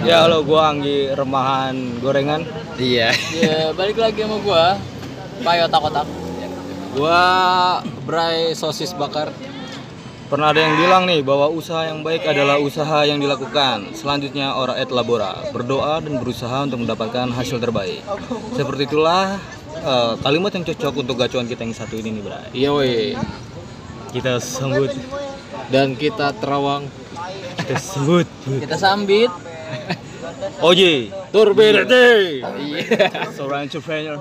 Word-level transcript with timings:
Ya 0.00 0.24
halo 0.24 0.40
gua 0.40 0.72
Anggi 0.72 1.12
Remahan 1.12 2.00
Gorengan. 2.00 2.48
Iya. 2.80 3.12
Ya, 3.36 3.76
balik 3.76 4.00
lagi 4.00 4.24
sama 4.24 4.40
gua. 4.40 4.80
Payo 5.44 5.68
otak-otak. 5.68 6.08
Gua 6.96 7.20
Bray 8.08 8.56
Sosis 8.56 8.96
Bakar. 8.96 9.28
Pernah 10.32 10.56
ada 10.56 10.64
yang 10.64 10.80
bilang 10.80 11.04
nih 11.04 11.20
bahwa 11.20 11.52
usaha 11.52 11.84
yang 11.84 12.00
baik 12.00 12.24
adalah 12.24 12.56
usaha 12.56 13.04
yang 13.04 13.20
dilakukan. 13.20 13.92
Selanjutnya 13.92 14.56
ora 14.56 14.80
et 14.80 14.88
labora, 14.88 15.36
berdoa 15.52 16.00
dan 16.00 16.16
berusaha 16.16 16.64
untuk 16.64 16.88
mendapatkan 16.88 17.28
hasil 17.28 17.60
terbaik. 17.60 18.00
Seperti 18.56 18.88
itulah 18.88 19.36
eh, 19.76 20.12
kalimat 20.24 20.56
yang 20.56 20.64
cocok 20.72 21.04
untuk 21.04 21.20
gacuan 21.20 21.44
kita 21.44 21.68
yang 21.68 21.76
satu 21.76 22.00
ini 22.00 22.16
nih, 22.16 22.22
Bray. 22.24 22.48
Iya 22.56 22.70
woi. 22.72 23.12
Kita 24.08 24.40
sambut, 24.40 24.88
Dan 25.68 26.00
kita 26.00 26.32
terawang 26.40 26.88
kita 27.62 27.76
sambut. 27.76 28.26
Kita 28.44 28.76
sambit. 28.80 29.51
Oji, 30.62 31.10
Turbirete. 31.34 32.04
seorang 33.34 33.66
entrepreneur, 33.66 34.18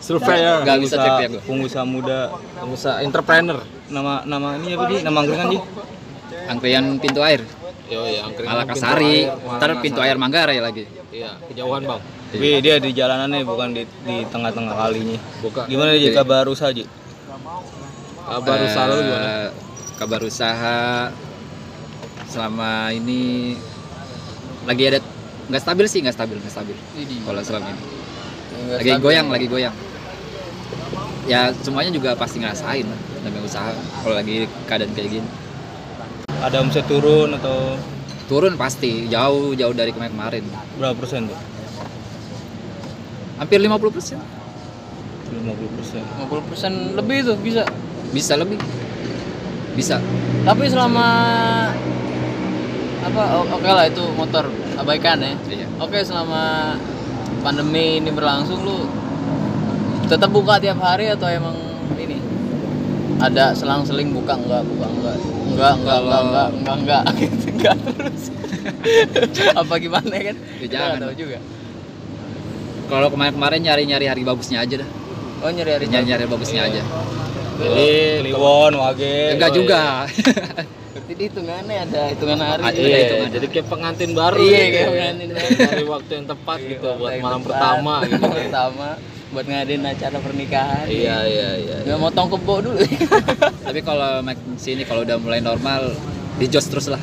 Surveyor. 0.00 0.64
Gak 0.64 0.78
bisa 0.80 0.96
cek 0.96 1.12
gua. 1.36 1.40
pengusaha 1.44 1.84
muda. 1.84 2.20
Pengusaha 2.60 3.04
entrepreneur. 3.04 3.60
Nama 3.92 4.24
nama 4.24 4.56
ini 4.56 4.72
apa 4.78 4.84
sih? 4.88 5.00
Nama 5.04 5.18
angkringan 5.20 5.48
Ji? 5.52 5.60
angkringan 6.50 6.84
pintu 6.98 7.20
air 7.22 7.42
Yo 7.90 8.06
ya, 8.06 8.26
angkringan 8.26 8.54
Malakasari 8.54 9.14
pintu 9.26 9.34
air, 9.34 9.58
ntar 9.58 9.70
pintu 9.82 10.00
air 10.02 10.16
Manggarai 10.18 10.58
lagi 10.62 10.84
Iya, 11.10 11.42
kejauhan 11.50 11.82
bang. 11.90 12.00
Tapi 12.30 12.62
dia 12.62 12.78
di 12.78 12.94
jalanan 12.94 13.26
nih, 13.34 13.42
bukan 13.42 13.74
di 13.74 13.82
di 14.06 14.22
tengah-tengah 14.30 14.78
kalinya. 14.78 15.18
Buka. 15.42 15.66
Gimana 15.66 15.98
Ji 15.98 16.14
kabar 16.14 16.46
usaha 16.46 16.70
Ji? 16.70 16.86
Kabar 18.22 18.58
usaha 18.62 18.86
lu 18.86 19.02
gimana? 19.02 19.26
Eh, 19.26 19.48
kabar 19.98 20.20
usaha 20.22 21.10
selama 22.30 22.94
ini 22.94 23.58
lagi 24.68 24.82
ada 24.92 24.98
nggak 25.50 25.62
stabil 25.62 25.86
sih 25.88 25.98
nggak 26.04 26.16
stabil 26.16 26.36
nggak 26.38 26.54
stabil 26.54 26.76
kalau 27.26 27.40
selama 27.42 27.68
ini. 27.72 27.82
Lagi 28.76 28.90
goyang 29.00 29.26
lagi 29.32 29.46
goyang. 29.48 29.74
Ya 31.28 31.54
semuanya 31.62 31.94
juga 31.94 32.16
pasti 32.18 32.42
ngerasain 32.42 32.84
lah 32.84 33.00
namanya 33.22 33.44
usaha 33.44 33.70
kalau 34.02 34.16
lagi 34.16 34.48
keadaan 34.68 34.92
kayak 34.96 35.20
gini. 35.20 35.28
Ada 36.40 36.64
omset 36.64 36.88
turun 36.88 37.36
atau? 37.36 37.76
Turun 38.30 38.54
pasti 38.54 39.10
jauh 39.10 39.58
jauh 39.58 39.74
dari 39.74 39.90
kemarin 39.90 40.14
kemarin 40.14 40.44
berapa 40.78 40.94
persen 40.94 41.26
tuh? 41.26 41.40
hampir 43.40 43.56
50 43.56 43.96
persen. 43.96 44.18
50 45.32 45.76
persen. 45.80 46.02
50% 46.92 46.98
lebih 47.00 47.18
tuh 47.24 47.36
bisa. 47.40 47.64
bisa 48.12 48.36
lebih. 48.36 48.60
Bisa. 49.72 49.96
Tapi 50.44 50.68
selama 50.68 51.08
apa 53.00 53.22
oke 53.56 53.68
lah 53.68 53.84
itu 53.88 54.04
motor 54.12 54.44
abaikan 54.76 55.20
ya. 55.24 55.32
iya. 55.48 55.66
Oke 55.80 56.04
selama 56.04 56.76
pandemi 57.40 57.96
ini 58.00 58.12
berlangsung 58.12 58.60
lu 58.60 58.84
tetap 60.04 60.28
buka 60.28 60.60
tiap 60.60 60.76
hari 60.84 61.08
atau 61.08 61.28
emang 61.30 61.56
ini? 61.96 62.20
Ada 63.20 63.52
selang-seling 63.56 64.12
buka 64.12 64.36
enggak 64.36 64.64
buka 64.64 64.86
enggak? 64.88 65.16
Enggak 65.52 65.72
enggak 65.80 65.98
enggak 66.00 66.22
enggak 66.24 66.48
enggak 66.52 66.76
enggak. 66.76 67.02
Gitu 67.20 67.46
enggak 67.56 67.76
terus. 67.84 68.24
Apa 69.60 69.74
gimana 69.80 70.14
kan? 70.16 70.36
Ya, 70.60 70.66
jangan. 70.68 70.88
nggak 70.96 71.00
tahu 71.04 71.14
juga. 71.16 71.38
Kalau 72.90 73.08
kemarin 73.12 73.32
kemarin 73.38 73.60
nyari 73.64 73.82
nyari 73.86 74.06
hari 74.08 74.22
bagusnya 74.24 74.58
aja 74.64 74.74
dah. 74.84 74.90
Oh 75.40 75.50
nyari 75.52 75.70
hari 75.72 75.86
nyari 75.88 76.04
nyari 76.04 76.24
bagusnya 76.28 76.68
aja. 76.68 76.82
Jadi 77.60 78.24
Kliwon, 78.24 78.72
Wage. 78.72 79.36
enggak 79.36 79.52
juga 79.52 80.08
berarti 81.10 81.26
di 81.26 81.26
hitungannya 81.26 81.76
ada 81.90 82.00
hitungan 82.06 82.38
hari 82.38 82.62
Ada 82.62 82.70
juga. 82.70 82.86
Iya, 82.86 82.98
hitungan. 83.02 83.28
jadi 83.34 83.46
kayak 83.50 83.66
pengantin 83.66 84.10
baru. 84.14 84.38
Iya, 84.38 84.46
gitu. 84.46 84.70
kayak 84.70 84.90
pengantin 84.94 85.28
baru. 85.34 85.50
Dari 85.58 85.84
waktu 85.90 86.10
yang 86.14 86.26
tepat 86.30 86.58
gitu 86.62 86.86
Iya, 86.86 86.98
buat 87.00 87.10
yang 87.10 87.24
malam 87.26 87.40
tepat. 87.42 87.50
pertama 87.50 87.94
gitu. 88.10 88.26
Pertama 88.30 88.88
buat 89.30 89.46
ngadain 89.46 89.82
acara 89.86 90.18
pernikahan 90.18 90.86
Iya, 90.90 91.16
iya, 91.22 91.48
iya. 91.54 91.76
nggak 91.86 91.98
motong 92.02 92.34
kebo 92.34 92.66
dulu 92.66 92.82
tapi 93.66 93.78
kalau 93.78 94.18
sini 94.58 94.82
kalau 94.82 95.06
udah 95.06 95.22
mulai 95.22 95.38
normal 95.38 95.94
di 96.34 96.50
jos 96.50 96.66
terus 96.66 96.90
lah 96.90 96.98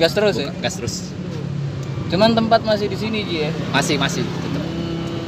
gas 0.00 0.16
terus 0.16 0.40
ya 0.40 0.48
gas 0.64 0.80
terus 0.80 1.12
cuman 2.08 2.32
tempat 2.32 2.64
masih 2.64 2.88
di 2.88 2.96
sini 2.96 3.28
Ji 3.28 3.44
ya 3.44 3.52
masih 3.76 4.00
masih 4.00 4.24
tetap 4.24 4.64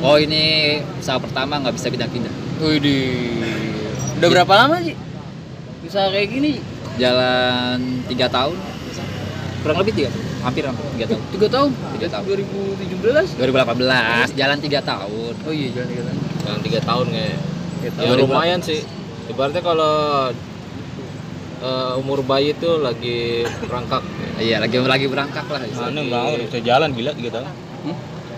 oh 0.00 0.16
ini 0.16 0.81
usaha 0.97 1.20
pertama 1.20 1.60
nggak 1.60 1.76
bisa 1.76 1.92
pindah-pindah 1.92 2.32
Widih. 2.64 3.44
Udah 4.16 4.28
berapa 4.32 4.53
lama 4.56 4.81
sih? 4.81 4.97
Bisa 5.84 6.08
kayak 6.08 6.31
gini? 6.32 6.72
Jalan 7.00 7.78
tiga 8.08 8.26
tahun 8.28 8.56
kurang 9.62 9.78
lebih 9.78 9.94
tiga 9.94 10.10
hampir 10.42 10.66
hampir 10.66 10.82
tiga 10.98 11.06
tahun 11.06 11.22
Tiga 11.30 11.48
tahun? 11.48 11.70
Tiga 11.94 12.08
tahun. 12.10 12.25
2017? 12.26 13.38
2018 13.38 14.34
jalan 14.34 14.58
tiga 14.58 14.80
tahun 14.82 15.32
Oh 15.47 15.52
iya, 15.54 15.69
jalan 15.70 15.86
tiga 15.88 16.02
tahun. 16.02 16.19
Yang 16.42 16.60
tiga 16.66 16.81
tahun 16.82 17.06
kayak. 17.14 17.38
Tiga 17.82 18.02
Ya 18.02 18.12
lumayan 18.19 18.58
sih. 18.58 18.81
Ibaratnya 19.31 19.62
kalau 19.62 19.94
eh, 21.62 22.00
umur 22.02 22.26
bayi 22.26 22.52
itu 22.52 22.70
lagi 22.82 23.47
berangkak. 23.62 24.02
iya 24.42 24.58
lagi 24.58 24.82
lagi 24.82 25.06
berangkat 25.06 25.47
lah 25.47 25.62
Mana 25.62 26.00
udah 26.02 26.22
bisa 26.42 26.58
jalan 26.58 26.91
gila 26.91 27.12
gitu 27.14 27.31
tahun. 27.31 27.54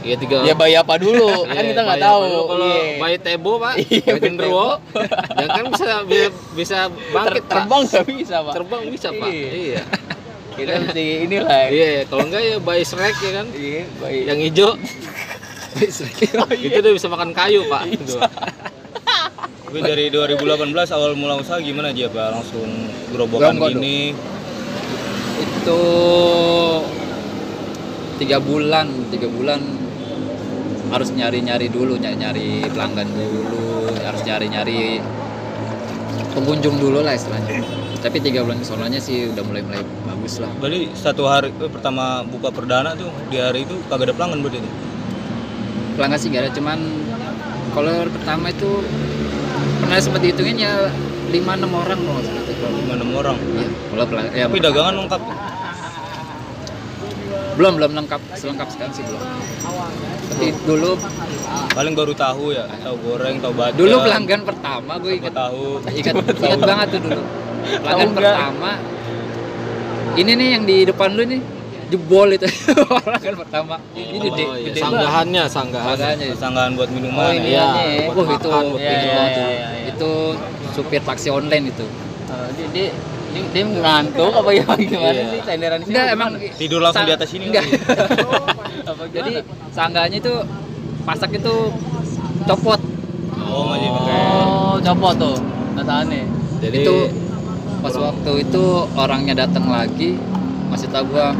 Iya 0.04 0.16
tiga. 0.20 0.36
Ya 0.44 0.52
bayi 0.52 0.76
apa 0.76 0.94
dulu? 0.96 1.26
kan 1.48 1.56
Iya, 1.56 1.72
kita 1.72 1.80
nggak 1.80 1.98
bayi 1.98 2.06
tahu. 2.06 2.24
Kalau 2.44 2.66
Iya. 2.68 2.84
bayi 3.00 3.16
tebo 3.18 3.52
pak, 3.56 3.74
Iya, 3.74 3.88
bayi 3.88 4.02
bayi 4.04 4.20
genderuwo, 4.20 4.68
ya 5.34 5.46
kan 5.48 5.64
bisa 5.72 5.88
bisa, 6.58 6.78
bangkit 7.10 7.42
Ter- 7.42 7.48
terbang 7.50 7.82
nggak 7.82 8.04
bisa 8.06 8.36
pak. 8.40 8.52
Terbang 8.52 8.82
bisa 8.86 9.08
pak. 9.10 9.28
Iya. 9.28 9.48
Iya. 9.50 9.82
Kita 10.54 10.70
mesti 10.78 11.04
inilah. 11.24 11.62
Iya. 11.66 11.88
Kalau 12.06 12.22
enggak 12.22 12.42
ya 12.44 12.56
bayi 12.60 12.82
Shrek 12.84 13.16
ya 13.18 13.30
kan, 13.34 13.46
Iya, 13.50 13.82
bayi. 13.98 14.20
yang 14.28 14.38
hijau. 14.38 14.70
Oh, 15.74 16.46
iya. 16.54 16.70
Itu 16.70 16.78
udah 16.78 16.92
bisa 16.94 17.08
makan 17.10 17.34
kayu 17.34 17.66
pak. 17.66 17.82
Itu. 17.90 18.14
Tapi 19.66 19.82
dari 19.82 20.06
2018 20.06 20.70
awal 20.94 21.18
mula 21.18 21.34
usaha 21.34 21.58
gimana 21.58 21.90
aja 21.90 22.06
Pak? 22.06 22.26
Langsung 22.30 22.68
gerobokan 23.10 23.58
gini. 23.74 24.14
itu 25.34 25.82
tiga 28.14 28.38
bulan 28.38 28.86
tiga 29.10 29.26
bulan 29.26 29.58
harus 30.94 31.10
nyari 31.10 31.42
nyari 31.42 31.66
dulu 31.68 31.98
nyari 31.98 32.16
nyari 32.16 32.46
pelanggan 32.70 33.08
dulu 33.10 33.62
harus 33.98 34.22
nyari 34.22 34.46
nyari 34.46 34.78
pengunjung 36.32 36.78
dulu 36.78 37.02
lah 37.02 37.12
istilahnya 37.12 37.62
tapi 37.98 38.20
tiga 38.20 38.44
bulan 38.44 38.60
kesononya 38.60 39.00
sih 39.00 39.32
udah 39.32 39.42
mulai 39.42 39.62
mulai 39.64 39.80
bagus 40.04 40.38
lah 40.38 40.50
Berarti 40.60 40.92
satu 40.94 41.24
hari 41.24 41.50
eh, 41.52 41.66
pertama 41.66 42.22
buka 42.22 42.52
perdana 42.52 42.92
tuh 42.92 43.10
di 43.26 43.36
hari 43.36 43.64
itu 43.64 43.74
kagak 43.88 44.10
ada 44.10 44.14
pelanggan 44.14 44.38
berarti 44.40 44.58
itu. 44.60 44.70
pelanggan 45.94 46.18
sih 46.18 46.28
gak 46.28 46.42
ada 46.44 46.50
cuman 46.52 46.78
kalau 47.72 47.94
pertama 48.06 48.46
itu 48.48 48.70
pernah 49.80 49.98
sempat 49.98 50.20
dihitungin 50.22 50.58
ya 50.58 50.72
lima 51.30 51.58
enam 51.58 51.72
orang 51.72 51.98
kalau. 51.98 52.22
Kalau- 52.22 52.42
Lima 52.76 52.94
enam 52.94 53.10
orang. 53.12 53.36
Iya, 53.36 53.68
kalau 53.90 54.04
pelanggan 54.06 54.32
ya, 54.32 54.46
Tapi 54.46 54.58
dagangan 54.62 54.94
lengkap. 54.96 55.20
Belum 57.54 57.72
belum 57.76 57.90
lengkap 57.94 58.20
selengkap 58.34 58.68
sekarang 58.68 58.92
sih 58.92 59.02
belum 59.02 59.20
tapi 60.28 60.46
dulu 60.64 60.92
Paling 61.74 61.90
baru 61.92 62.14
tahu 62.14 62.50
ya, 62.50 62.70
tahu 62.78 62.96
goreng, 63.00 63.38
tahu 63.38 63.50
bacem. 63.52 63.74
dulu 63.76 63.96
pelanggan 64.00 64.40
pertama 64.42 64.92
gue 64.96 65.10
tahu 65.10 65.18
ingat 65.18 65.34
tahu. 65.34 65.64
ingat 65.90 66.14
ingat 66.44 66.60
banget 66.60 66.86
tuh 66.88 67.00
dulu 67.02 67.20
pelanggan 67.80 68.10
pertama 68.12 68.70
ini 70.14 70.30
nih 70.32 70.48
yang 70.52 70.62
di 70.62 70.76
depan 70.84 71.08
lu 71.12 71.22
nih 71.24 71.40
jebol 71.84 72.28
itu 72.28 72.46
pelanggan 73.04 73.34
pertama 73.36 73.74
ini 73.92 74.16
gede 74.20 74.44
Oh, 74.44 74.54
iya. 74.54 74.66
gede 74.68 74.78
Sanggahannya, 74.80 75.42
sanggahan. 75.46 75.96
Sanggahan 76.34 76.70
buat 76.74 76.88
minuman. 76.88 77.18
Oh, 77.20 77.32
ini 77.32 77.50
ya. 77.52 77.66
ya. 77.76 78.06
buat 78.08 78.14
wah 78.16 78.28
itu 78.32 78.48
buat 78.48 78.64
Iya, 78.76 78.90
itu, 78.90 79.06
iya, 79.06 79.22
itu, 79.24 79.42
iya, 79.42 79.50
iya. 79.50 79.88
itu 79.90 80.10
supir 80.72 81.02
taksi 81.02 81.28
online 81.28 81.70
itu 81.70 81.86
Oh, 82.26 82.46
dia, 82.52 82.66
dia, 82.70 82.88
dia, 83.34 83.42
dia 83.50 83.64
ngantuk 83.66 84.32
apa 84.32 84.50
ya 84.50 84.64
gimana 84.80 85.12
Iya. 85.12 85.24
sih 85.28 85.40
senderan 85.42 85.78
di 85.78 85.84
sini? 85.84 85.92
enggak 85.92 86.06
emang 86.10 86.30
Tidur 86.54 86.80
langsung 86.80 87.04
di 87.04 87.12
atas 87.12 87.30
ini. 87.32 87.44
enggak 87.50 87.64
apa 88.90 89.02
jadi 89.10 89.32
sanggahnya 89.70 90.18
itu 90.18 90.34
pasak 91.02 91.30
itu 91.32 91.54
copot 92.44 92.80
Oh, 93.44 93.70
masih 93.70 93.86
pakai. 93.86 94.18
Oh, 94.34 94.74
copot 94.80 95.14
tuh. 95.14 95.36
Katanya. 95.74 96.26
Jadi 96.58 96.76
itu 96.80 96.96
pas 97.78 97.94
waktu 97.94 98.32
itu 98.40 98.64
orangnya 98.94 99.34
datang 99.36 99.68
lagi 99.68 100.18
masih 100.66 100.88
tahu 100.88 101.12
gua 101.12 101.30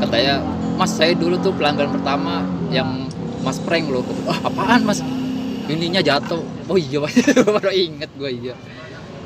katanya 0.00 0.42
mas 0.74 0.90
saya 0.90 1.12
dulu 1.12 1.36
tuh 1.36 1.52
pelanggan 1.52 1.92
pertama 1.92 2.42
yang 2.68 3.06
mas 3.40 3.60
prank 3.60 3.86
loh 3.86 4.00
ah 4.24 4.40
apaan 4.42 4.82
mas 4.82 4.98
ininya 5.66 6.00
jatuh 6.00 6.40
oh 6.66 6.74
iya 6.74 6.98
mas 6.98 7.14
baru 7.54 7.70
inget 7.70 8.10
gua 8.16 8.26
iya 8.26 8.56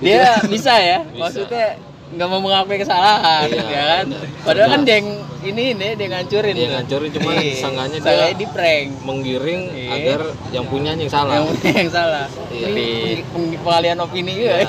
Dia 0.02 0.37
bisa 0.44 0.75
ya. 0.75 1.00
Bisa. 1.06 1.16
Maksudnya 1.16 1.78
nggak 2.06 2.28
mau 2.28 2.38
mengakui 2.38 2.76
kesalahan, 2.76 3.48
Iya, 3.48 3.64
ya 3.64 3.82
kan? 3.90 4.04
bener. 4.06 4.28
Padahal 4.44 4.68
kan 4.70 4.80
dia 4.82 4.94
yang 4.98 5.08
ini 5.42 5.62
ini 5.72 5.86
dia 5.94 6.08
ngancurin. 6.10 6.52
Dia 6.52 6.68
ngancurin, 6.70 7.10
cuman 7.10 7.32
Iya. 7.34 7.54
sangkanya 7.56 7.98
dia- 7.98 8.36
di 8.36 8.46
prank. 8.46 8.88
menggiring 9.02 9.62
Iya. 9.68 9.90
agar 9.90 10.20
yang 10.52 10.64
punyanya 10.68 11.00
yang 11.00 11.10
salah. 11.10 11.34
Yang 11.34 11.48
yang 11.64 11.90
salah. 11.90 12.26
Iya. 12.48 12.66
Ini 12.68 12.86
peng- 13.24 13.24
peng- 13.26 13.60
pengalian 13.60 13.98
opini. 13.98 14.32
Iya. 14.38 14.54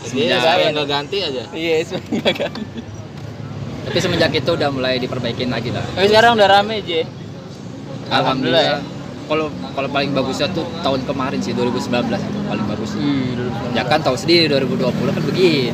Semenjak- 0.00 0.40
supaya 0.40 0.66
nggak 0.72 0.88
ganti 0.88 1.16
aja. 1.20 1.42
Iya, 1.50 1.74
sebenarnya 1.84 2.32
kan. 2.34 2.52
Tapi 3.80 3.98
semenjak 3.98 4.32
itu 4.32 4.50
udah 4.50 4.68
mulai 4.70 4.96
diperbaikin 4.96 5.48
lagi 5.48 5.70
lah. 5.70 5.84
Tapi 5.84 6.06
sekarang 6.06 6.32
udah 6.34 6.48
rame 6.48 6.80
J. 6.80 7.04
Alhamdulillah 8.08 8.62
ya. 8.62 8.76
Kalau 9.26 9.46
kalau 9.70 9.86
paling 9.86 10.10
bagusnya 10.10 10.50
tuh 10.50 10.66
tahun 10.80 11.04
kemarin 11.04 11.38
sih 11.38 11.52
2019 11.52 11.86
itu 12.18 12.38
paling 12.44 12.66
bagus. 12.66 12.90
Ih, 12.96 13.38
Ya 13.70 13.84
kan 13.84 14.00
tahu 14.00 14.18
sendiri 14.18 14.48
2020 14.48 14.90
kan 15.08 15.22
begini. 15.22 15.70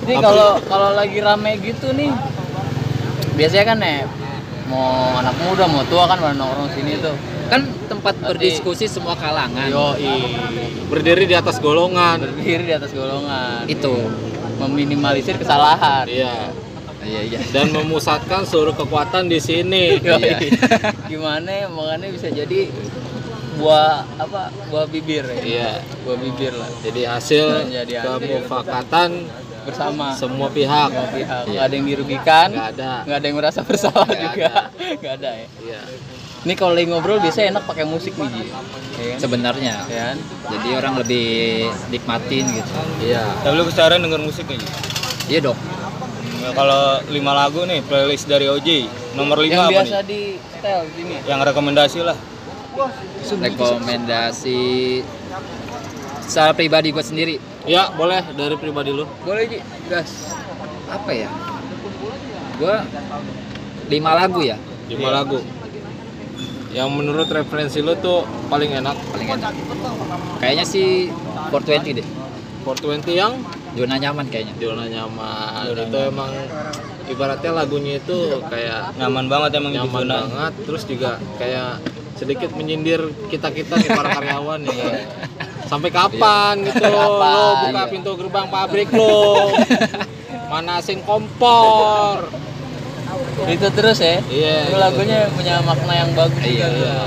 Jadi 0.00 0.14
kalau 0.16 0.58
kalau 0.62 0.90
lagi 0.92 1.18
rame 1.18 1.52
gitu 1.58 1.92
nih, 1.92 2.10
biasanya 3.34 3.64
kan 3.66 3.78
ya 3.78 3.98
mau 4.66 4.86
anak 5.16 5.34
muda 5.40 5.66
mau 5.66 5.82
tua 5.84 6.06
kan 6.06 6.16
pada 6.16 6.32
nongkrong 6.32 6.70
sini 6.70 6.96
tuh. 6.98 7.14
Kan 7.46 7.60
tempat 7.84 8.14
Berarti- 8.14 8.30
berdiskusi 8.54 8.86
semua 8.86 9.14
kalangan. 9.14 9.66
Yo 9.66 9.98
Berdiri 10.86 11.24
di 11.24 11.34
atas 11.34 11.58
golongan. 11.58 12.18
berdiri 12.20 12.64
di 12.64 12.74
atas 12.74 12.90
golongan. 12.90 13.66
Itu. 13.66 13.94
meminimalisir 14.60 15.34
kesalahan. 15.34 16.04
Iya. 16.04 16.52
Iya 17.00 17.20
iya. 17.24 17.40
Dan 17.48 17.72
memusatkan 17.72 18.44
seluruh 18.44 18.76
kekuatan 18.76 19.24
di 19.24 19.40
sini. 19.40 19.96
Yo, 20.04 20.14
Iya. 20.14 20.36
Gimana 21.08 21.64
makanya 21.66 22.12
bisa 22.12 22.28
jadi 22.28 22.68
buah 23.56 24.04
apa 24.16 24.52
buah 24.68 24.84
bibir 24.84 25.24
ya. 25.24 25.40
Iya. 25.40 25.70
Buah 26.04 26.18
bibir 26.18 26.52
lah 26.52 26.68
Jadi 26.78 27.02
hasil 27.02 27.72
Jadi 27.72 27.94
hasil. 27.94 28.20
kemufakatan 28.20 29.32
bersama 29.62 30.06
semua 30.14 30.48
pihak. 30.48 30.88
semua 30.88 31.08
pihak. 31.08 31.42
Iya. 31.42 31.50
Nggak 31.50 31.64
ada 31.64 31.74
yang 31.74 31.86
dirugikan, 31.86 32.48
Nggak 32.50 32.68
ada. 32.74 32.92
nggak 33.04 33.16
ada 33.16 33.26
yang 33.26 33.36
merasa 33.38 33.60
bersalah 33.60 34.06
Nggak 34.06 34.20
juga. 34.26 34.50
Nggak 35.00 35.12
ada 35.16 35.30
ya. 35.34 35.46
Iya. 35.60 35.80
Ini 36.40 36.54
kalau 36.56 36.72
lagi 36.72 36.88
ngobrol 36.88 37.20
biasanya 37.20 37.46
enak 37.52 37.64
pakai 37.68 37.84
musik 37.84 38.16
nih, 38.16 38.24
Ji. 38.26 38.40
Ya 38.40 38.48
kan? 38.48 39.18
Sebenarnya. 39.20 39.74
Ya 39.86 40.00
kan? 40.08 40.16
Jadi 40.48 40.68
orang 40.72 40.94
lebih 40.96 41.28
nikmatin 41.88 42.44
gitu. 42.50 42.72
Iya. 43.02 43.22
Tapi 43.40 43.54
lu 43.54 43.64
keseharian 43.64 44.00
denger 44.00 44.20
musik 44.20 44.48
nih. 44.48 44.56
Iya 45.28 45.40
dong. 45.44 45.58
Nah, 46.40 46.56
kalau 46.56 46.82
lima 47.06 47.36
lagu 47.36 47.68
nih 47.68 47.84
playlist 47.84 48.24
dari 48.24 48.48
OJ 48.48 48.88
nomor 49.12 49.36
Yang 49.38 49.52
lima 49.52 49.60
apa 49.60 49.72
biasa 49.76 49.98
nih? 50.00 50.08
di 50.08 50.20
setel 50.40 50.78
di 50.80 50.92
sini. 50.96 51.14
Yang 51.28 51.40
rekomendasi 51.52 51.98
lah. 52.00 52.16
Rekomendasi 53.20 54.62
secara 56.22 56.52
pribadi 56.52 56.88
gue 56.88 57.04
sendiri 57.04 57.34
Ya, 57.68 57.92
boleh 57.92 58.24
dari 58.36 58.56
pribadi 58.56 58.90
lu. 58.94 59.04
Boleh, 59.24 59.44
Ji. 59.48 59.58
Gas. 59.90 60.32
apa 60.90 61.10
ya? 61.14 61.30
Gue 62.58 62.76
lima 63.86 64.10
lagu 64.18 64.42
ya 64.42 64.58
Lima 64.90 65.14
lagu. 65.14 65.38
Yang 66.74 66.88
menurut 66.90 67.30
referensi 67.30 67.78
lu 67.78 67.94
tuh 67.98 68.26
paling 68.50 68.74
enak. 68.74 68.98
paling 69.14 69.28
enak. 69.38 69.54
Kayaknya 70.42 70.64
sih 70.66 71.14
420 71.54 72.02
deh. 72.02 72.06
420 72.66 73.14
yang 73.14 73.38
Zona 73.70 74.02
nyaman 74.02 74.26
kayaknya. 74.26 74.54
zona 74.58 74.84
nyaman. 74.90 75.62
itu 75.78 75.98
emang 76.10 76.30
ibaratnya 77.06 77.50
lagunya 77.54 78.02
itu 78.02 78.42
kayak 78.50 78.98
Nyaman 78.98 79.30
banget 79.30 79.50
emang 79.62 79.70
di 79.70 79.78
nyaman 79.78 80.02
zona. 80.02 80.14
banget 80.26 80.52
terus 80.66 80.82
juga 80.90 81.10
kayak 81.38 81.78
sedikit 82.18 82.50
menyindir 82.58 83.14
kita 83.30 83.54
kita 83.54 83.78
nih 83.78 83.90
para 83.94 84.10
karyawan 84.18 84.60
ya 84.66 84.90
sampai 85.68 85.90
kapan 85.90 86.54
gitu 86.64 86.78
Sampai 86.80 86.92
kapan, 86.94 87.34
lo 87.34 87.48
buka 87.60 87.68
iya. 87.70 87.84
pintu 87.90 88.10
gerbang 88.16 88.46
pabrik 88.48 88.88
lo 88.94 89.50
manasin 90.50 90.98
kompor 91.04 92.28
Itu 93.40 93.66
terus 93.72 93.98
ya. 93.98 94.20
iya 94.28 94.68
Itu 94.68 94.74
gitu. 94.74 94.78
lagunya 94.78 95.26
punya 95.32 95.58
makna 95.62 95.92
yang 95.96 96.10
bagus 96.14 96.40
Iya, 96.40 96.66
juga. 96.68 96.76
iya 96.76 96.98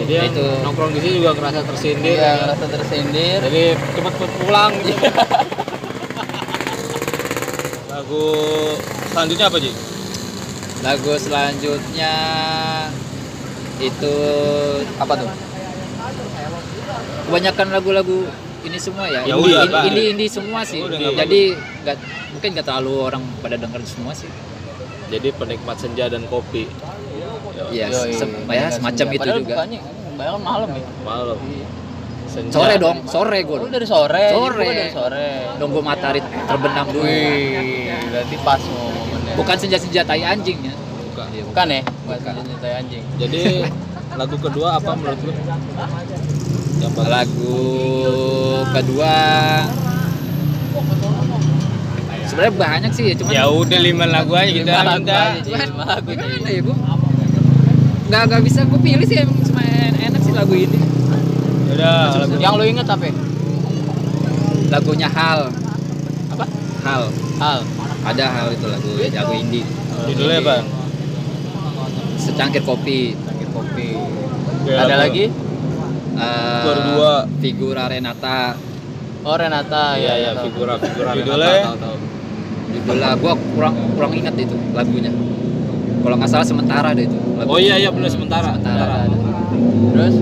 jadi 0.00 0.12
yang 0.16 0.28
Itu. 0.32 0.46
nongkrong 0.64 0.92
di 0.96 1.00
sini 1.02 1.14
juga 1.20 1.32
kerasa 1.36 1.60
tersindir 1.60 2.16
Iya, 2.16 2.24
ya. 2.24 2.32
ngerasa 2.40 2.66
tersindir. 2.68 3.38
jadi 3.44 3.62
cepet 3.76 4.12
cepet 4.16 4.30
pulang 4.40 4.72
gitu. 4.80 5.04
Lagu 7.90 8.26
selanjutnya 9.12 9.46
apa 9.46 9.58
Ji? 9.60 9.72
Lagu 10.80 11.12
selanjutnya 11.14 12.14
itu 13.78 14.16
Apa 14.96 15.12
tuh? 15.16 15.28
Kebanyakan 17.26 17.66
lagu-lagu 17.70 18.18
ini 18.60 18.76
semua 18.76 19.06
ya. 19.06 19.22
Ya 19.22 19.32
indie, 19.32 19.40
udah, 19.46 19.60
indie, 19.60 19.72
Pak. 19.72 19.82
indie, 19.86 20.06
indie 20.10 20.28
semua 20.28 20.60
sih. 20.62 20.80
Udah, 20.80 20.96
nggak 20.96 21.14
Jadi 21.18 21.40
nggak 21.56 21.96
mungkin 22.30 22.48
nggak 22.52 22.66
terlalu 22.66 22.92
orang 23.00 23.22
pada 23.40 23.56
denger 23.56 23.80
semua 23.84 24.12
sih. 24.12 24.30
jadi 25.08 25.34
penikmat 25.34 25.74
senja 25.74 26.06
dan 26.06 26.22
kopi 26.24 26.70
Iya, 27.68 27.90
Yoi, 27.90 28.14
sem- 28.14 28.30
ya 28.46 28.46
dengan 28.62 28.70
semacam 28.70 28.94
senja. 29.00 29.10
itu 29.10 29.18
Padahal 29.20 29.38
juga. 29.40 29.54
kebanyakan 29.58 30.40
malam 30.40 30.68
ya. 30.70 30.84
malam 31.02 31.38
senja 32.24 32.52
Sore 32.52 32.74
dong, 32.78 32.98
sore 33.04 33.38
gue. 33.42 33.58
Oh, 33.58 33.66
dari 33.66 33.84
sore. 33.84 34.24
Sore. 34.30 34.62
Gua 34.62 34.70
dari 34.72 34.92
sore. 34.92 35.26
Nunggu 35.58 35.78
matahari 35.80 36.20
terbenam 36.22 36.86
dulu. 36.88 37.02
Wih, 37.02 37.90
berarti 38.06 38.36
pas 38.40 38.62
momennya. 38.62 39.34
Bukan 39.34 39.56
senja-senja 39.58 40.00
tai 40.04 40.22
anjing 40.22 40.58
ya. 40.62 40.74
Bukan. 41.10 41.26
Iya, 41.28 41.42
Bukan 41.44 41.66
ya? 41.68 41.82
Bukan 41.82 42.16
Bukan. 42.16 42.32
senjata 42.38 42.66
anjing. 42.76 43.02
jadi 43.18 43.42
lagu 44.20 44.36
kedua 44.36 44.68
apa 44.76 44.90
menurut 44.92 45.18
lu 45.20 45.32
yang 46.80 46.92
bagus? 46.96 47.10
Lagu 47.12 47.58
kedua 48.72 49.16
sebenarnya 52.24 52.54
banyak 52.54 52.92
sih 52.94 53.04
ya, 53.10 53.14
cuman 53.18 53.30
Ya 53.34 53.44
udah 53.50 53.78
lima 53.82 54.04
lagu 54.06 54.32
aja 54.38 54.50
kita 54.50 54.70
Lima 54.70 54.82
lagu 54.86 55.08
aja, 55.10 55.42
Lima 55.42 55.84
lagu, 55.84 56.08
gimana 56.14 56.48
ya 56.48 56.60
gue 56.62 56.76
nggak 58.10 58.22
nggak 58.26 58.42
bisa 58.42 58.60
gue 58.66 58.80
pilih 58.80 59.06
sih 59.06 59.16
emang 59.18 59.38
cuma 59.42 59.62
enak 59.98 60.20
sih 60.22 60.32
lagu 60.34 60.54
ini 60.54 60.78
Ya 61.70 61.74
Udah 61.74 62.26
lagu 62.26 62.32
Yang 62.38 62.54
lu 62.54 62.64
inget 62.66 62.86
apa? 62.86 63.04
ya? 63.06 63.14
lagunya 64.70 65.08
Hal 65.10 65.40
Apa? 66.30 66.44
Hal 66.86 67.02
Hal. 67.42 67.60
ada 68.06 68.24
Hal 68.30 68.46
itu 68.54 68.66
lagu 68.66 68.90
lagu 68.94 69.32
indie 69.34 69.66
judulnya 70.06 70.38
apa? 70.40 70.56
secangkir 72.16 72.62
kopi 72.62 73.16
Sakit 73.16 73.48
kopi. 73.50 73.88
Ada 74.70 74.94
lagi? 74.96 75.24
Eh, 76.10 76.62
Baru 76.66 76.80
dua. 76.94 77.12
figura 77.38 77.84
Renata 77.86 78.56
Oh 79.20 79.36
Renata 79.36 79.94
Iya 79.94 80.14
ya. 80.16 80.30
ya 80.32 80.42
figura 80.42 80.74
figura 80.76 81.10
tahu. 81.76 81.96
judulnya 82.70 83.18
gue 83.18 83.32
kurang 83.52 83.74
kurang 83.92 84.12
ingat 84.14 84.34
itu 84.36 84.54
lagunya 84.70 85.10
kalau 86.00 86.14
nggak 86.16 86.30
salah 86.30 86.46
sementara 86.46 86.94
deh 86.94 87.04
itu 87.04 87.18
lagu. 87.36 87.48
Oh 87.50 87.58
iya 87.58 87.76
iya 87.76 87.90
benar 87.90 88.08
sementara. 88.08 88.56
Sementara. 88.56 88.84
Ada, 89.04 89.04
ada. 89.04 89.16
Terus 89.92 90.14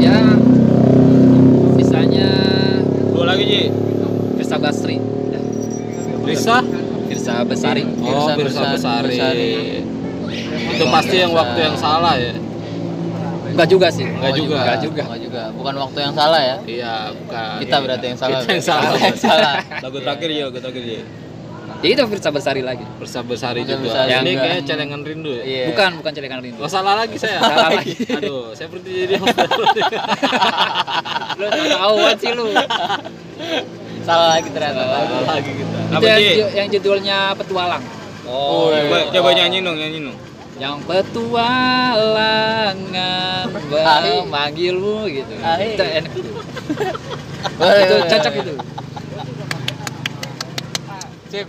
ya 0.00 0.16
sisanya 1.74 2.28
Dua 3.12 3.24
lagi 3.26 3.44
Ji. 3.44 3.62
Firsa 4.36 4.56
Basri. 4.56 4.96
Lisa? 6.24 6.58
Firsa 7.04 7.44
Besari 7.44 7.82
Oh, 8.00 8.32
Firsa 8.32 8.32
Firsa 8.34 8.62
Besari. 8.72 9.08
Besari. 9.12 9.52
Itu 10.72 10.84
pasti 10.88 11.16
yang 11.16 11.32
waktu 11.32 11.58
yang 11.60 11.76
salah 11.76 12.16
ya. 12.16 12.32
Enggak 13.54 13.68
juga 13.68 13.86
sih 13.88 14.04
Enggak 14.04 14.30
Oh, 14.30 14.36
juga. 14.36 14.56
Enggak 14.58 14.78
juga 14.80 15.02
Enggak 15.04 15.20
juga. 15.22 15.42
Bukan 15.52 15.74
waktu 15.78 15.98
yang 16.00 16.12
salah 16.12 16.40
ya. 16.40 16.56
Iya, 16.64 16.94
bukan. 17.14 17.54
Kita 17.62 17.76
berarti 17.78 18.04
yang 18.04 18.18
salah. 18.18 18.38
Kita 18.38 18.52
yang 18.52 18.64
salah. 18.64 18.82
Kita 18.84 18.98
yang 19.04 19.20
salah. 19.20 19.54
Lagu 19.84 19.98
terakhir 19.98 20.28
ya, 20.28 20.42
lagu 20.44 20.58
terakhir 20.58 20.82
Ji. 20.82 20.98
ya 21.80 21.90
itu 21.90 22.00
Firsa 22.06 22.30
Besari 22.30 22.60
lagi 22.60 22.80
Firsa 22.96 23.20
Besari 23.20 23.60
Firsa 23.60 23.76
juga. 23.76 23.84
Besari 23.84 24.10
Ini 24.16 24.32
kayak 24.34 24.60
celengan 24.64 25.00
rindu 25.00 25.32
ya. 25.34 25.42
Iya. 25.44 25.64
bukan 25.68 25.90
bukan 26.00 26.12
celengan 26.12 26.40
rindu 26.40 26.58
Oh, 26.58 26.70
salah 26.70 26.94
lagi 26.96 27.16
saya. 27.16 27.36
Salah 27.38 27.68
lagi. 27.70 27.92
Aduh, 28.10 28.52
saya 28.52 28.68
berhenti 28.68 28.90
jadi 29.04 29.14
lu 31.36 31.46
tahuan 31.70 32.14
sih 32.16 32.30
lu 32.32 32.46
Salah 34.00 34.28
lagi 34.32 34.48
ternyata. 34.48 34.80
salah 34.84 35.00
lagi 35.30 35.50
kita. 35.50 35.78
itu 35.92 36.04
yang, 36.04 36.20
yang 36.54 36.68
judulnya 36.70 37.18
petualang 37.34 37.84
Oh, 38.24 38.72
Coba, 38.72 38.96
iya. 38.98 39.12
coba 39.12 39.28
nyanyi 39.34 39.58
dong, 39.60 39.76
nyanyi 39.76 39.98
dong. 40.02 40.16
Yang 40.54 40.78
petualangan 40.86 42.78
memanggilmu 44.22 45.10
gitu. 45.10 45.34
Ahi. 45.42 45.74
itu 45.74 45.82
enak. 45.82 46.12
Itu 47.54 47.96
cocok 48.10 48.34
itu. 48.40 48.52
Sip. 51.30 51.46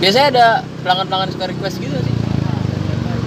Biasanya 0.00 0.26
ada 0.32 0.46
pelanggan-pelanggan 0.80 1.30
suka 1.34 1.44
request 1.50 1.76
gitu 1.82 1.96
sih. 1.98 2.14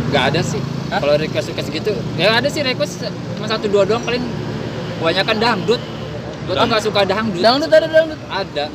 nggak 0.09 0.23
ada 0.33 0.41
sih. 0.41 0.61
Kalau 0.93 1.17
request 1.17 1.49
request 1.49 1.69
gitu 1.73 1.89
ya 2.21 2.37
ada 2.37 2.45
sih 2.45 2.61
request 2.61 3.01
cuma 3.37 3.49
satu 3.49 3.65
dua 3.69 3.85
doang 3.85 4.01
paling. 4.05 4.21
Kebanyakan 5.01 5.37
dangdut. 5.41 5.81
Gue 6.47 6.55
tuh 6.55 6.67
nggak 6.69 6.83
suka 6.85 7.01
dangdut. 7.05 7.41
Dangdut 7.41 7.69
ada 7.69 7.87
dangdut. 7.89 8.19
ada. 8.29 8.65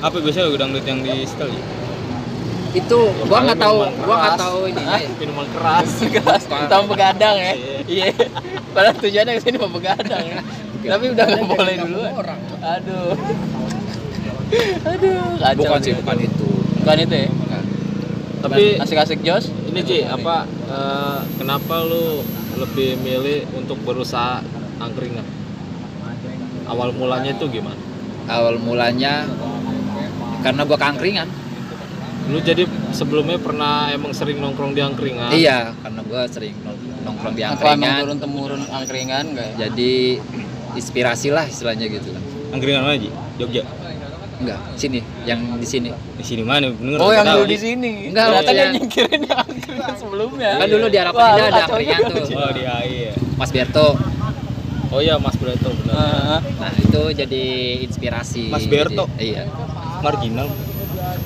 Apa 0.00 0.16
biasanya 0.20 0.48
lagu 0.48 0.58
dangdut 0.58 0.84
yang 0.88 1.00
di 1.04 1.24
setel 1.28 1.52
Ji? 1.52 1.60
Itu 2.70 2.98
gua 3.26 3.38
nggak 3.42 3.58
tahu 3.58 3.78
gua 4.06 4.16
nggak 4.22 4.36
tahu 4.38 4.58
ini? 4.70 4.84
Minuman 5.18 5.46
keras. 5.50 5.90
Keras 6.14 6.42
tamu 6.46 6.86
begadang 6.90 7.36
ya. 7.36 7.54
Iya. 7.86 8.06
Padahal 8.70 8.96
tujuannya 9.02 9.32
ke 9.38 9.42
sini 9.42 9.56
mau 9.58 9.70
begadang 9.70 10.22
ya. 10.22 10.40
Tapi 10.80 11.04
udah 11.12 11.24
nggak 11.26 11.46
boleh 11.46 11.74
duluan. 11.82 12.12
Aduh. 12.62 13.12
Aduh, 14.82 15.22
kacau. 15.38 15.62
bukan 15.62 15.78
sih 15.78 15.94
bukan 15.94 16.16
itu 16.26 16.48
Bukan 16.82 16.96
itu 17.06 17.14
ya. 17.14 17.30
Tapi 18.40 18.64
asik-asik 18.80 19.20
Jos. 19.22 19.52
ini 19.70 19.86
Ci, 19.86 20.02
apa 20.02 20.42
eh, 20.48 21.20
kenapa 21.38 21.86
lu 21.86 22.24
lebih 22.58 22.98
milih 22.98 23.46
untuk 23.54 23.78
berusaha 23.86 24.42
angkringan? 24.82 25.22
Awal 26.66 26.90
mulanya 26.96 27.30
itu 27.30 27.46
gimana? 27.46 27.90
awal 28.30 28.62
mulanya 28.62 29.26
karena 30.40 30.62
gua 30.62 30.78
kangkringan 30.78 31.28
Lu 32.30 32.38
jadi 32.40 32.62
sebelumnya 32.90 33.36
pernah 33.36 33.90
emang 33.90 34.12
sering 34.12 34.38
nongkrong 34.38 34.70
di 34.70 34.80
angkringan? 34.80 35.30
Iya, 35.30 35.74
karena 35.76 36.00
gua 36.00 36.22
sering 36.26 36.54
nong- 36.62 36.78
nongkrong 37.04 37.34
di 37.34 37.42
Apa 37.42 37.58
angkringan. 37.74 37.98
turun 38.00 38.18
temurun 38.18 38.62
angkringan 38.64 39.24
enggak 39.28 39.46
ya? 39.48 39.66
Jadi 39.66 40.22
inspirasi 40.72 41.28
lah 41.28 41.44
istilahnya 41.44 41.90
gitu. 41.90 42.14
Angkringan 42.50 42.82
mana 42.82 42.96
Ji? 42.96 43.10
Jogja. 43.36 43.66
Enggak, 44.40 44.56
sini, 44.72 44.98
yang 45.22 45.42
di 45.52 45.66
sini. 45.66 45.90
Di 46.16 46.24
sini 46.24 46.40
mana? 46.40 46.70
Bener 46.70 46.96
Oh, 46.96 47.10
yang 47.10 47.28
dulu 47.28 47.44
di 47.44 47.58
sini. 47.58 48.08
Enggak, 48.08 48.30
Ternyata 48.32 48.48
dia 48.48 48.60
yang- 48.62 48.72
nyingkirin 48.72 49.20
yang 49.20 49.40
angkringan 49.42 49.94
sebelumnya. 49.98 50.50
Kan 50.56 50.68
dulu 50.70 50.86
di 50.86 50.96
Harapan 50.96 51.18
Wah, 51.18 51.28
Indah 51.28 51.42
lu 51.42 51.50
ada 51.50 51.62
angkringan 51.66 51.98
tuh. 52.06 52.24
Oh, 52.38 52.50
di 52.50 52.62
AI 52.62 52.88
ya. 53.04 53.14
Mas 53.36 53.50
Berto. 53.50 53.86
Oh 54.90 54.98
iya 54.98 55.14
Mas 55.16 55.34
Breto 55.34 55.70
benar. 55.76 56.42
Nah, 56.42 56.72
itu 56.74 57.02
jadi 57.12 57.42
inspirasi. 57.80 58.48
Mas 58.48 58.64
Berto? 58.64 59.06
Jadi, 59.12 59.22
iya. 59.28 59.46
Marginal. 60.00 60.50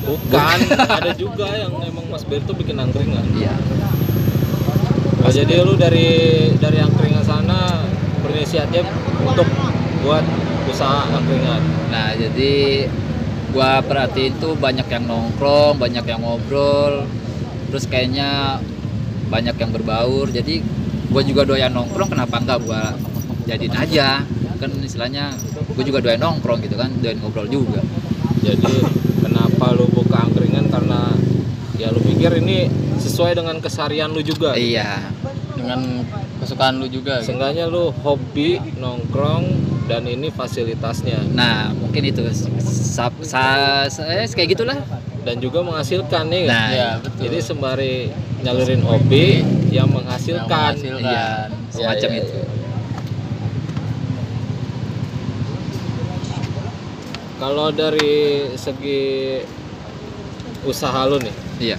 Bukan, 0.04 0.58
ada 1.00 1.12
juga 1.16 1.48
yang 1.56 1.72
emang 1.80 2.04
Mas 2.12 2.24
Berto 2.28 2.52
bikin 2.52 2.76
angkringan. 2.76 3.24
Iya. 3.32 3.56
Oh, 5.24 5.32
jadi 5.32 5.64
lu 5.64 5.72
dari 5.80 6.52
dari 6.60 6.78
angkringan 6.84 7.24
sana 7.24 7.88
berinisiatif 8.20 8.84
untuk 9.24 9.48
buat 10.04 10.24
usaha 10.68 11.08
angkringan. 11.08 11.64
Nah, 11.88 12.12
jadi 12.12 12.84
gua 13.56 13.80
perhatiin 13.80 14.36
tuh 14.36 14.52
banyak 14.60 14.84
yang 14.84 15.08
nongkrong, 15.08 15.80
banyak 15.80 16.04
yang 16.04 16.20
ngobrol. 16.20 17.08
Terus 17.72 17.88
kayaknya 17.88 18.60
banyak 19.32 19.56
yang 19.56 19.72
berbaur. 19.72 20.28
Jadi 20.28 20.60
gua 21.08 21.24
juga 21.24 21.48
doyan 21.48 21.72
nongkrong, 21.72 22.12
kenapa 22.12 22.44
enggak 22.44 22.60
gua 22.60 22.92
jadiin 23.48 23.72
aja? 23.72 24.20
Kan 24.60 24.70
istilahnya 24.84 25.32
gua 25.72 25.84
juga 25.88 26.04
doyan 26.04 26.20
nongkrong 26.20 26.60
gitu 26.60 26.76
kan, 26.76 26.92
doyan 27.00 27.16
ngobrol 27.24 27.48
juga. 27.48 27.80
Jadi 28.44 29.04
kenapa 29.64 29.80
lu 29.80 29.88
buka 29.88 30.16
angkringan 30.20 30.68
karena 30.68 31.00
ya 31.80 31.88
lu 31.88 32.00
pikir 32.04 32.36
ini 32.36 32.68
sesuai 33.00 33.32
dengan 33.34 33.56
keseharian 33.58 34.12
lu 34.12 34.20
juga. 34.20 34.52
Iya. 34.52 35.08
Dengan 35.56 36.04
kesukaan 36.36 36.76
lu 36.76 36.86
juga. 36.86 37.24
gitu. 37.24 37.32
Seenggaknya 37.32 37.64
lu 37.64 37.88
hobi 38.04 38.60
nongkrong 38.76 39.44
dan 39.88 40.04
ini 40.04 40.28
fasilitasnya 40.28 41.16
Nah, 41.32 41.72
mungkin 41.72 42.04
itu 42.04 42.20
sap, 42.60 43.16
sa, 43.24 43.44
sa- 43.88 44.04
eh, 44.04 44.28
kayak 44.28 44.52
gitulah. 44.52 44.76
dan 45.24 45.40
juga 45.40 45.64
menghasilkan 45.64 46.28
nih. 46.28 46.44
Nah, 46.44 46.68
Iya, 46.68 46.88
betul. 47.00 47.20
Jadi 47.24 47.38
sembari 47.40 47.94
nyalurin 48.44 48.84
hobi 48.84 49.40
yang 49.72 49.88
Yang 49.88 49.88
menghasilkan. 49.88 50.72
menghasilkan. 50.76 51.00
iya, 51.00 51.26
semacam 51.72 52.10
iya, 52.12 52.20
itu. 52.20 52.38
Kalau 57.44 57.68
dari 57.68 58.16
segi 58.56 59.36
usaha 60.64 61.04
lu 61.04 61.20
nih, 61.20 61.34
Iya. 61.62 61.76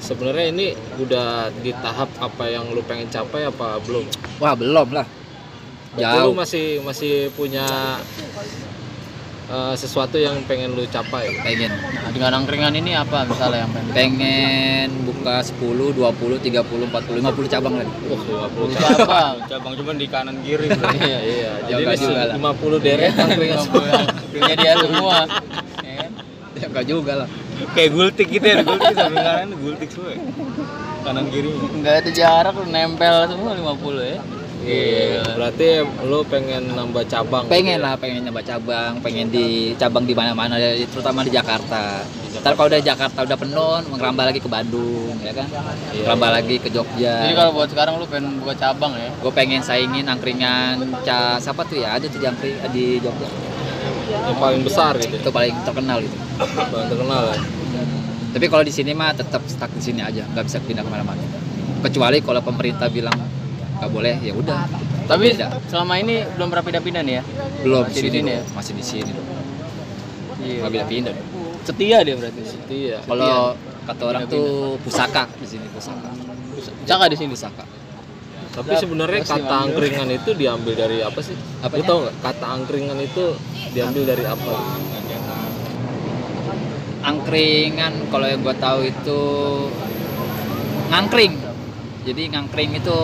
sebenarnya 0.00 0.46
ini 0.48 0.66
udah 0.96 1.52
di 1.54 1.68
tahap 1.74 2.08
apa 2.16 2.48
yang 2.48 2.72
lu 2.72 2.80
pengen 2.80 3.06
capai 3.06 3.44
apa 3.44 3.76
belum? 3.84 4.08
Wah, 4.40 4.56
belum 4.56 4.88
lah. 4.90 5.04
Berarti 5.92 6.16
lu 6.18 6.32
Jauh. 6.32 6.34
masih 6.34 6.66
masih 6.80 7.14
punya 7.30 7.68
eh, 9.44 9.74
sesuatu 9.76 10.16
yang 10.16 10.40
pengen 10.42 10.72
lu 10.72 10.88
capai. 10.88 11.28
Pengen 11.38 11.68
Nah, 11.68 12.10
dengan 12.10 12.32
angkringan 12.34 12.72
ini 12.74 12.96
apa 12.96 13.22
misalnya 13.22 13.62
yang 13.62 13.70
pengen? 13.70 13.92
pengen 13.92 14.88
buka 15.04 15.38
10, 15.38 15.92
20, 15.92 16.40
30, 16.40 16.88
40, 16.88 17.20
50 17.20 17.46
cabang 17.46 17.74
lagi. 17.76 17.92
Wah, 18.08 18.48
50 18.48 18.72
Siapa? 18.74 19.20
Cabang 19.46 19.72
cuma 19.76 19.92
di 19.92 20.08
kanan 20.08 20.40
kiri. 20.40 20.66
Iya, 20.98 21.18
Iya, 21.20 21.50
jadi 21.68 21.82
ini 21.84 21.96
juga 22.00 22.22
lah. 22.26 22.34
50 22.34 22.78
deret 22.80 23.12
angkringan. 23.22 23.60
Punya 24.32 24.54
dia 24.56 24.72
semua. 24.80 25.16
Ya 25.84 25.94
kan? 26.00 26.10
Ya 26.56 26.66
enggak 26.68 26.86
juga 26.88 27.12
lah. 27.24 27.28
Kayak 27.76 27.90
gultik 27.94 28.28
gitu 28.32 28.46
ya, 28.48 28.64
gultik 28.64 28.94
samping 28.96 29.22
kanan 29.22 29.50
gultik 29.60 29.88
semua. 29.92 30.10
ya. 30.16 30.20
Kanan 31.04 31.24
kirinya. 31.28 31.68
Enggak 31.68 31.94
ada 32.02 32.10
jarak 32.10 32.52
lu 32.56 32.64
nempel 32.68 33.16
semua 33.28 33.50
50 33.54 34.16
ya. 34.16 34.20
Iya, 34.62 35.26
berarti 35.34 35.82
lu 36.06 36.22
pengen 36.30 36.70
nambah 36.70 37.02
cabang. 37.10 37.50
Pengen 37.50 37.82
lah, 37.82 37.98
pengen 37.98 38.22
nyoba 38.22 38.46
cabang, 38.46 39.02
pengen 39.02 39.26
di 39.26 39.74
cabang 39.74 40.06
di 40.06 40.14
mana-mana, 40.14 40.54
terutama 40.86 41.26
di 41.26 41.34
Jakarta. 41.34 42.06
Ntar 42.42 42.54
kalau 42.54 42.70
udah 42.70 42.78
Jakarta 42.78 43.26
udah 43.26 43.38
penuh, 43.38 43.82
merambah 43.90 44.24
lagi 44.30 44.38
ke 44.38 44.46
Bandung, 44.46 45.18
ya 45.18 45.34
kan? 45.34 45.50
Iya. 45.90 46.06
Merambah 46.06 46.30
lagi 46.30 46.56
ke 46.62 46.70
Jogja. 46.70 47.26
Jadi 47.26 47.34
kalau 47.34 47.50
buat 47.58 47.74
sekarang 47.74 47.98
lu 47.98 48.06
pengen 48.06 48.38
buka 48.38 48.54
cabang 48.54 48.94
ya. 48.94 49.10
gue 49.10 49.32
pengen 49.34 49.66
saingin 49.66 50.06
angkringan 50.06 50.78
ca 51.02 51.42
siapa 51.42 51.66
tuh 51.66 51.82
ya 51.82 51.98
ada 51.98 52.06
tuh 52.06 52.22
di 52.22 52.26
angkring 52.26 52.58
di 52.70 53.02
Jogja 53.02 53.51
yang 54.12 54.36
paling 54.36 54.62
besar 54.62 54.92
gitu. 54.96 55.14
itu 55.14 55.30
paling 55.30 55.54
terkenal 55.62 55.98
gitu 55.98 56.16
Paling 56.38 56.88
terkenal 56.88 57.22
ya. 57.28 57.38
tapi 58.30 58.46
kalau 58.46 58.62
di 58.62 58.70
sini 58.70 58.92
mah 58.92 59.12
tetap 59.12 59.42
stuck 59.44 59.70
di 59.70 59.82
sini 59.82 60.00
aja 60.00 60.24
nggak 60.26 60.44
bisa 60.44 60.58
pindah 60.58 60.80
ke 60.80 60.90
mana-mana 60.90 61.20
kecuali 61.80 62.18
kalau 62.18 62.40
pemerintah 62.40 62.86
bilang 62.88 63.16
nggak 63.76 63.90
boleh 63.90 64.14
ya 64.18 64.32
udah 64.32 64.64
Tapi 65.02 65.34
Beda. 65.34 65.58
selama 65.66 65.98
ini 65.98 66.22
belum 66.30 66.46
pernah 66.46 66.64
pindah-pindah 66.64 67.02
nih 67.02 67.14
ya. 67.14 67.22
belum 67.60 67.82
Masih 67.84 67.92
di 67.92 68.00
sini 68.00 68.18
dulu. 68.22 68.30
ya? 68.30 68.42
masih 68.54 68.72
di 68.72 68.84
sini. 68.84 69.12
Iya. 70.38 70.58
nggak 70.58 70.72
bisa 70.72 70.86
pindah 70.86 71.14
Setia 71.62 71.98
dia 72.02 72.14
berarti. 72.14 72.40
Iya. 72.68 72.98
kalau 73.02 73.54
kata 73.82 74.02
orang 74.04 74.22
tuh 74.26 74.46
pusaka 74.80 75.26
di 75.36 75.46
sini 75.48 75.66
pusaka 75.68 76.10
Caka 76.82 77.04
di 77.10 77.16
sini. 77.18 77.30
pusaka 77.30 77.64
Tapi 78.52 78.72
sebenarnya 78.76 79.20
kata 79.22 79.54
angkringan 79.64 80.08
itu 80.12 80.30
diambil 80.32 80.74
dari 80.74 81.00
apa 81.00 81.20
sih? 81.20 81.32
Apanya? 81.58 81.78
Lu 81.78 81.82
tau 81.82 81.98
nggak? 82.02 82.16
Kata 82.20 82.46
angkringan 82.52 82.98
itu 83.00 83.24
diambil 83.72 84.02
dari 84.06 84.24
apa? 84.24 84.52
angkringan 87.02 88.06
kalau 88.08 88.26
yang 88.26 88.40
gue 88.40 88.56
tahu 88.56 88.86
itu 88.86 89.20
ngangkring 90.86 91.34
jadi 92.02 92.22
ngangkring 92.30 92.78
itu 92.78 92.94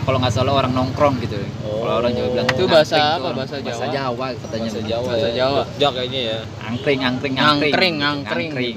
kalau 0.00 0.18
nggak 0.18 0.30
salah 0.30 0.54
orang 0.56 0.70
nongkrong 0.70 1.18
gitu 1.18 1.34
Oh. 1.60 1.82
kalau 1.82 1.94
orang 1.98 2.12
Jawa 2.12 2.28
bilang 2.30 2.48
Itu 2.48 2.64
bahasa 2.66 2.94
apa? 2.94 3.26
orang- 3.26 3.36
Bahasa 3.36 3.54
bahasa 3.58 3.86
Jawa? 3.86 3.90
Jawa 3.90 4.26
katanya 4.38 4.68
Bahasa. 4.70 4.80
Jawa. 4.86 5.02
Bahasa 5.04 5.18
ya. 5.20 5.34
Jawa. 5.34 5.60
Jogja 5.66 5.88
kayaknya 5.92 6.20
ya. 6.20 6.38
angkring 6.62 7.00
angkring 7.00 7.32
Ngangkring, 7.34 7.94
ngangkring. 7.96 8.50
Ngangkring. 8.50 8.76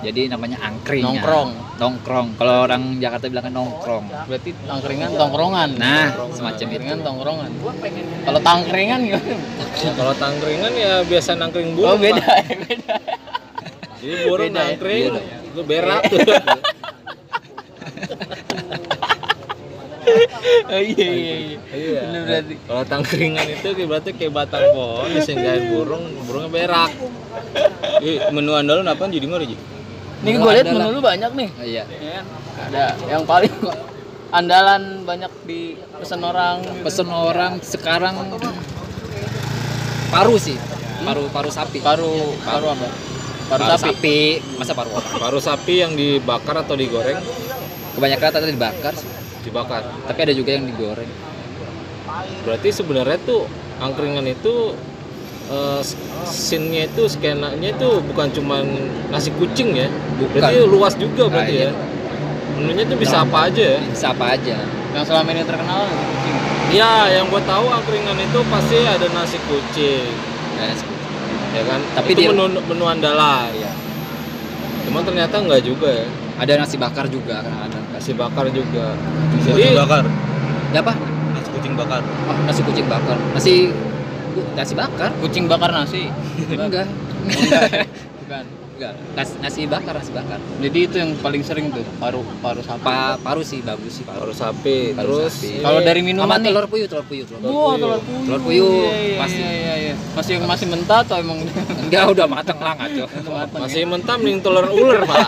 Jadi 0.00 0.32
namanya 0.32 0.58
angkring. 0.60 1.04
Nongkrong. 1.04 1.50
nongkrong 1.76 2.26
kalau 2.36 2.64
orang 2.64 3.00
Jakarta 3.00 3.28
bilang 3.28 3.48
nongkrong 3.48 4.04
Berarti 4.28 4.52
tangkringan 4.64 5.16
tongkrongan. 5.16 5.70
nah 5.76 6.12
semacam 6.30 6.66
itu 6.66 6.76
Tangkringan 6.76 7.00
tongkrongan. 7.00 7.50
Kalau 8.20 8.40
tangkringan 8.40 8.98
gimana? 9.00 9.34
Kalau 9.98 10.12
tangkringan 10.16 10.72
ya 10.74 10.92
biasa 11.04 11.30
nangkring 11.36 11.72
burung. 11.72 11.88
Oh 11.88 11.96
beda 11.96 12.20
Pak. 12.20 12.36
ya, 12.36 12.54
beda. 12.64 12.94
Jadi 14.00 14.14
burung 14.24 14.48
Beda 14.48 14.60
nangkring, 14.60 15.04
Beda. 15.06 15.20
itu 15.46 15.62
berak. 15.64 16.02
Oh 20.70 20.80
iya 20.80 21.06
iya 21.06 21.34
iya. 21.36 21.58
Iya. 21.70 22.02
Berarti. 22.26 22.54
Kalau 22.66 22.82
tangkringan 22.82 23.46
itu 23.46 23.68
berarti 23.86 24.10
kayak 24.10 24.32
batang 24.32 24.64
pohon 24.72 25.08
disinggahin 25.12 25.70
burung, 25.70 26.04
burungnya 26.26 26.50
berak. 26.50 26.90
Eh, 28.00 28.18
menu 28.30 28.54
andalan 28.54 28.86
apa 28.86 29.06
jadi 29.06 29.26
mana 29.26 29.44
Ji? 29.44 29.54
Nih 30.20 30.36
gue 30.36 30.52
lihat 30.52 30.66
menu 30.68 30.88
lu 30.90 31.00
banyak 31.00 31.30
nih. 31.32 31.48
Oh, 31.50 31.64
iya 31.64 31.82
Ya 31.88 32.20
kan? 32.20 32.24
Ada 32.60 32.84
yang 33.08 33.22
paling 33.24 33.54
andalan 34.38 34.82
banyak 35.02 35.32
di 35.42 35.60
pesan 35.96 36.20
orang. 36.20 36.60
pesen 36.84 37.08
orang 37.08 37.52
sekarang 37.60 38.14
paru 40.10 40.36
sih 40.36 40.58
paru 41.00 41.24
paru 41.30 41.50
sapi 41.50 41.78
Paru 41.80 42.36
paru 42.42 42.66
apa? 42.68 42.88
Paru, 43.48 43.62
paru 43.62 43.74
sapi. 43.74 43.80
sapi 43.90 44.18
masa 44.54 44.72
paru 44.74 44.90
orang 44.92 45.12
Paru 45.18 45.38
sapi 45.40 45.74
yang 45.78 45.92
dibakar 45.94 46.60
atau 46.60 46.74
digoreng? 46.74 47.18
kebanyakan 47.90 48.26
rata 48.30 48.46
dibakar 48.46 48.92
sih. 48.94 49.08
Dibakar. 49.40 49.82
tapi 50.06 50.18
ada 50.22 50.34
juga 50.36 50.50
yang 50.52 50.68
digoreng 50.68 51.10
Berarti 52.44 52.68
sebenarnya 52.70 53.18
tuh 53.22 53.46
angkringan 53.78 54.26
itu 54.26 54.74
eh, 55.50 55.80
scene-nya 56.24 56.86
itu 56.86 57.02
skenanya 57.04 57.68
itu 57.68 57.88
bukan 58.06 58.30
cuman 58.30 58.62
nasi 59.08 59.34
kucing 59.34 59.74
ya. 59.74 59.90
Bukan. 60.16 60.38
Berarti 60.38 60.58
luas 60.64 60.94
juga 60.94 61.26
Nah, 61.26 61.30
berarti 61.34 61.54
iya. 61.56 61.68
ya. 61.68 61.72
Menunya 62.54 62.84
tuh 62.84 62.96
bisa 62.96 63.16
apa 63.20 63.48
aja 63.48 63.64
ya. 63.72 63.80
bisa 63.82 64.06
apa 64.12 64.36
aja 64.36 64.56
Yang 64.90 65.04
selama 65.06 65.28
ini 65.30 65.42
terkenal 65.42 65.82
kucing. 65.86 66.36
Iya, 66.70 66.92
yang 67.12 67.26
gue 67.26 67.42
tahu 67.42 67.66
angkringan 67.66 68.14
itu 68.16 68.38
pasti 68.46 68.78
ada 68.80 69.06
nasi 69.10 69.38
kucing, 69.42 70.06
Kayak 70.54 70.76
ya 71.50 71.62
kan? 71.66 71.80
Tapi 71.94 72.08
itu 72.12 72.20
dia- 72.20 72.30
menu 72.30 72.46
menu 72.60 72.84
andalan. 72.84 73.50
Iya. 73.50 73.72
Cuman 74.86 75.02
ternyata 75.02 75.34
enggak 75.36 75.62
juga 75.62 75.90
ya. 75.90 76.06
ada 76.36 76.52
nasi 76.56 76.76
bakar 76.76 77.04
juga 77.04 77.42
kan 77.42 77.52
ada 77.64 77.78
Nasi 77.90 78.14
bakar 78.14 78.48
juga. 78.48 78.96
Nasi 79.30 79.44
Jadi 79.46 79.60
kucing 79.60 79.76
bakar. 79.76 80.04
ada 80.70 80.78
apa 80.80 80.92
Nasi 81.30 81.48
kucing 81.50 81.74
bakar. 81.74 82.00
oh, 82.00 82.36
nasi 82.44 82.60
kucing 82.62 82.86
bakar 82.86 83.16
nasi 83.30 83.54
nasi 84.52 84.72
bakar 84.72 85.10
Kucing 85.18 85.44
bakar 85.46 85.70
nasi. 85.70 86.08
enggak 86.50 86.86
Bukan. 88.20 88.44
nasi 88.46 88.58
Enggak, 88.80 88.96
nasi, 89.12 89.34
nasi 89.38 89.60
bakar, 89.68 89.92
nasi 89.92 90.08
bakar. 90.08 90.40
Jadi 90.56 90.78
itu 90.80 90.96
yang 90.96 91.12
paling 91.20 91.44
sering 91.44 91.68
tuh 91.68 91.84
paru 92.00 92.24
paru 92.40 92.64
sapi. 92.64 92.80
Pa, 92.80 93.20
paru 93.20 93.44
sih 93.44 93.60
bagus 93.60 93.92
sih 93.92 94.08
paru. 94.08 94.24
Baru 94.24 94.32
sapi, 94.32 94.96
Paru 94.96 95.20
terus. 95.20 95.36
Kalau 95.60 95.84
dari 95.84 96.00
minuman 96.00 96.40
nih. 96.40 96.48
telur 96.48 96.64
puyuh, 96.64 96.88
telur 96.88 97.04
puyuh, 97.04 97.28
telur 97.28 97.44
puyuh. 97.44 97.52
Wah, 97.52 97.76
telur 97.76 98.00
puyuh. 98.00 98.24
Telur 98.24 98.40
puyuh, 98.40 98.72
Iya, 98.72 98.92
iya, 98.96 99.16
pasti. 99.20 99.36
Iya, 99.36 99.52
iya, 99.52 99.74
iya. 99.76 99.94
Masih 100.16 100.32
yang 100.32 100.48
masih 100.48 100.66
mentah 100.66 101.04
atau 101.04 101.16
emang 101.20 101.38
Enggak, 101.84 102.04
udah 102.08 102.24
mateng 102.26 102.56
lah 102.56 102.72
ngaco. 102.74 103.04
matang? 103.28 103.60
masih 103.60 103.80
mentah 103.84 104.16
mending 104.16 104.38
telur 104.40 104.66
ular, 104.66 105.04
Pak. 105.04 105.18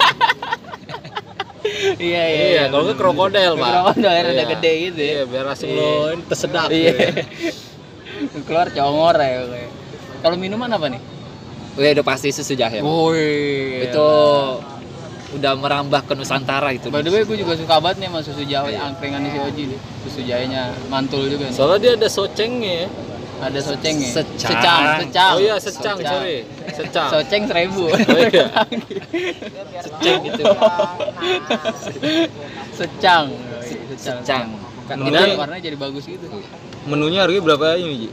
Iya, 1.99 2.23
iya. 2.25 2.44
Iya, 2.49 2.62
kalau 2.68 2.85
ke 2.88 2.94
krokodil, 2.97 3.52
Pak. 3.54 3.71
Krokodil 3.71 4.32
Iya. 4.32 4.44
gede 4.49 4.73
gitu 4.80 4.97
ya. 4.99 5.12
Iya, 5.12 5.23
biar 5.28 5.44
asing 5.52 5.68
Iya. 5.68 5.76
lo 5.76 5.90
ini 6.09 6.23
tersedak. 6.25 6.66
Iya. 6.68 6.88
gitu. 6.90 7.06
Keluar 8.47 8.69
congor 8.71 9.17
ya 9.19 9.47
kayak. 9.47 9.71
Kalau 10.23 10.37
minuman 10.38 10.71
apa 10.71 10.87
nih? 10.87 11.02
Wih, 11.73 11.91
udah 11.97 12.05
pasti 12.05 12.29
susu 12.31 12.52
jahe. 12.52 12.85
Woi. 12.85 13.88
Itu 13.88 14.09
udah 15.33 15.52
merambah 15.57 16.05
ke 16.05 16.12
Nusantara 16.12 16.69
itu. 16.76 16.93
By 16.93 17.00
the 17.00 17.09
way, 17.09 17.25
gue 17.25 17.41
juga 17.41 17.57
suka 17.57 17.81
banget 17.81 18.05
nih 18.05 18.09
sama 18.12 18.21
susu 18.21 18.43
jahe 18.45 18.76
angkringan 18.76 19.25
si 19.25 19.38
Oji 19.41 19.62
nih. 19.73 19.79
Susu 20.05 20.21
jahenya 20.23 20.76
mantul 20.93 21.26
juga. 21.33 21.49
nih. 21.49 21.57
Soalnya 21.57 21.79
dia 21.81 21.93
ada 21.97 22.09
socengnya 22.12 22.73
ya. 22.85 22.88
Ada 23.43 23.61
socengnya. 23.64 24.11
Secang. 24.12 24.52
secang, 24.55 24.83
secang. 25.02 25.33
Oh 25.35 25.41
iya, 25.41 25.57
secang, 25.59 25.97
sorry. 25.99 26.38
Secang. 26.71 27.09
Soceng 27.11 27.43
seribu. 27.49 27.85
Oh 27.91 28.19
iya. 28.21 28.47
secang 29.88 30.19
gitu. 30.29 30.45
secang. 32.76 33.25
Secang. 33.97 34.47
Kan 34.84 34.96
ini 35.00 35.34
warnanya 35.34 35.62
jadi 35.62 35.76
bagus 35.76 36.04
gitu. 36.04 36.26
Menunya 36.84 37.22
harganya 37.22 37.42
berapa 37.44 37.64
aja 37.72 37.82
nih, 37.82 37.98
Ji? 37.98 38.08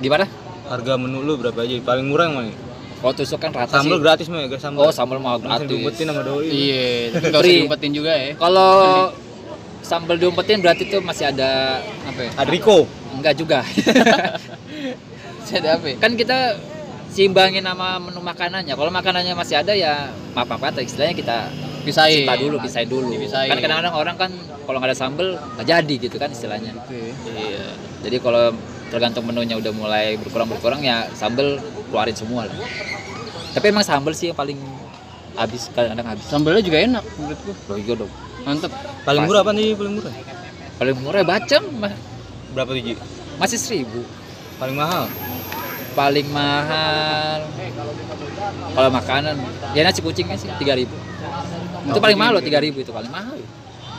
Gimana? 0.00 0.26
Harga 0.66 0.94
menu 0.94 1.20
lu 1.20 1.34
berapa 1.34 1.58
aja? 1.58 1.74
Paling 1.80 2.06
murah 2.06 2.26
yang 2.26 2.36
mana? 2.36 2.52
Kalau 3.00 3.12
tusuk 3.12 3.38
kan 3.38 3.48
rata 3.48 3.72
Sambal 3.72 3.96
sih. 3.96 4.02
gratis 4.02 4.26
mah 4.28 4.40
ya, 4.40 4.58
sambal. 4.60 4.80
Oh, 4.82 4.92
sambal 4.92 5.16
mau 5.16 5.34
Langsung 5.34 5.48
gratis. 5.64 5.68
diumpetin 5.68 6.04
sama 6.06 6.20
doi. 6.20 6.46
Iya, 6.46 6.84
tapi 7.10 7.24
nggak 7.26 7.40
usah 7.40 7.54
diumpetin 7.56 7.90
juga 7.90 8.12
ya. 8.12 8.28
Kalau 8.36 8.72
sambal 9.80 10.16
diumpetin 10.16 10.58
berarti 10.60 10.84
tuh 10.84 11.00
masih 11.00 11.24
ada 11.26 11.80
Apa 12.04 12.20
ya? 12.20 12.30
Ada 12.36 12.50
Rico. 12.50 12.84
enggak 13.10 13.34
juga. 13.34 13.64
Masih 15.40 15.56
ada 15.58 15.70
apa 15.76 15.86
ya? 15.88 15.96
kan 15.98 16.12
kita 16.14 16.38
seimbangin 17.08 17.64
sama 17.64 17.98
menu 17.98 18.20
makanannya. 18.20 18.70
Kalau 18.70 18.86
makanannya 18.88 19.34
masih 19.34 19.58
ada 19.58 19.74
ya 19.74 20.06
apa-apa 20.30 20.70
atau 20.70 20.78
istilahnya 20.78 21.10
kita 21.12 21.50
Pisahin. 21.80 22.28
cita 22.28 22.34
dulu, 22.36 22.56
pisahin 22.60 22.88
dulu. 22.88 23.08
Kan 23.14 23.58
kadang-kadang 23.58 23.94
orang 23.96 24.16
kan 24.16 24.30
kalau 24.68 24.76
nggak 24.78 24.90
ada 24.92 24.98
sambal 24.98 25.28
nggak 25.56 25.66
jadi 25.66 25.94
gitu 25.96 26.16
kan 26.20 26.28
istilahnya. 26.30 26.72
Iya. 26.90 27.64
Jadi 28.04 28.16
kalau 28.20 28.52
tergantung 28.90 29.24
menunya 29.24 29.56
udah 29.56 29.72
mulai 29.72 30.18
berkurang-berkurang 30.20 30.82
ya 30.82 31.08
sambal 31.16 31.56
keluarin 31.88 32.16
semua 32.16 32.46
lah. 32.46 32.56
Tapi 33.56 33.64
emang 33.70 33.84
sambal 33.86 34.12
sih 34.14 34.30
yang 34.30 34.38
paling 34.38 34.58
habis 35.34 35.70
kadang-kadang 35.72 36.06
habis. 36.14 36.24
Sambelnya 36.28 36.62
juga 36.62 36.78
enak 36.84 37.04
menurutku. 37.18 37.52
Loh 37.70 37.78
iya 37.78 37.94
dong. 37.96 38.12
Mantep. 38.44 38.70
Paling 39.04 39.22
Pas. 39.24 39.28
murah 39.28 39.40
apa 39.42 39.52
nih? 39.56 39.68
Paling 39.76 39.94
murah? 39.96 40.14
Paling 40.80 40.96
murah 41.00 41.22
bacem 41.24 41.64
Berapa 42.50 42.70
tuh, 42.74 42.82
Ji? 42.82 42.94
masih 43.38 43.58
seribu. 43.62 44.02
Paling 44.58 44.76
mahal? 44.76 45.06
Paling 45.94 46.26
mahal 46.28 47.40
kalau 48.70 48.90
makanan 48.90 49.34
ya 49.74 49.82
nasi 49.82 50.00
kucingnya 50.00 50.38
sih 50.38 50.48
tiga 50.56 50.78
ribu. 50.78 50.94
Itu 51.90 52.00
paling 52.00 52.18
mahal 52.18 52.32
loh 52.38 52.44
tiga 52.44 52.58
ribu 52.62 52.80
itu 52.80 52.94
paling 52.94 53.10
mahal. 53.10 53.36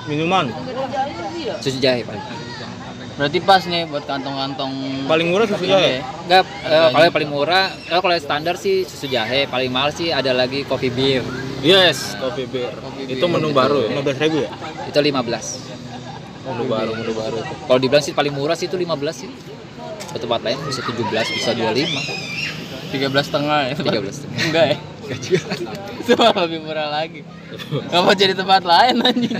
Minuman? 0.07 0.49
Susu 1.61 1.77
jahe 1.77 2.01
paling. 2.07 2.23
Berarti 3.19 3.37
pas 3.43 3.61
nih 3.67 3.85
buat 3.85 4.07
kantong-kantong 4.07 4.71
Paling 5.05 5.27
murah 5.29 5.45
susu 5.45 5.67
jahe? 5.67 6.01
Enggak, 6.25 6.47
eh, 6.65 6.89
kalau 6.89 7.03
yang 7.05 7.15
paling 7.15 7.29
murah, 7.29 7.65
kalau 7.85 8.13
yang 8.15 8.23
standar 8.23 8.55
sih 8.57 8.87
susu 8.87 9.11
jahe, 9.11 9.45
paling 9.45 9.69
mahal 9.69 9.93
sih 9.93 10.09
ada 10.09 10.31
lagi 10.33 10.65
kopi 10.65 10.89
bir. 10.89 11.21
Yes, 11.61 12.17
kopi 12.17 12.49
beer. 12.49 12.73
Itu 13.05 13.29
menu 13.29 13.53
baru 13.53 13.85
ya. 13.85 14.01
15 14.01 14.17
ribu 14.17 14.37
ya? 14.41 14.49
Itu 14.89 14.97
15. 14.97 15.61
Menu 16.41 16.65
baru, 16.65 16.91
menu 16.97 17.13
baru. 17.13 17.37
Kalau 17.45 17.77
dibilang 17.77 18.01
sih 18.01 18.17
paling 18.17 18.33
murah 18.33 18.57
sih 18.57 18.65
itu 18.65 18.79
15 18.79 19.13
sih. 19.13 19.29
Ke 20.11 20.17
tempat 20.17 20.41
lain 20.41 20.57
bisa 20.65 20.81
17, 20.81 20.97
bisa 21.37 21.53
25, 21.53 22.01
13 22.89 23.25
setengah 23.29 23.59
ya. 23.69 23.73
13. 23.77 24.49
Enggak 24.49 24.65
ya? 24.73 24.77
Itu 26.01 26.11
malah 26.17 26.47
lebih 26.47 26.59
murah 26.63 26.87
lagi. 26.87 27.21
Nggak 27.69 28.01
mau 28.01 28.15
jadi 28.15 28.33
tempat 28.33 28.63
lain 28.63 28.95
anjing. 29.03 29.35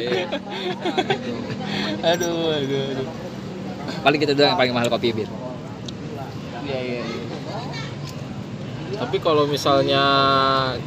aduh, 2.02 2.52
aduh, 2.56 2.84
aduh. 2.92 3.08
Paling 4.02 4.20
kita 4.20 4.34
doang 4.34 4.54
yang 4.54 4.60
paling 4.60 4.74
mahal 4.76 4.90
kopi 4.92 5.14
bir. 5.16 5.30
Iya, 6.66 6.80
iya, 6.80 7.02
iya. 7.02 7.26
Tapi 9.02 9.18
kalau 9.18 9.50
misalnya 9.50 10.04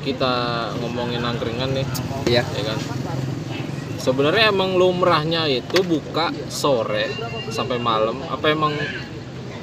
kita 0.07 0.35
ngomongin 0.79 1.25
angkringan 1.25 1.75
nih, 1.75 1.87
Iya. 2.31 2.43
ya 2.47 2.63
kan. 2.63 2.79
Sebenarnya 3.99 4.53
emang 4.53 4.77
lumrahnya 4.77 5.49
itu 5.49 5.81
buka 5.81 6.29
sore 6.53 7.09
sampai 7.49 7.81
malam. 7.81 8.21
Apa 8.29 8.53
emang 8.53 8.77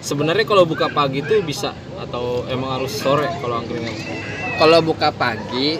sebenarnya 0.01 0.43
kalau 0.49 0.65
buka 0.65 0.89
pagi 0.89 1.21
tuh 1.21 1.45
bisa 1.45 1.71
atau 2.01 2.43
emang 2.49 2.81
harus 2.81 2.89
sore 2.89 3.29
kalau 3.37 3.61
angkringan? 3.61 3.93
Kalau 4.61 4.77
buka 4.85 5.09
pagi, 5.09 5.73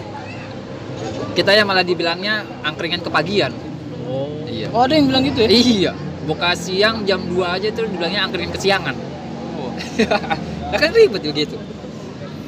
kita 1.38 1.54
ya 1.54 1.62
malah 1.62 1.86
dibilangnya 1.86 2.42
angkringan 2.66 2.98
kepagian. 2.98 3.54
Oh, 4.10 4.42
Iya. 4.50 4.74
Oh, 4.74 4.82
ada 4.82 4.98
yang 4.98 5.06
bilang 5.06 5.22
gitu 5.22 5.46
ya? 5.46 5.48
Iya. 5.54 5.92
Buka 6.26 6.50
siang 6.58 7.06
jam 7.06 7.22
2 7.30 7.46
aja 7.46 7.70
tuh 7.70 7.86
dibilangnya 7.86 8.26
angkringan 8.26 8.50
kesiangan. 8.50 8.96
Oh. 9.58 9.70
Nah 10.72 10.80
kan 10.80 10.88
ribet 10.96 11.20
begitu. 11.20 11.60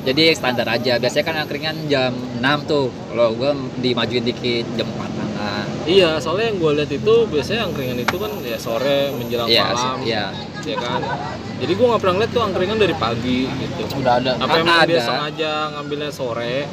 Jadi 0.08 0.32
standar 0.32 0.64
aja. 0.64 0.96
Biasanya 0.96 1.24
kan 1.28 1.36
angkringan 1.44 1.76
jam 1.92 2.16
6 2.40 2.64
tuh. 2.64 2.88
Kalau 3.12 3.36
gua 3.36 3.52
dimajuin 3.78 4.24
dikit 4.24 4.64
jam 4.80 4.88
4 4.90 5.12
nah. 5.14 5.64
Iya, 5.84 6.16
soalnya 6.16 6.48
yang 6.48 6.58
gue 6.64 6.72
lihat 6.80 6.90
itu 6.96 7.14
biasanya 7.28 7.68
angkringan 7.68 7.98
itu 8.00 8.16
kan 8.16 8.32
ya 8.40 8.56
sore 8.56 9.12
menjelang 9.12 9.44
Iya, 9.44 9.64
malam, 9.68 9.96
iya. 10.00 10.24
Ya 10.64 10.76
kan. 10.80 11.00
Jadi 11.60 11.72
gue 11.76 11.86
nggak 11.86 12.00
pernah 12.02 12.16
lihat 12.24 12.30
tuh 12.32 12.42
angkringan 12.42 12.78
dari 12.80 12.94
pagi 12.96 13.46
gitu. 13.46 13.82
Udah 14.00 14.18
ada. 14.20 14.30
Apa 14.40 14.56
emang 14.60 14.88
dia 14.88 15.00
ada. 15.00 15.06
sengaja 15.06 15.52
ngambilnya 15.76 16.10
sore? 16.10 16.64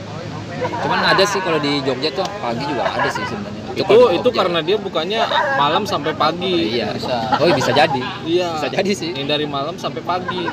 Cuman 0.62 1.00
ada 1.02 1.24
sih 1.26 1.42
kalau 1.42 1.58
di 1.58 1.82
Jogja 1.82 2.10
tuh 2.14 2.26
pagi 2.40 2.64
juga 2.66 2.84
ada 2.86 3.10
sih 3.10 3.24
sebenarnya. 3.26 3.62
Itu 3.72 3.98
itu 4.14 4.30
karena 4.36 4.60
dia 4.60 4.78
bukannya 4.78 5.22
malam 5.58 5.84
sampai 5.88 6.12
pagi. 6.14 6.76
iya. 6.76 6.92
Bisa. 6.92 7.40
Oh, 7.40 7.50
bisa 7.52 7.72
jadi. 7.72 8.02
Iya. 8.28 8.60
Bisa 8.60 8.68
jadi 8.70 8.92
sih. 8.92 9.10
Ini 9.16 9.26
dari 9.26 9.48
malam 9.48 9.80
sampai 9.80 10.04
pagi 10.04 10.44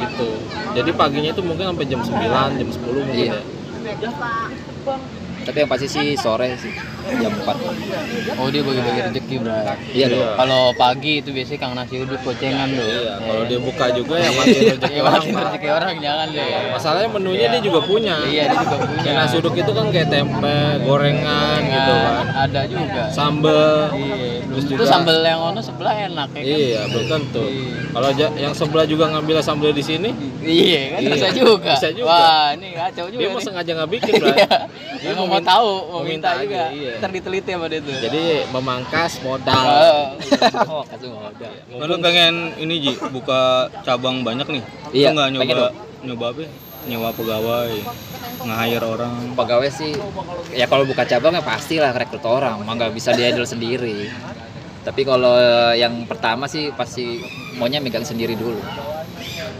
gitu. 0.00 0.28
Jadi 0.70 0.90
paginya 0.94 1.30
itu 1.34 1.42
mungkin 1.42 1.74
sampai 1.74 1.84
jam 1.90 2.00
9, 2.00 2.58
jam 2.58 2.68
10 2.70 3.02
mungkin 3.04 3.26
Iya. 3.26 3.38
ya. 3.38 5.19
Tapi 5.40 5.56
yang 5.56 5.68
pasti 5.68 5.86
sih 5.86 6.14
sore 6.14 6.52
sih 6.54 6.70
jam 7.10 7.32
4. 7.32 8.38
Oh, 8.38 8.46
dia 8.46 8.60
bagi-bagi 8.60 9.00
rezeki, 9.02 9.34
Bro. 9.40 9.56
Iya 9.90 10.06
dong. 10.06 10.26
Kalau 10.36 10.62
pagi 10.72 11.18
itu 11.18 11.30
biasanya 11.30 11.58
Kang 11.58 11.74
Nasi 11.74 11.94
Uduk 11.98 12.20
gocengan 12.20 12.68
tuh. 12.70 12.86
Iya, 12.86 13.12
kalau 13.18 13.42
Ya. 13.42 13.48
dia 13.48 13.58
buka 13.58 13.86
juga 13.90 14.14
ya 14.16 14.30
mati 14.30 14.58
rezeki 14.68 14.94
Ya, 14.94 15.02
orang. 15.02 15.22
rezeki 15.26 15.68
orang 15.68 15.94
jangan 15.98 16.26
deh. 16.30 16.46
Masalahnya 16.70 17.08
menunya 17.10 17.46
dia 17.48 17.60
juga 17.60 17.80
punya. 17.82 18.14
Iya, 18.22 18.42
dia 18.46 18.58
juga 18.60 18.76
punya. 18.78 19.00
Kayak 19.02 19.16
nasi 19.16 19.34
uduk 19.36 19.54
itu 19.54 19.70
kan 19.70 19.86
kayak 19.88 20.08
tempe, 20.08 20.56
gorengan 20.84 21.60
gitu 21.62 21.92
kan. 21.94 22.26
Ada 22.38 22.60
juga. 22.64 23.02
Sambel. 23.10 23.72
Iya. 23.90 24.28
Terus 24.50 24.64
itu 24.66 24.72
juga 24.74 24.84
sambal 24.84 25.16
yang 25.20 25.40
ono 25.40 25.60
sebelah 25.60 25.94
enak 25.96 26.28
ya 26.30 26.40
kan? 26.40 26.58
Iya, 26.58 26.80
belum 26.86 27.06
tentu. 27.08 27.44
Kalau 27.90 28.08
yang 28.36 28.52
sebelah 28.52 28.82
juga 28.84 29.04
ngambil 29.08 29.36
sambel 29.40 29.70
di 29.70 29.82
sini, 29.82 30.10
Iya 30.40 30.80
kan 30.90 31.00
Iya. 31.00 31.10
bisa 31.12 31.28
juga. 31.32 31.72
Bisa 31.74 31.88
juga. 31.90 32.08
Wah, 32.08 32.46
ini 32.54 32.68
kacau 32.72 33.06
juga. 33.08 33.20
dia 33.20 33.28
mau 33.28 33.40
sengaja 33.40 33.70
nggak 33.72 33.90
bikin. 33.90 34.14
Iya. 35.30 35.32
Mau 35.32 35.46
tahu, 35.46 35.70
mau 35.88 36.00
minta, 36.02 36.34
minta 36.34 36.42
juga. 36.42 36.62
aja, 36.66 36.74
iya. 36.74 36.92
Ntar 36.98 37.10
diteliti 37.10 37.50
sama 37.50 37.66
dia 37.66 37.80
tuh. 37.80 37.94
Jadi 37.94 38.22
memangkas 38.48 39.12
modal. 39.20 39.64
Oh. 39.64 40.04
Oh, 40.70 40.82
kasih 40.84 41.08
modal. 41.08 41.52
Lu 41.80 41.94
pengen 41.98 42.34
ini 42.56 42.74
Ji, 42.80 42.92
buka 43.08 43.40
cabang 43.80 44.20
banyak 44.20 44.46
nih. 44.46 44.62
Iya, 44.90 45.08
Lu 45.08 45.14
nggak 45.16 45.28
pengen 45.36 45.46
nyoba 45.46 45.54
dong. 45.62 45.74
nyoba 46.02 46.26
apa? 46.28 46.40
ya? 46.40 46.50
Nyewa 46.80 47.08
pegawai, 47.12 47.72
nge-hire 48.40 48.86
orang. 48.88 49.14
Pegawai 49.36 49.68
sih 49.68 49.92
ya 50.50 50.64
kalau 50.64 50.82
buka 50.82 51.04
cabang 51.04 51.36
ya 51.36 51.44
pasti 51.44 51.76
lah 51.76 51.92
rekrut 51.92 52.24
orang, 52.24 52.64
mah 52.64 52.72
nggak 52.74 52.90
bisa 52.90 53.12
di-handle 53.12 53.44
sendiri. 53.44 54.08
Tapi 54.80 55.04
kalau 55.04 55.36
yang 55.74 56.08
pertama 56.08 56.48
sih 56.48 56.72
pasti 56.72 57.20
maunya 57.54 57.78
megang 57.78 58.00
sendiri 58.00 58.32
dulu. 58.32 58.56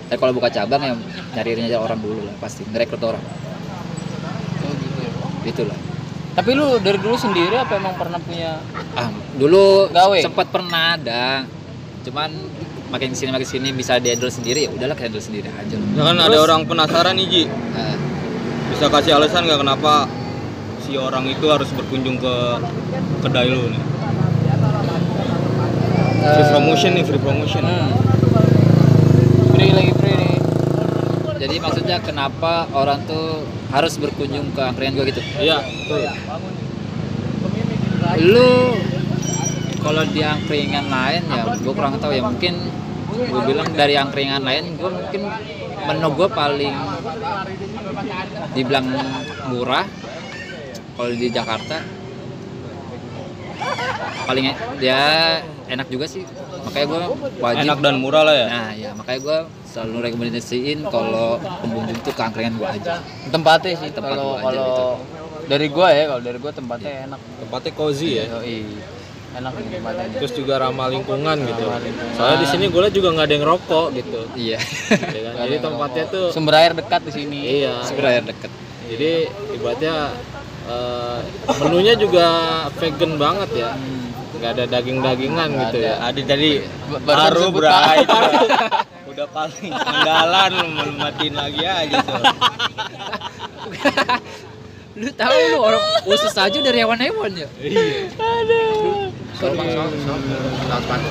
Tapi 0.09 0.17
kalau 0.17 0.33
buka 0.33 0.49
cabang 0.49 0.81
ya 0.81 0.95
nyari 1.37 1.61
nyari 1.61 1.77
orang 1.77 2.01
dulu 2.01 2.25
lah 2.25 2.35
pasti 2.41 2.65
ngerekrut 2.65 3.05
orang. 3.05 3.25
Itulah. 5.43 5.77
Tapi 6.31 6.51
lu 6.53 6.79
dari 6.79 6.97
dulu 6.97 7.17
sendiri 7.17 7.53
apa 7.55 7.75
emang 7.75 7.95
pernah 7.95 8.17
punya 8.17 8.63
Ah, 8.95 9.09
dulu 9.35 9.91
Gawe? 9.91 10.19
sempat 10.21 10.47
pernah 10.49 10.95
ada. 10.95 11.45
Cuman 12.01 12.31
makin 12.89 13.11
ke 13.11 13.17
sini 13.17 13.31
makin 13.31 13.45
ke 13.45 13.51
sini 13.51 13.69
bisa 13.71 13.99
di-handle 13.99 14.31
sendiri 14.31 14.67
ya 14.67 14.71
udahlah 14.71 14.95
handle 14.95 15.21
sendiri 15.21 15.49
aja. 15.49 15.77
Ya 15.77 16.03
kan 16.03 16.17
ada 16.17 16.39
orang 16.39 16.65
penasaran 16.65 17.15
nih 17.15 17.27
Ji, 17.27 17.43
Nah, 17.47 17.95
bisa 18.71 18.87
kasih 18.87 19.17
alasan 19.17 19.45
nggak 19.45 19.59
kenapa 19.59 20.07
si 20.81 20.95
orang 20.95 21.27
itu 21.27 21.45
harus 21.47 21.69
berkunjung 21.71 22.17
ke 22.17 22.35
kedai 23.21 23.49
lu 23.49 23.69
nih? 23.69 23.83
Free 26.21 26.37
Eh, 26.39 26.51
promotion 26.53 26.91
nih, 26.95 27.05
free 27.05 27.19
promotion. 27.19 27.65
Hmm. 27.65 27.91
Free 29.51 29.73
lagi 29.73 29.93
free 29.95 30.15
nih. 30.15 30.20
Jadi 31.51 31.59
maksudnya 31.59 31.99
kenapa 31.99 32.71
orang 32.71 33.03
tuh 33.11 33.43
harus 33.75 33.99
berkunjung 33.99 34.55
ke 34.55 34.63
angkringan 34.63 34.95
gua 34.95 35.05
gitu? 35.11 35.19
Iya. 35.43 35.59
Lu 38.23 38.79
kalau 39.83 40.07
di 40.07 40.23
angkringan 40.23 40.87
lain 40.87 41.27
ya 41.27 41.43
gua 41.59 41.75
kurang 41.75 41.99
tahu 41.99 42.15
ya 42.15 42.23
mungkin 42.23 42.55
gue 43.11 43.43
bilang 43.43 43.67
dari 43.75 43.99
angkringan 43.99 44.47
lain 44.47 44.79
gue 44.79 44.87
mungkin 44.87 45.23
menu 45.91 46.09
gue 46.15 46.29
paling 46.31 46.77
dibilang 48.55 48.87
murah 49.51 49.85
kalau 50.95 51.11
di 51.11 51.29
Jakarta 51.35 51.83
paling 54.31 54.55
e- 54.55 54.61
ya 54.79 55.03
enak 55.67 55.91
juga 55.91 56.07
sih 56.07 56.23
makanya 56.63 56.87
gue 56.87 57.03
wajib 57.43 57.67
Enak 57.67 57.79
dan 57.83 57.95
murah 57.99 58.23
lah 58.23 58.37
ya. 58.37 58.47
nah 58.47 58.71
ya 58.75 58.91
makanya 58.95 59.21
gue 59.27 59.39
selalu 59.71 59.97
rekomendasiin 60.05 60.83
kalau 60.85 61.39
pengunjung 61.39 61.99
tuh 62.01 62.11
ke 62.11 62.21
angkringan 62.21 62.55
gue 62.57 62.69
aja 62.69 62.99
Tempatnya 63.27 63.73
sih 63.77 63.89
Tempat 63.89 64.11
kalau 64.13 64.27
gua 64.29 64.37
aja 64.37 64.45
kalau 64.45 64.67
gitu. 64.67 64.85
dari 65.47 65.67
gua 65.67 65.89
ya, 65.91 66.05
kalau 66.07 66.23
dari 66.23 66.39
gua 66.39 66.53
tempatnya 66.53 66.93
enak. 67.07 67.21
Tempatnya 67.39 67.73
cozy 67.73 68.11
ya. 68.17 68.25
Yoi. 68.33 68.59
Enak 69.33 69.53
nih 69.53 69.69
tempatnya. 69.73 70.05
Terus 70.17 70.33
juga 70.33 70.55
ramah 70.59 70.87
lingkungan 70.87 71.37
gitu. 71.41 71.65
Lingkungan. 71.65 72.15
Soalnya 72.15 72.39
di 72.39 72.47
sini 72.47 72.65
gue 72.67 72.83
juga 72.91 73.09
nggak 73.11 73.27
ada 73.27 73.35
yang 73.35 73.47
rokok 73.49 73.87
gitu. 73.93 74.21
iya 74.37 74.59
Ya 74.91 75.21
kan? 75.25 75.33
Jadi 75.41 75.57
tempatnya 75.61 76.05
tuh 76.07 76.27
Sumber 76.31 76.55
air 76.57 76.73
dekat 76.73 77.01
di 77.03 77.13
sini. 77.13 77.39
iya. 77.63 77.83
sebenarnya 77.83 78.27
deket 78.27 78.51
Jadi 78.87 79.11
ibaratnya 79.55 79.95
eh, 80.67 81.19
menunya 81.59 81.95
juga 81.95 82.27
vegan 82.75 83.13
banget 83.17 83.51
ya. 83.57 83.71
Nggak 84.35 84.51
ada 84.51 84.65
daging-dagingan 84.69 85.49
gitu 85.63 85.79
ya. 85.81 85.95
Adi 86.01 86.23
tadi 86.23 86.51
Ba- 86.91 87.03
baru 87.27 87.51
bray. 87.51 87.99
Udah 89.21 89.37
paling 89.37 89.69
andalan 89.69 90.51
lu 90.81 90.97
matiin 90.97 91.37
lagi 91.37 91.61
aja 91.61 92.01
tuh. 92.01 92.25
lu 94.97 95.13
tahu 95.13 95.37
lu 95.53 95.59
orang 95.61 95.85
usus 96.09 96.33
aja 96.33 96.57
dari 96.65 96.81
hewan-hewan 96.81 97.29
ya 97.37 97.45
Soal 99.37 99.53
bang, 99.61 99.69
soal, 99.77 99.93
soal, 99.93 100.21
soal 100.25 100.81
sepatu. 100.81 101.09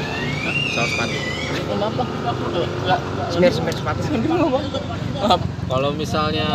Soal 0.73 0.87
sepatu. 0.89 1.17
Kenapa? 1.69 2.03
Semir, 3.29 3.53
semir 3.53 3.77
sepatu. 3.77 4.01
Kalau 5.69 5.93
misalnya 5.93 6.49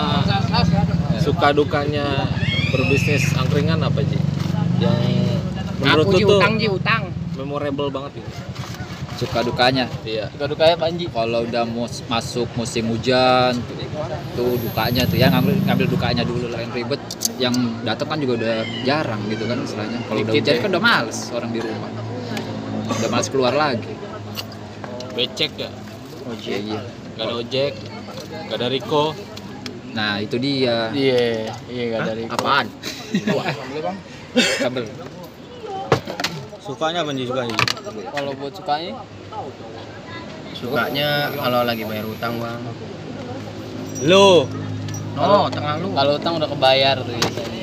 suka 1.22 1.54
dukanya 1.54 2.34
berbisnis 2.74 3.30
angkringan 3.38 3.78
apa 3.78 4.02
sih? 4.02 4.18
Yang 4.82 5.02
menurut 5.78 6.06
lu 6.10 6.18
ji 6.18 6.24
tuh 6.26 6.38
utang, 6.42 6.52
ji 6.58 6.66
utang. 6.66 7.02
memorable 7.38 7.94
banget 7.94 8.18
gitu. 8.18 8.53
Suka 9.24 9.40
dukanya 9.42 9.84
Iya. 10.02 10.28
Suka 10.28 10.46
dukanya 10.46 10.76
Panji. 10.76 11.08
kalau 11.08 11.40
udah 11.42 11.64
mus- 11.64 12.04
masuk 12.04 12.48
musim 12.54 12.84
hujan 12.86 13.56
tuh 14.34 14.54
dukanya 14.58 15.02
tuh 15.04 15.16
ya 15.16 15.28
ngambil 15.28 15.54
ngambil 15.64 15.86
dukanya 15.88 16.22
dulu 16.22 16.46
lah 16.46 16.60
yang 16.60 16.72
ribet 16.72 17.00
yang 17.36 17.54
datang 17.82 18.06
kan 18.06 18.18
juga 18.18 18.32
udah 18.38 18.54
jarang 18.82 19.20
gitu 19.26 19.44
kan 19.44 19.56
istilahnya 19.58 19.98
kalau 20.04 20.20
udah 20.20 20.34
hujan 20.34 20.52
ya. 20.52 20.60
kan 20.60 20.68
udah 20.70 20.82
males 20.82 21.18
orang 21.30 21.50
di 21.50 21.60
rumah 21.60 21.90
udah 22.90 23.08
males 23.08 23.28
keluar 23.28 23.54
lagi 23.54 23.92
Becek 25.14 25.52
ya? 25.56 25.70
iya 26.38 26.58
iya 26.60 26.80
Gak 27.14 27.22
ada 27.22 27.34
ojek, 27.38 27.72
gak 28.50 28.56
ada 28.58 28.66
Riko. 28.66 29.14
nah 29.90 30.18
itu 30.18 30.34
dia 30.36 30.90
Iya, 30.90 31.46
iya 31.70 31.82
gak 31.88 32.00
dari. 32.04 32.22
Apaan? 32.26 32.66
kabel 34.58 34.84
Sukanya 36.64 37.04
apa 37.04 37.12
sih 37.12 37.26
suka 37.26 37.42
sih? 37.44 37.56
Kalau 38.06 38.30
buat 38.34 38.52
sukanya 38.52 38.92
Sukanya 40.54 41.08
kalau 41.30 41.60
lagi 41.62 41.84
bayar 41.84 42.06
utang 42.06 42.40
bang. 42.40 42.60
Lu 44.02 44.48
No, 45.14 45.46
tengah 45.46 45.78
lu. 45.78 45.94
kalau 45.94 46.18
utang 46.18 46.34
udah 46.34 46.48
kebayar 46.48 46.98
tuh 46.98 47.14
biasanya. 47.14 47.62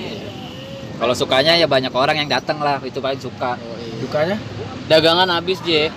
kalau 0.96 1.12
sukanya 1.12 1.58
ya 1.58 1.66
banyak 1.66 1.92
orang 1.92 2.16
yang 2.16 2.30
datang 2.30 2.62
lah 2.62 2.80
itu 2.80 3.02
paling 3.02 3.18
suka 3.18 3.58
Dukanya? 4.00 4.38
Dagangan 4.88 5.28
habis, 5.28 5.60
Je. 5.60 5.90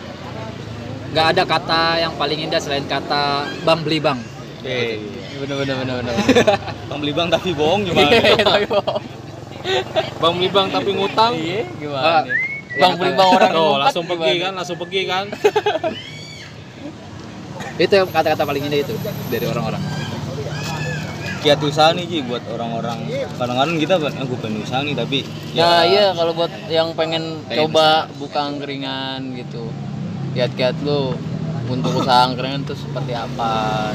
nggak 1.13 1.27
ada 1.31 1.43
kata 1.45 1.83
yang 2.01 2.13
paling 2.17 2.41
indah 2.41 2.59
selain 2.59 2.83
kata 2.85 3.47
bang 3.63 3.81
beli 3.81 4.01
bang 4.01 4.19
eh 4.65 4.99
Bener 5.37 5.61
bener 5.61 5.77
bener 5.77 5.95
bener. 6.01 6.15
Bang 6.89 6.99
beli 6.99 7.13
bang 7.13 7.29
tapi 7.29 7.51
bohong 7.53 7.85
gimana? 7.85 8.07
Iya, 8.09 8.39
tapi 8.41 8.65
bohong. 8.65 9.03
Bang 10.17 10.33
beli 10.35 10.49
bang 10.49 10.67
tapi 10.71 10.91
ngutang. 10.91 11.33
Iya, 11.35 11.61
Ah, 11.61 11.69
gimana 11.77 12.19
nih? 12.25 12.54
Ya, 12.75 12.81
Bang 12.81 12.95
beli 12.95 13.13
bang 13.13 13.31
orang 13.31 13.51
Oh, 13.55 13.75
langsung 13.79 14.05
pergi 14.05 14.31
gimana? 14.31 14.43
kan, 14.43 14.53
langsung 14.55 14.77
pergi 14.77 15.01
kan. 15.07 15.25
itu 17.75 17.91
yang 17.91 18.07
kata-kata 18.07 18.43
paling 18.43 18.63
indah 18.63 18.81
itu 18.81 18.95
dari 19.29 19.47
orang-orang 19.47 19.83
Kiat 21.43 21.61
usaha 21.61 21.93
nih 21.93 22.09
Ji 22.09 22.19
buat 22.25 22.41
orang-orang. 22.49 23.05
Kadang-kadang 23.37 23.77
kita 23.77 24.01
aku 24.01 24.33
pengen 24.41 24.65
usaha 24.65 24.81
nih 24.81 24.97
tapi 24.97 25.21
Nah 25.53 25.85
iya 25.85 26.17
kalau 26.17 26.33
buat 26.33 26.49
yang 26.67 26.97
pengen 26.97 27.45
Pengen 27.45 27.69
coba 27.69 28.09
buka 28.17 28.49
angkringan 28.49 29.37
gitu 29.37 29.69
Kiat-kiat 30.33 30.81
lu 30.81 31.13
untuk 31.69 32.01
usaha 32.01 32.25
angkringan 32.25 32.65
tuh 32.65 32.73
seperti 32.73 33.13
apa 33.13 33.93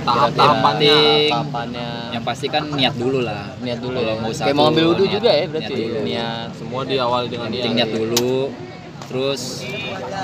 Tahap-tahapannya. 0.00 0.98
Tahapannya. 1.28 1.88
Yang 2.14 2.24
pasti 2.24 2.46
kan 2.46 2.62
niat 2.70 2.94
dulu 2.96 3.18
lah. 3.20 3.52
Niat 3.60 3.78
dulu 3.78 3.96
Kalau 3.96 4.10
ya. 4.10 4.20
mau 4.20 4.30
Kayak 4.32 4.56
mau 4.56 4.66
ambil 4.68 4.84
wudhu 4.90 5.04
niat- 5.04 5.14
juga 5.14 5.30
ya 5.30 5.44
berarti 5.46 5.72
niat 5.72 5.80
dulu. 5.80 5.98
Niat. 6.04 6.48
Semua 6.56 6.82
diawali 6.84 7.26
dengan 7.28 7.48
penting 7.48 7.74
niat 7.74 7.90
dulu. 7.90 8.32
Terus 9.10 9.42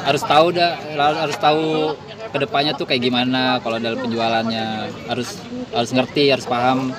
harus 0.07 0.23
tahu 0.23 0.47
dah 0.55 0.73
harus, 1.19 1.37
tahu 1.37 1.65
ke 2.31 2.39
depannya 2.39 2.73
tuh 2.73 2.87
kayak 2.87 3.03
gimana. 3.03 3.59
Kalau 3.59 3.77
dalam 3.77 3.99
penjualannya 3.99 4.67
harus 5.11 5.43
harus 5.75 5.91
ngerti 5.91 6.31
harus 6.31 6.47
paham 6.47 6.95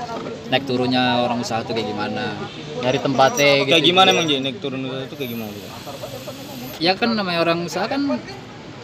naik 0.48 0.68
turunnya 0.68 1.24
orang 1.24 1.40
usaha 1.40 1.64
tuh 1.64 1.72
kayak 1.72 1.88
gimana. 1.88 2.36
Nyari 2.84 3.00
tempatnya 3.00 3.50
gitu 3.64 3.72
kayak 3.72 3.86
gimana 3.88 4.08
emang 4.12 4.28
Ji? 4.28 4.36
Naik 4.44 4.58
turun 4.60 4.84
itu 4.84 5.16
kayak 5.16 5.32
gimana? 5.32 5.52
Gitu? 5.52 5.70
ya 6.78 6.94
kan 6.94 7.10
namanya 7.10 7.42
orang 7.42 7.66
usaha 7.66 7.90
kan 7.90 8.06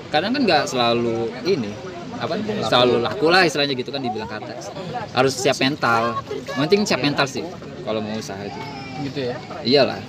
kadang 0.10 0.34
kan 0.34 0.42
nggak 0.42 0.64
selalu 0.66 1.30
ini 1.46 1.70
apa 2.20 2.34
selalu 2.68 2.96
laku 3.02 3.26
lah 3.32 3.42
istilahnya 3.48 3.74
gitu 3.78 3.90
kan 3.90 4.02
dibilang 4.02 4.30
kata 4.30 4.54
harus 5.14 5.34
siap 5.34 5.58
mental 5.62 6.20
penting 6.58 6.86
siap 6.86 7.02
mental 7.02 7.26
sih 7.26 7.44
kalau 7.84 8.00
mau 8.00 8.16
usaha 8.18 8.40
itu 8.44 8.62
Gitu 9.04 9.20
ya 9.26 9.36
iyalah 9.66 10.00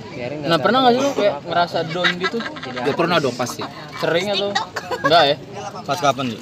Nah 0.44 0.60
pernah 0.60 0.86
gak 0.86 0.92
sih 0.94 1.00
lu 1.02 1.10
kayak 1.16 1.34
ngerasa 1.48 1.78
down 1.88 2.08
gitu? 2.20 2.38
ya 2.68 2.92
pernah 2.94 3.16
dong 3.16 3.34
pasti 3.34 3.64
Sering 3.98 4.30
atau? 4.30 4.52
Enggak 5.02 5.22
ya? 5.24 5.36
Pas 5.82 5.98
kapan 5.98 6.30
Ji? 6.30 6.38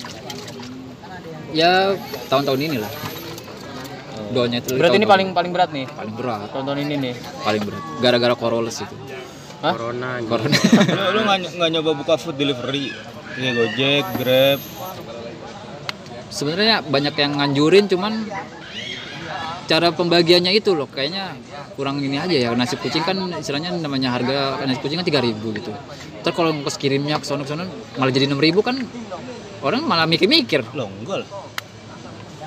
ya 1.53 1.95
tahun-tahun 2.33 2.61
ini 2.65 2.77
lah 2.81 2.93
doanya 4.33 4.65
itu 4.65 4.73
Berarti 4.81 4.97
ini 4.97 5.05
tahun-tahun 5.05 5.13
paling 5.13 5.29
paling 5.37 5.53
berat 5.53 5.71
nih 5.71 5.87
paling 5.93 6.15
berat 6.17 6.49
Tonton 6.51 6.77
ini 6.81 6.95
nih 6.97 7.15
paling 7.45 7.63
berat 7.63 7.83
gara-gara 8.01 8.35
coroles 8.35 8.77
itu 8.81 8.97
Hah? 9.63 9.79
Corona. 9.79 10.19
corona 10.27 10.59
lu 10.99 11.09
lu 11.15 11.21
nggak 11.23 11.39
nggak 11.55 11.71
nyoba 11.71 11.91
buka 11.95 12.19
food 12.19 12.35
delivery? 12.35 12.91
Kayak 13.39 13.53
Gojek, 13.55 14.05
Grab. 14.19 14.61
Sebenarnya 16.33 16.81
banyak 16.83 17.15
yang 17.21 17.33
nganjurin 17.37 17.85
cuman 17.93 18.25
cara 19.69 19.95
pembagiannya 19.95 20.53
itu 20.59 20.75
loh 20.75 20.91
kayaknya 20.91 21.39
kurang 21.79 22.03
ini 22.03 22.19
aja 22.19 22.35
ya 22.35 22.49
nasi 22.57 22.75
kucing 22.81 23.05
kan 23.07 23.17
istilahnya 23.39 23.73
namanya 23.79 24.11
harga 24.13 24.59
nasi 24.67 24.81
kucing 24.83 24.99
kan 24.99 25.07
3000 25.07 25.39
gitu 25.39 25.71
terus 26.25 26.35
kalau 26.35 26.51
ngkos 26.51 26.77
kirimnya 26.81 27.21
ke 27.23 27.27
sono 27.29 27.47
ke 27.47 27.53
sono 27.55 27.65
malah 27.97 28.13
jadi 28.13 28.27
6000 28.27 28.59
kan 28.65 28.77
orang 29.63 29.83
malah 29.87 30.07
mikir-mikir 30.11 30.67
Loh 30.75 30.91
enggak 30.91 31.23
lah. 31.23 31.31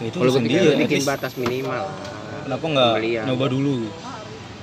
Ya, 0.04 0.12
itu 0.12 0.17
Kalau 0.19 0.32
at 0.36 0.76
bikin 0.76 1.02
batas 1.08 1.34
minimal. 1.39 1.88
Kenapa 2.43 2.65
nggak 2.67 2.93
nyoba 3.32 3.45
dulu? 3.48 3.88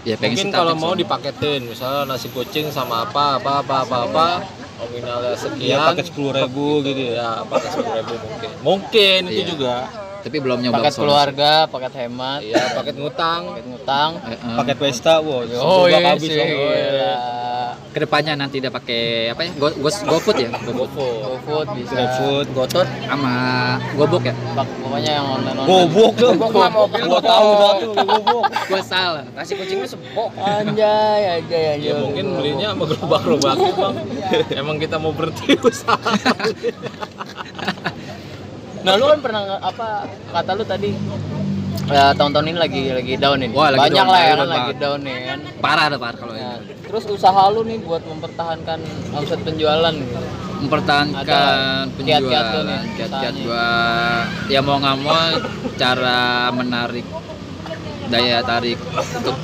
Ya 0.03 0.15
pengen 0.19 0.35
Mungkin 0.35 0.49
kalau 0.51 0.75
mau 0.75 0.93
dipaketin, 0.93 1.67
misalnya 1.67 2.03
nasi 2.11 2.27
kucing 2.31 2.71
sama 2.75 3.07
apa 3.07 3.39
apa 3.39 3.63
apa 3.63 3.75
apa 3.87 3.97
apa, 4.11 4.27
nominalnya 4.83 5.35
sekian. 5.39 5.63
Iya 5.63 5.77
pakai 5.95 6.05
sepuluh 6.05 6.33
ribu 6.35 6.83
gitu 6.83 7.03
ya. 7.13 7.15
Ya, 7.15 7.31
pakai 7.47 7.69
sepuluh 7.71 7.93
ribu 7.95 8.15
mungkin. 8.19 8.51
Mungkin 8.63 9.21
itu 9.31 9.43
Iya. 9.43 9.47
juga. 9.47 9.77
Tapi 10.23 10.37
belum 10.39 10.59
nyoba 10.61 10.79
Paket 10.79 10.95
keluarga, 10.97 11.53
paket 11.67 11.93
hemat, 11.99 12.41
Iya, 12.41 12.63
paket 12.73 12.95
ngutang. 12.95 13.43
paket 13.51 13.67
ngutang 13.69 14.11
Eh, 14.23 14.33
eh. 14.33 14.57
Paket 14.57 14.77
pesta, 14.79 15.15
wow. 15.19 15.43
Oh 15.53 15.85
sebelum 15.85 15.91
iya 15.93 15.99
habis 16.09 16.23
sih 16.25 16.37
dong. 16.37 16.49
gila. 16.49 17.15
ke 17.93 18.01
depannya 18.01 18.33
nanti 18.35 18.57
udah 18.57 18.73
pakai 18.73 19.03
apa 19.29 19.41
ya 19.43 19.53
go, 19.55 19.69
go, 19.69 19.85
GoFood 19.93 20.37
ya 20.39 20.49
GoFood 20.49 20.73
GoFood. 20.73 21.21
GoFood 21.21 21.67
bisa 21.77 21.93
GrabFood. 21.93 22.47
Gotot 22.51 22.89
sama 23.03 23.35
Gobok 23.93 24.23
ya 24.23 24.33
Pak- 24.51 24.73
pokoknya 24.81 25.13
yang 25.13 25.27
online 25.29 25.59
online 25.59 25.69
Gobok 25.69 26.13
dong. 26.17 26.35
Gobok 26.35 26.51
mah 26.57 26.71
mobil 26.73 27.03
Gua 27.05 27.21
tahu 27.21 27.49
satu 27.53 27.87
gobok. 27.93 28.45
gua 28.49 28.81
salah 28.83 29.25
Nasi 29.31 29.53
kucingnya 29.55 29.85
sebok. 29.87 30.29
Anjay, 30.35 31.21
anjay, 31.35 31.65
anjay. 31.71 31.85
Ya 31.85 31.93
mungkin 31.95 32.25
belinya 32.33 32.67
sama 32.73 32.85
gerobak-gerobak 32.87 33.55
bang. 33.61 33.95
Emang 34.63 34.77
kita 34.79 34.97
mau 34.97 35.13
berhenti 35.13 35.53
usaha. 35.55 36.01
Nah, 38.83 38.93
lu 38.99 39.05
kan 39.07 39.19
pernah 39.23 39.43
apa 39.63 39.87
kata 40.35 40.51
lu 40.59 40.65
tadi 40.67 40.91
ya 41.93 42.15
tahun-tahun 42.15 42.47
ini 42.51 42.59
lagi 42.59 42.83
lagi 42.95 43.15
down 43.19 43.39
ini. 43.43 43.55
Wah, 43.55 43.71
lagi 43.75 43.91
Banyak 43.91 44.07
down, 44.07 44.15
lah 44.15 44.21
ya 44.23 44.25
lagi 44.25 44.33
kan 44.33 44.39
down 44.39 44.51
lagi 44.51 44.75
down 44.79 45.01
nih 45.03 45.17
kan. 45.23 45.39
parah 45.63 45.85
ada 45.91 45.97
parah 45.99 46.19
kalau 46.19 46.33
Nah, 46.35 46.57
ini 46.59 46.75
terus 46.87 47.05
usaha 47.09 47.43
lu 47.51 47.61
nih 47.67 47.79
buat 47.83 48.03
mempertahankan 48.05 48.79
omset 49.15 49.41
penjualan 49.47 49.95
gitu. 49.95 50.19
mempertahankan 50.63 51.25
Ada 51.27 51.43
kiat-kiat 51.95 51.95
penjualan 51.99 52.45
lu 52.55 52.61
nih, 52.67 52.81
kiat-kiat 52.99 53.35
gua 53.47 53.69
ya 54.47 54.61
mau 54.63 54.77
nggak 54.79 54.97
mau 55.03 55.23
cara 55.79 56.21
menarik 56.55 57.07
daya 58.13 58.39
tarik 58.45 58.79
untuk 58.93 59.37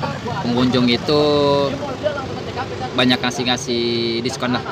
pengunjung 0.45 0.87
itu 0.87 1.21
banyak 2.93 3.19
ngasih 3.23 3.43
ngasih 3.49 3.85
diskon 4.21 4.51
lah 4.55 4.63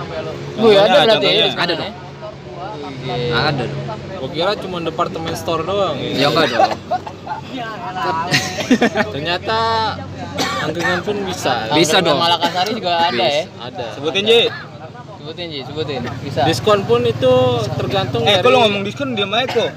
Bu 0.60 0.70
ya 0.76 0.86
ada 0.86 1.18
berarti 1.18 1.28
ya? 1.28 1.48
Ada 1.56 1.74
dong. 1.76 2.07
Iya. 2.78 3.34
ada 3.48 3.64
dong 3.64 3.84
Gua 4.18 4.30
kira 4.30 4.52
cuma 4.56 4.78
departemen 4.80 5.34
store 5.34 5.62
doang. 5.62 5.96
ya 5.98 6.28
enggak 6.28 6.48
dong 6.50 6.72
Ternyata 9.14 9.58
angkringan 10.60 11.00
pun 11.02 11.18
bisa. 11.24 11.70
Bisa 11.72 11.98
dong. 12.00 12.20
Malakasari 12.20 12.76
juga 12.76 12.94
ada 13.04 13.24
ya. 13.24 13.46
Ada. 13.62 13.86
Sebutin 13.96 14.24
Ji. 14.26 14.42
Sebutin 15.18 15.46
Ji, 15.48 15.60
sebutin. 15.64 16.02
Bisa. 16.22 16.42
Diskon 16.44 16.80
pun 16.84 17.02
itu 17.04 17.34
tergantung 17.76 18.22
Eh, 18.24 18.36
dari 18.36 18.44
kalau 18.44 18.58
ngomong 18.66 18.84
diskon 18.84 19.14
diam 19.14 19.32
aja 19.32 19.48
kok. 19.48 19.72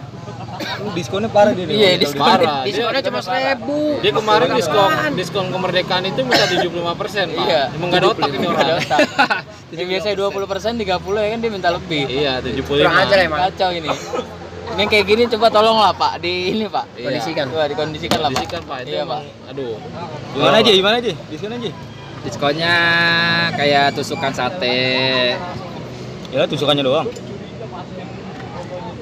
Lu 0.80 0.88
diskonnya 0.96 1.28
parah 1.32 1.52
dia. 1.52 1.64
Iya, 1.68 1.90
diskon. 2.00 2.20
parah. 2.24 2.64
Diskonnya 2.64 3.02
cuma 3.04 3.20
seribu. 3.20 3.78
Dia 4.00 4.12
kemarin 4.12 4.48
diskon 4.56 4.90
diskon 5.16 5.46
kemerdekaan 5.52 6.02
itu 6.08 6.20
minta 6.24 6.44
75 6.48 7.00
persen, 7.00 7.26
Pak. 7.34 7.44
Iya. 7.44 7.62
Emang 7.76 7.88
ada 7.92 8.06
otak 8.10 8.30
ini 8.32 8.46
orang. 8.48 8.64
ada 8.64 8.74
otak. 8.80 8.98
Yang 9.70 9.88
biasanya 9.96 10.16
20 10.18 10.50
persen, 10.50 10.72
30 10.76 11.20
ya 11.20 11.28
kan 11.30 11.38
dia 11.38 11.50
minta 11.50 11.68
lebih. 11.70 12.04
Iya, 12.08 12.32
75. 12.42 12.80
Kurang 12.80 12.96
ajar 12.96 13.18
emang. 13.22 13.40
Kacau 13.48 13.70
ini. 13.72 13.88
Ini 14.70 14.84
kayak 14.86 15.04
gini 15.04 15.22
coba 15.26 15.46
tolonglah 15.50 15.92
Pak 15.98 16.12
di 16.22 16.54
ini 16.54 16.64
Pak. 16.70 16.84
Iya. 16.94 17.06
Kondisikan. 17.10 17.44
Coba 17.50 17.64
dikondisikan 17.66 18.18
lah 18.22 18.30
Pak. 18.30 18.38
Kondisikan, 18.38 18.60
Pak. 18.64 18.76
Itu 18.82 18.90
Iya 18.94 19.02
Pak. 19.04 19.22
aduh. 19.50 19.74
Gimana 20.34 20.56
aja? 20.62 20.70
Gimana 20.70 20.96
aja? 21.02 21.12
Diskon 21.28 21.52
aja. 21.56 21.70
diskonnya 22.20 22.74
kayak 23.56 23.96
tusukan 23.96 24.28
sate 24.36 25.32
Ya 26.30 26.44
tusukannya 26.46 26.84
doang. 26.86 27.08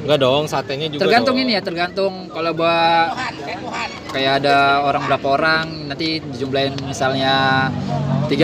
Enggak 0.09 0.25
dong, 0.25 0.49
satenya 0.49 0.89
juga 0.89 1.05
tergantung 1.05 1.37
dong. 1.37 1.45
ini 1.45 1.53
ya 1.53 1.61
tergantung 1.61 2.13
kalau 2.33 2.57
buat 2.57 3.13
kayak 4.09 4.41
ada 4.41 4.81
orang 4.81 5.05
berapa 5.05 5.27
orang 5.37 5.65
nanti 5.85 6.25
dijumlahin 6.25 6.81
misalnya 6.81 7.69
32 8.33 8.41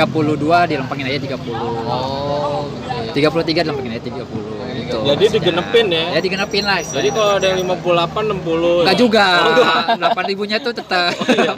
dilempangin 0.68 1.08
aja 1.08 1.18
30 1.24 1.56
Oh, 1.88 2.68
oke. 2.68 3.16
33 3.16 3.64
dilempangin 3.64 3.96
aja 3.96 4.02
30 4.12 4.76
gitu 4.76 4.98
Jadi 5.08 5.24
digenepin 5.32 5.86
ya. 5.88 6.04
ya 6.12 6.20
digenapin 6.20 6.62
lah 6.68 6.84
Jadi 6.84 7.08
kalau 7.08 7.40
ada 7.40 7.46
yang 7.48 7.58
58 7.64 8.12
60. 8.44 8.84
Enggak 8.84 8.84
ya? 8.84 9.00
juga 9.00 9.24
Oh, 9.24 9.48
enggak. 9.48 10.20
8 10.20 10.30
ribunya 10.36 10.56
tuh 10.60 10.72
tetap 10.76 11.16
Oh, 11.16 11.26
iya. 11.32 11.54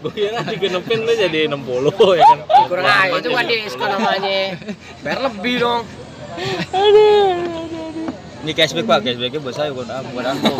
Gue 0.00 0.12
kira 0.16 0.40
digenepin 0.48 0.98
tuh 1.04 1.12
jadi 1.14 1.40
60 1.52 2.16
ya 2.16 2.24
kan. 2.24 2.38
Kurang 2.72 2.84
aja 2.88 3.20
itu 3.20 3.28
kan 3.28 3.44
diskon 3.44 3.88
namanya. 3.92 4.56
Bayar 5.04 5.20
lebih 5.28 5.54
dong. 5.60 5.84
Ini 8.42 8.52
cashback 8.52 8.84
Pak, 8.84 8.98
cashbacknya 9.02 9.38
buat 9.38 9.54
saya 9.54 9.70
bukan 9.70 9.86
ah, 9.86 10.02
bukan 10.02 10.24
aku. 10.28 10.52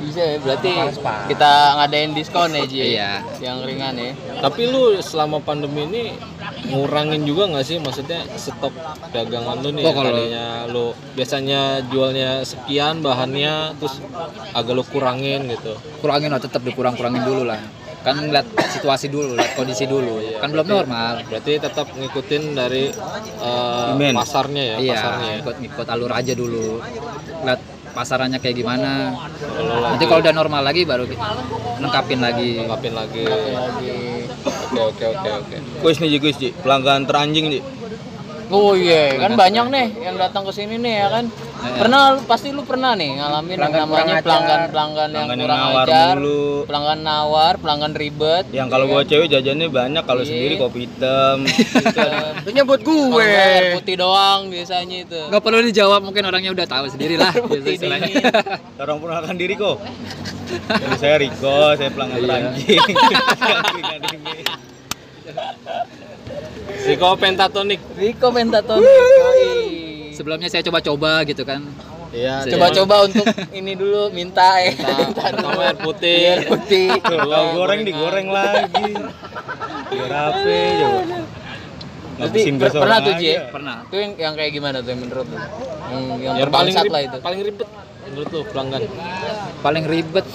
Bisa 0.00 0.22
ya, 0.30 0.36
berarti 0.40 0.70
kita 1.28 1.50
ngadain 1.76 2.10
diskon 2.16 2.50
ya 2.50 2.64
Ji. 2.64 2.78
Iya. 2.96 3.12
Yang 3.38 3.58
ringan 3.66 3.94
ya. 3.94 4.12
Tapi 4.40 4.62
lu 4.66 4.96
selama 4.98 5.36
pandemi 5.38 5.84
ini 5.84 6.02
ngurangin 6.66 7.22
juga 7.22 7.44
nggak 7.46 7.62
sih 7.62 7.76
maksudnya 7.76 8.24
stok 8.34 8.72
dagangan 9.12 9.60
lu 9.60 9.70
nih 9.70 9.84
Oh, 9.84 9.92
kalau- 9.92 10.10
tadinya 10.10 10.46
lu 10.66 10.84
biasanya 11.12 11.60
jualnya 11.86 12.40
sekian 12.42 12.98
bahannya 12.98 13.76
terus 13.76 14.00
agak 14.52 14.74
lu 14.74 14.82
kurangin 14.82 15.44
gitu. 15.46 15.76
kurangin 16.00 16.30
lah 16.30 16.40
tetap 16.40 16.64
dikurang-kurangin 16.64 17.22
dulu 17.22 17.44
lah 17.44 17.60
kan 17.98 18.16
lihat 18.24 18.46
situasi 18.70 19.06
dulu 19.08 19.34
lihat 19.34 19.52
kondisi 19.52 19.84
dulu 19.84 20.18
Iya, 20.18 20.38
kan 20.38 20.48
belum 20.54 20.66
normal 20.66 21.26
Berarti 21.26 21.52
tetap 21.58 21.86
ngikutin 21.90 22.42
dari 22.52 22.88
uh, 23.38 23.94
Demand. 23.94 24.16
pasarnya 24.16 24.62
ya, 24.62 24.76
iya 24.78 24.92
pasarnya. 24.94 25.28
ya. 25.28 25.38
ikut 25.42 25.56
ikut 25.64 25.86
alur 25.86 26.12
aja 26.14 26.32
dulu 26.32 26.78
lihat 27.42 27.60
pasarannya 27.88 28.38
kayak 28.38 28.56
gimana 28.56 29.10
Kalau 29.10 29.82
nanti 29.82 30.04
kalau 30.06 30.20
udah 30.22 30.34
normal 30.34 30.62
lagi 30.62 30.86
baru 30.86 31.04
lengkapin 31.78 32.18
lagi 32.18 32.58
lengkapin 32.58 32.92
lagi. 32.94 33.26
Oke 34.68 34.78
oke 34.78 35.04
oke 35.08 35.28
oke. 35.42 35.56
Kuis 35.80 35.96
nih 35.98 36.08
Ji, 36.12 36.18
kuis 36.18 36.36
Ji. 36.36 36.48
Pelanggan 36.54 37.06
teranjing 37.06 37.50
Ji. 37.50 37.60
Oh 38.48 38.72
iya, 38.72 39.12
kan 39.18 39.36
banyak 39.36 39.66
nih 39.68 39.86
yang 40.00 40.16
datang 40.16 40.42
ke 40.42 40.52
sini 40.52 40.78
nih 40.78 40.94
ya 40.98 41.08
kan. 41.10 41.24
Pernah 41.58 42.14
lu- 42.14 42.22
pasti 42.24 42.48
lu 42.48 42.62
pernah 42.62 42.94
nih 42.94 43.18
ngalamin 43.18 43.50
yang 43.50 43.58
Pelanggan 43.58 43.74
kurang 43.74 43.90
namanya 43.90 43.98
yang 44.08 44.22
Pelanggan 44.22 45.08
yang 45.10 45.26
kurang 45.36 45.58
nawar 45.58 45.84
ajar, 45.84 46.14
mulu. 46.14 46.42
pelanggan 46.64 47.00
nawar, 47.02 47.52
pelanggan 47.56 47.92
ribet. 47.92 48.44
Yang 48.50 48.68
kalau 48.68 48.84
gua 48.86 49.02
cewek 49.02 49.26
jajannya 49.28 49.66
banyak, 49.68 50.02
kalau 50.02 50.22
Iya. 50.22 50.28
sendiri 50.28 50.54
kopi 50.56 50.78
hitam. 50.84 51.36
Itu 52.38 52.50
nyebut 52.52 52.80
gue. 52.80 53.26
air 53.26 53.74
putih 53.74 53.96
doang 53.96 54.46
biasanya 54.46 54.96
itu. 55.00 55.20
nggak 55.24 55.42
perlu 55.42 55.58
dijawab 55.60 56.00
mungkin 56.00 56.22
orangnya 56.24 56.50
udah 56.52 56.66
tahu 56.66 56.86
sendiri 56.88 57.14
lah. 57.16 57.34
Orang 58.78 58.96
perkenalkan 58.98 59.34
diri 59.34 59.54
kok. 59.54 59.76
Jadi 60.68 60.96
saya 60.96 61.16
Riko, 61.18 61.74
saya 61.74 61.90
pelanggan 61.90 62.18
teranjing. 62.22 62.78
Angkringan 62.78 64.00
ini. 64.14 64.40
Rico 66.86 67.10
Pentatonik. 67.12 67.80
Sebelumnya 70.18 70.50
saya 70.50 70.66
coba-coba 70.66 71.22
gitu 71.22 71.46
kan 71.46 71.62
Iya. 72.08 72.40
Coba-coba 72.48 72.94
untuk 73.06 73.26
ini 73.52 73.76
dulu 73.76 74.08
minta 74.10 74.56
ya. 74.58 74.72
Minta 74.72 75.28
pertama 75.36 75.60
air 75.60 75.76
putih. 75.76 76.18
Air 76.24 76.40
putih. 76.48 76.88
Tuh, 77.04 77.20
kalau 77.20 77.52
goreng 77.52 77.84
digoreng 77.84 78.28
lagi. 78.32 78.96
Biar 79.92 80.12
apa 80.12 80.40
coba. 80.40 81.16
Ngabisin 82.18 82.54
per- 82.56 82.72
pernah 82.72 82.98
tuh 82.98 83.12
aja. 83.12 83.46
pernah 83.52 83.76
Itu 83.86 83.96
yang, 84.00 84.12
yang 84.16 84.34
kayak 84.34 84.50
gimana 84.50 84.76
tuh 84.80 84.90
yang 84.90 85.00
menurut 85.04 85.26
lu? 85.28 85.36
Yang, 85.36 86.02
yang 86.18 86.34
Yang 86.40 86.50
paling 86.50 86.74
ribet, 86.74 86.90
lah 86.90 87.02
itu. 87.04 87.16
paling 87.20 87.40
ribet 87.44 87.68
menurut 88.08 88.28
lu 88.32 88.40
pelanggan. 88.48 88.80
paling 89.60 89.84
ribet 89.84 90.26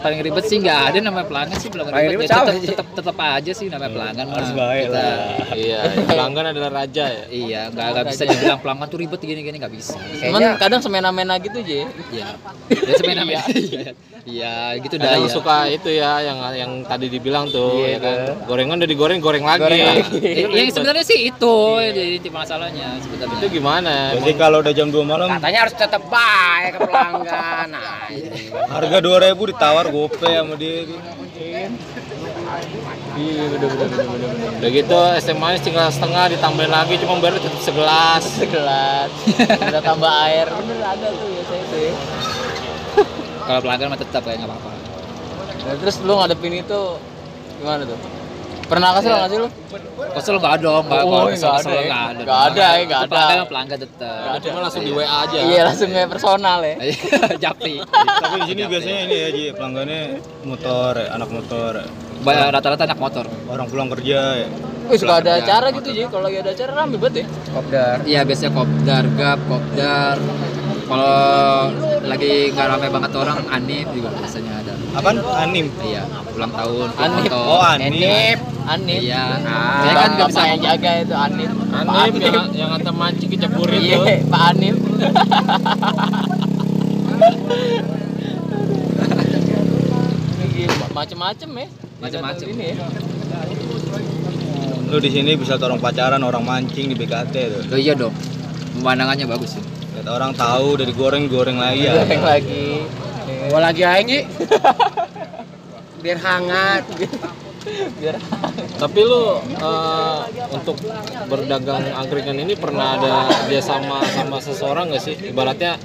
paling 0.00 0.20
ribet 0.20 0.44
sih 0.44 0.56
nggak 0.58 0.80
ada 0.86 0.98
namanya 1.00 1.26
pelanggan 1.26 1.56
sih 1.56 1.68
pelanggan 1.68 1.92
Paling 1.92 2.10
ribet, 2.10 2.26
ya, 2.26 2.36
tetap, 2.40 2.54
tetap 2.56 2.86
tetap 2.92 3.16
aja 3.18 3.52
sih 3.52 3.66
namanya 3.66 3.90
pelanggan 3.90 4.24
mah. 4.24 4.34
Harus 4.34 4.52
baik 4.52 4.84
Kita- 4.84 4.96
lah. 4.96 5.16
Iya, 5.52 5.80
pelanggan 6.04 6.44
adalah 6.48 6.70
raja 6.74 7.04
ya. 7.06 7.24
iya 7.28 7.60
nggak 7.68 7.86
nggak 7.90 8.06
bisa 8.08 8.22
dibilang 8.24 8.58
pelanggan 8.58 8.86
tuh 8.86 8.98
ribet 8.98 9.20
gini 9.20 9.40
gini 9.40 9.56
nggak 9.56 9.72
bisa 9.72 9.96
Cuman 9.96 10.40
kadang 10.56 10.80
semena-mena 10.80 11.34
gitu 11.36 11.58
Ji. 11.60 11.84
iya 12.10 12.28
ya 12.68 12.94
sebenarnya 12.94 13.40
iya 13.52 13.90
iya 14.22 14.54
gitu 14.76 14.94
dah 14.96 15.06
Kadang 15.10 15.24
ya. 15.24 15.30
suka 15.30 15.56
itu 15.66 15.88
ya 15.90 16.12
yang 16.20 16.38
yang 16.54 16.72
tadi 16.82 17.06
dibilang 17.06 17.46
tuh 17.46 17.82
Iya, 17.82 17.88
ya 17.88 17.98
kan. 17.98 18.16
Gorengan 18.46 18.76
udah 18.78 18.88
digoreng 18.88 19.18
goreng 19.18 19.42
lagi. 19.42 19.60
Goreng 19.60 19.82
lagi. 19.82 20.18
Ya, 20.20 20.46
ya, 20.48 20.70
sebenarnya 20.70 21.02
sih 21.02 21.18
itu 21.26 21.54
jadi 21.80 22.16
inti 22.16 22.30
masalahnya 22.30 22.96
itu 22.96 23.06
sebenarnya 23.10 23.48
gimana? 23.48 23.94
Jadi 24.14 24.32
kalau 24.34 24.58
udah 24.58 24.72
jam 24.72 24.88
2 24.88 25.00
malam 25.02 25.28
Katanya 25.30 25.58
harus 25.60 25.74
tetap 25.74 26.02
baik 26.06 26.70
ke 26.72 26.80
pelanggan. 26.82 27.68
Nah, 27.70 28.08
ini. 28.08 28.50
harga 28.50 28.98
2000 28.98 29.36
ditawar 29.46 29.86
gope 29.90 30.30
sama 30.30 30.54
dia. 30.56 30.86
Iya 33.18 33.42
bener 33.52 33.68
bener 33.74 33.88
bener 33.90 34.06
bener. 34.06 34.50
Udah 34.58 34.70
gitu 34.70 34.98
teh 35.26 35.36
manis 35.36 35.62
tinggal 35.62 35.90
setengah 35.90 36.32
ditambahin 36.34 36.72
lagi 36.72 36.94
cuma 37.02 37.18
baru 37.18 37.36
tetap 37.42 37.60
segelas. 37.60 38.24
Segelas. 38.38 39.10
Udah 39.68 39.82
tambah 39.82 40.10
air. 40.30 40.46
Bener 40.48 40.78
ada 40.82 41.06
tuh 41.10 41.28
biasanya 41.28 41.62
itu 41.66 41.78
ya. 41.78 41.94
kalau 43.50 43.60
pelanggan 43.66 43.88
mah 43.90 43.98
tetap 43.98 44.22
kayak 44.22 44.46
nggak 44.46 44.52
apa-apa 44.52 44.70
Nah, 45.60 45.76
terus 45.76 46.00
lu 46.00 46.16
ngadepin 46.16 46.56
itu 46.56 46.80
gimana 47.60 47.84
tuh? 47.84 47.98
Pernah 48.70 48.88
kesel 48.94 49.10
nggak 49.12 49.28
sih 49.28 49.38
lu? 49.38 49.48
kesel 50.10 50.34
nggak 50.38 50.54
ada 50.56 50.72
nggak 50.80 51.02
Oh, 51.02 51.26
kesel 51.26 51.50
ya? 51.50 51.82
nggak 51.82 52.04
ada 52.06 52.20
Nggak 52.20 52.40
ada 52.40 52.62
ya, 52.62 52.82
nggak 52.84 53.00
ada. 53.00 53.10
pelanggan 53.10 53.46
pelanggan 53.46 53.78
tetap 53.78 54.38
Cuma 54.40 54.58
langsung 54.60 54.82
di 54.82 54.92
WA 54.92 55.06
aja. 55.06 55.38
Iya 55.40 55.60
langsung 55.64 55.88
kayak 55.88 56.08
personal 56.08 56.58
ya. 56.62 56.74
japri 57.42 57.74
Tapi 57.82 58.36
di 58.36 58.46
sini 58.48 58.62
biasanya 58.64 59.00
ini 59.04 59.16
ya 59.16 59.28
Ji, 59.30 59.44
pelanggannya 59.52 60.00
motor, 60.44 60.92
anak 60.96 61.28
motor, 61.28 61.72
ya. 61.76 61.86
Banyak 62.20 62.46
rata-rata 62.52 62.82
anak 62.84 62.98
motor 62.98 63.24
orang 63.48 63.66
pulang 63.66 63.88
kerja 63.90 64.18
ya. 64.38 64.48
Wih 64.86 64.98
suka 64.98 65.14
ada 65.18 65.32
acara 65.36 65.66
gitu 65.72 65.88
Ji. 65.90 66.02
Kalau 66.06 66.22
lagi 66.24 66.38
ada 66.38 66.50
acara 66.50 66.70
rame 66.76 66.96
banget 66.96 67.14
ya. 67.16 67.26
Kopdar. 67.50 67.96
iya 68.04 68.20
biasanya 68.22 68.52
kopdar 68.52 69.04
gap 69.14 69.38
kopdar 69.44 70.16
kalau 70.90 71.70
lagi 72.02 72.50
nggak 72.50 72.66
ramai 72.66 72.88
banget 72.90 73.10
orang 73.14 73.38
anip 73.46 73.86
juga 73.94 74.08
biasanya 74.18 74.52
ada 74.58 74.72
Apaan? 74.90 75.22
Anim. 75.22 75.70
iya 75.86 76.02
ulang 76.34 76.50
tahun 76.50 76.88
Anip. 76.98 77.30
Oh, 77.30 77.62
Anip. 77.62 77.94
Anip. 77.94 78.38
Anip. 78.66 79.00
iya 79.06 79.22
Ah, 79.46 79.86
saya 79.86 79.94
kan 79.94 80.10
nggak 80.18 80.28
bisa 80.34 80.42
yang 80.50 80.60
jaga 80.66 80.90
itu 80.98 81.14
Anip. 81.14 81.50
Anip 81.70 82.14
yang 82.18 82.48
yang 82.50 82.68
kata 82.74 82.90
mancing 82.90 83.30
kecebur 83.30 83.68
itu. 83.70 83.94
Iya, 83.94 84.26
Pak 84.26 84.42
Anip. 84.50 84.76
Gila, 90.50 90.86
Macem-macem 90.90 91.50
ya. 91.54 91.66
Macem-macem. 92.02 92.46
Ini 92.50 92.66
ya. 92.74 92.86
Lu 94.90 94.98
di 94.98 95.10
sini 95.14 95.38
bisa 95.38 95.54
orang 95.54 95.78
pacaran, 95.78 96.18
orang 96.26 96.42
mancing 96.42 96.90
di 96.90 96.98
BKT 96.98 97.34
tuh. 97.46 97.62
oh, 97.70 97.78
iya 97.78 97.94
dong 97.94 98.10
pemandangannya 98.80 99.26
bagus 99.26 99.58
sih 99.58 99.64
Lihat 100.00 100.16
orang 100.16 100.32
tahu 100.32 100.80
udah 100.80 100.86
digoreng 100.88 101.28
goreng 101.28 101.60
lagi 101.60 101.84
ya. 101.84 101.92
Goreng 102.00 102.24
lagi. 102.24 102.88
Gua 103.52 103.60
lagi 103.60 103.84
aja 103.84 104.18
Biar 106.00 106.18
hangat. 106.24 106.88
biar 108.00 108.16
Tapi 108.80 109.00
lu 109.04 109.44
eh, 109.44 110.20
untuk 110.56 110.80
berdagang 111.28 111.84
angkringan 111.92 112.40
ini 112.40 112.56
pernah 112.56 112.96
ada 112.96 113.28
dia 113.44 113.60
sama 113.60 114.00
sama 114.08 114.40
seseorang 114.40 114.88
nggak 114.88 115.04
sih? 115.04 115.20
Ibaratnya 115.20 115.76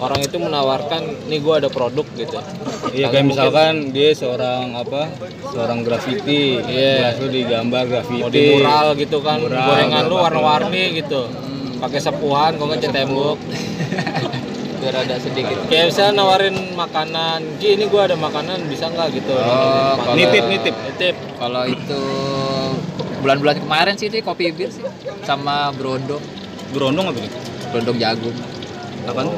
orang 0.00 0.24
itu 0.24 0.40
menawarkan, 0.40 1.28
nih 1.28 1.44
gua 1.44 1.60
ada 1.60 1.68
produk 1.68 2.08
gitu. 2.16 2.40
Iya 2.96 3.12
kayak 3.12 3.28
misalkan 3.28 3.92
dia 3.92 4.16
seorang 4.16 4.72
apa 4.72 5.12
seorang 5.52 5.84
graffiti, 5.84 6.64
Iya. 6.64 7.12
yeah. 7.12 7.20
lu 7.20 7.28
digambar 7.28 7.84
graffiti, 7.84 8.24
Mau 8.24 8.32
di 8.32 8.56
mural 8.56 8.88
gitu 8.96 9.20
kan, 9.20 9.44
Mural, 9.44 9.68
gorengan 9.68 10.02
lu 10.08 10.16
warna-warni 10.16 11.04
gitu. 11.04 11.28
Pakai 11.80 12.00
sepuhan, 12.00 12.60
kok 12.60 12.64
nggak 12.68 12.80
cat 12.84 12.92
tembok. 12.92 13.38
biar 14.80 14.96
ada 14.96 15.20
sedikit 15.20 15.60
Kayak 15.68 15.92
misalnya 15.92 16.24
nawarin 16.24 16.56
makanan, 16.72 17.60
Ji 17.60 17.76
ini 17.76 17.84
gua 17.92 18.08
ada 18.08 18.16
makanan 18.16 18.64
bisa 18.64 18.88
nggak 18.88 19.12
gitu? 19.12 19.32
Oh, 19.36 19.92
kalau- 20.00 20.16
nitip 20.16 20.44
nitip. 20.48 20.72
Nitip. 20.72 21.16
Kalau 21.36 21.62
itu 21.68 22.02
bulan-bulan 23.20 23.60
kemarin 23.60 23.94
sih 24.00 24.08
itu 24.08 24.24
kopi 24.24 24.48
bir 24.52 24.72
sih 24.72 24.80
sama 25.24 25.68
berondong, 25.76 26.24
Gerondong 26.72 27.12
apa 27.12 27.18
gitu? 27.20 27.38
berondong 27.70 27.98
jagung. 28.00 28.36
Apaan? 29.04 29.28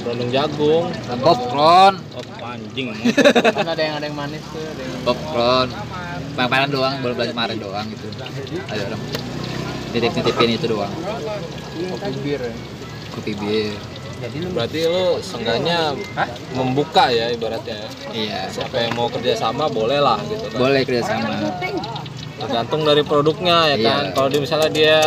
Rondong 0.00 0.30
jagung. 0.32 0.84
Popcorn, 1.20 1.94
Oh 2.16 2.24
anjing. 2.40 2.88
kan 3.56 3.68
ada 3.68 3.82
yang 3.84 3.94
ada 4.00 4.06
yang 4.08 4.16
manis 4.16 4.40
tuh 4.48 4.64
ada 4.64 4.80
yang 4.80 5.02
popcorn. 5.04 5.68
Kemarin 6.40 6.68
doang, 6.72 6.94
bulan-bulan 7.04 7.28
kemarin 7.36 7.56
doang 7.60 7.86
gitu. 7.92 8.06
Ada 8.64 8.80
orang 8.88 9.00
nitip-nitipin 9.90 10.50
itu 10.52 10.66
doang. 10.66 10.92
kopi 11.90 12.12
bir 12.20 12.40
ya. 12.40 12.54
Kopi 13.10 13.32
bir. 13.34 13.74
Berarti 14.52 14.80
lu 14.84 15.16
seenggaknya 15.18 15.96
membuka 16.52 17.08
ya 17.08 17.28
ibaratnya. 17.28 17.80
Iya. 18.10 18.48
Siapa 18.48 18.76
yang 18.78 18.92
mau 18.92 19.08
kerja 19.08 19.32
sama 19.34 19.66
boleh 19.66 19.96
lah 19.98 20.20
gitu 20.22 20.44
kan. 20.46 20.58
Boleh 20.60 20.80
kerjasama. 20.82 21.56
Tergantung 22.36 22.84
dari 22.84 23.02
produknya 23.02 23.56
ya 23.66 23.76
Iya. 23.76 23.86
kan. 23.86 24.04
Kalau 24.12 24.28
dia 24.28 24.40
misalnya 24.40 24.70
dia 24.70 24.98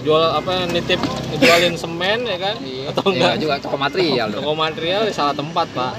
jual 0.00 0.20
apa 0.20 0.68
nitip 0.68 1.00
jualin 1.34 1.72
semen 1.74 2.28
ya 2.28 2.36
kan 2.36 2.56
atau 2.60 3.08
Enggak 3.08 3.16
enggak 3.16 3.34
juga 3.40 3.54
toko 3.56 3.76
material 3.80 4.28
toko 4.28 4.52
material 4.52 5.08
di 5.08 5.16
salah 5.16 5.32
tempat 5.32 5.64
pak 5.72 5.96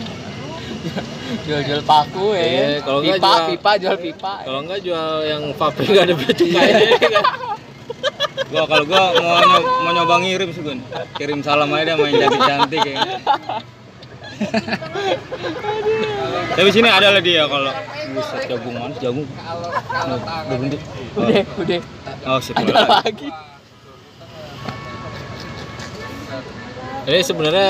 jual-jual 1.42 1.82
paku 1.82 2.38
ya 2.38 2.46
Iya, 2.46 2.68
kalau 2.86 3.02
nggak 3.02 3.18
pipa 3.18 3.26
jual- 3.26 3.50
pipa 3.50 3.72
jual 3.82 3.98
pipa 3.98 4.34
kalau 4.46 4.60
enggak 4.62 4.80
jual 4.80 5.10
yang 5.26 5.42
nggak 5.50 6.04
ada 6.06 6.14
cukainya 6.14 6.86
ya 6.86 6.98
kan 7.02 7.26
gua 8.52 8.64
kalau 8.70 8.84
gua 8.88 9.04
mau 9.18 9.40
nyoba, 9.42 9.70
mau 9.84 9.92
nyoba 9.94 10.16
ngirim 10.24 10.50
sih 10.54 10.62
Gun. 10.64 10.80
Kirim 11.18 11.40
salam 11.42 11.72
aja 11.74 11.96
main 11.98 12.16
cantik-cantik 12.16 12.82
ya. 12.84 12.96
Tapi 16.56 16.70
sini 16.72 16.88
ada 16.92 17.12
lah 17.12 17.24
dia 17.24 17.48
kalau 17.48 17.72
buset 18.16 18.42
jagung 18.48 18.76
manis 18.76 18.98
jagung. 19.00 19.28
Nah, 19.28 20.18
udah 20.48 20.58
bentuk. 20.60 20.82
udah 21.16 21.44
udah 21.60 21.80
Oh, 22.26 22.42
ada 22.42 22.74
lagi 23.06 23.30
ini 27.06 27.22
sebenarnya 27.22 27.70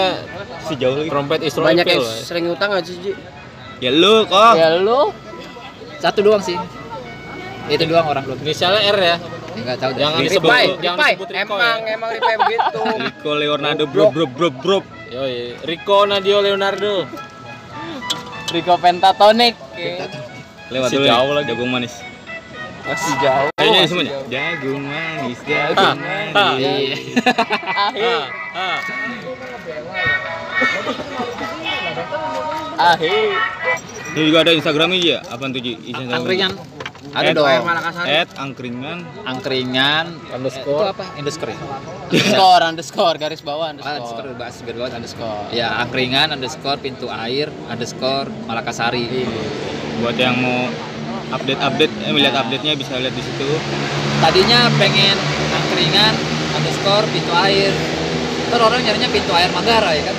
Si 0.66 0.74
jauh 0.80 0.96
lagi. 0.96 1.12
trompet 1.12 1.44
Israel 1.44 1.68
Banyak 1.76 1.86
yang 1.86 2.02
ya. 2.02 2.24
sering 2.24 2.46
utang 2.50 2.72
aja 2.72 2.88
sih. 2.88 2.98
Ji. 3.04 3.14
Ya 3.84 3.92
lu 3.92 4.24
kok. 4.26 4.56
ya 4.56 4.80
lu 4.80 5.12
Satu 6.00 6.24
doang 6.24 6.40
sih. 6.40 6.56
Itu 7.68 7.84
doang 7.86 8.08
orang 8.08 8.24
belum. 8.24 8.40
inisialnya 8.48 8.82
R 8.96 8.98
ya 8.98 9.16
Enggak 9.56 9.78
tahu. 9.78 9.92
Jangan 9.94 10.16
Rico. 10.16 10.28
disebut. 10.28 10.46
Ripai, 10.46 10.66
jangan 10.78 10.98
Ripai. 10.98 11.12
disebut 11.12 11.30
Rico 11.32 11.56
Emang, 11.56 11.80
ya. 11.80 11.94
emang 11.94 12.10
Ripai 12.12 12.36
begitu. 12.38 12.80
Rico 13.06 13.32
Leonardo 13.34 13.84
bro 13.86 14.06
bro 14.10 14.26
bro 14.28 14.50
bro. 14.52 14.78
Yoi, 15.08 15.36
Rico 15.64 15.98
Nadio 16.04 16.38
Leonardo 16.40 16.94
Rico 18.48 18.74
Pentatonic 18.76 19.56
ya. 19.74 20.06
Lewat 20.68 20.90
Si 20.90 20.96
dulu 20.96 21.06
jauh 21.06 21.24
nih, 21.24 21.36
lagi. 21.36 21.48
jagung 21.48 21.70
manis. 21.70 21.94
masih 22.84 23.14
jauh 23.18 23.50
Kayaknya 23.56 23.82
semuanya. 23.86 24.12
jauh. 24.12 24.26
Jagung 24.28 24.84
manis, 24.84 25.38
Ah, 25.38 25.46
jagung 25.46 25.78
ah. 25.78 25.94
manis. 25.96 26.34
Ah, 26.36 28.26
ah. 28.56 28.78
ahil 32.78 33.32
Ini 34.12 34.22
juga 34.26 34.40
ada 34.42 34.52
Instagramnya 34.52 34.98
ya? 34.98 35.18
Apaan 35.28 35.52
tuh 35.52 35.60
Ji? 35.60 35.76
Instagram. 35.84 36.16
Angkringan. 36.16 36.52
Ada 37.14 37.30
At- 37.30 37.36
dong. 37.38 37.48
At 38.06 38.30
angkringan. 38.40 38.98
Angkringan 39.28 40.06
Underscore. 40.34 40.82
Itu 40.82 40.86
apa? 40.90 41.04
Underscore. 41.20 41.52
ya? 41.52 41.60
underscore 42.10 42.64
underscore 42.66 43.16
garis 43.22 43.42
bawah 43.46 43.68
Ah, 43.68 43.72
underscore 43.74 43.96
underscore 44.02 44.34
bahas 44.40 44.56
biar 44.66 44.76
banget 44.80 44.94
underscore. 44.98 45.46
Ya, 45.54 45.68
angkringan 45.86 46.28
underscore 46.34 46.80
pintu 46.82 47.08
air 47.12 47.48
underscore 47.70 48.30
Malakasari. 48.50 49.28
Buat 50.02 50.18
yang 50.20 50.36
mau 50.42 50.68
update-update, 51.36 51.94
eh 52.06 52.12
melihat 52.14 52.36
update-nya 52.46 52.74
bisa 52.78 52.98
lihat 52.98 53.16
di 53.16 53.24
situ. 53.24 53.50
Tadinya 54.22 54.70
pengen 54.80 55.18
angkringan 55.54 56.14
underscore 56.56 57.06
pintu 57.12 57.34
air. 57.36 57.74
Ntar 58.50 58.62
orang 58.62 58.82
nyarinya 58.86 59.10
pintu 59.10 59.32
air 59.34 59.50
Manggarai 59.52 60.00
kan? 60.06 60.16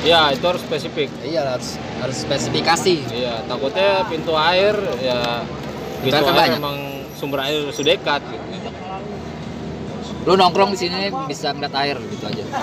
ya 0.00 0.32
itu 0.32 0.40
harus 0.40 0.64
spesifik 0.64 1.12
Iya 1.20 1.44
harus 1.44 1.76
harus 2.00 2.16
spesifikasi. 2.24 2.96
Iya, 3.12 3.44
takutnya 3.44 4.04
pintu 4.08 4.32
air 4.32 4.72
ya 5.04 5.44
Ternyata 6.02 6.24
air 6.26 6.38
banyak. 6.38 6.56
memang 6.56 6.76
sumber 7.12 7.38
air 7.42 7.68
sudekat 7.70 8.20
gitu. 8.24 8.68
Lu 10.22 10.32
nongkrong 10.34 10.70
di 10.70 10.78
sini 10.78 10.96
bisa 11.26 11.50
ngeliat 11.50 11.74
air 11.76 11.96
gitu 11.98 12.24
aja. 12.24 12.44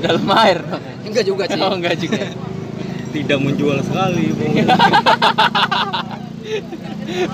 dalam 0.00 0.24
air 0.34 0.58
dong 0.62 0.80
Enggak 1.04 1.24
juga 1.26 1.44
sih. 1.44 1.60
oh 1.60 1.72
enggak 1.72 1.92
juga 1.94 2.24
Tidak 3.14 3.36
menjual 3.36 3.82
sekali, 3.82 4.30
Bung. 4.30 4.54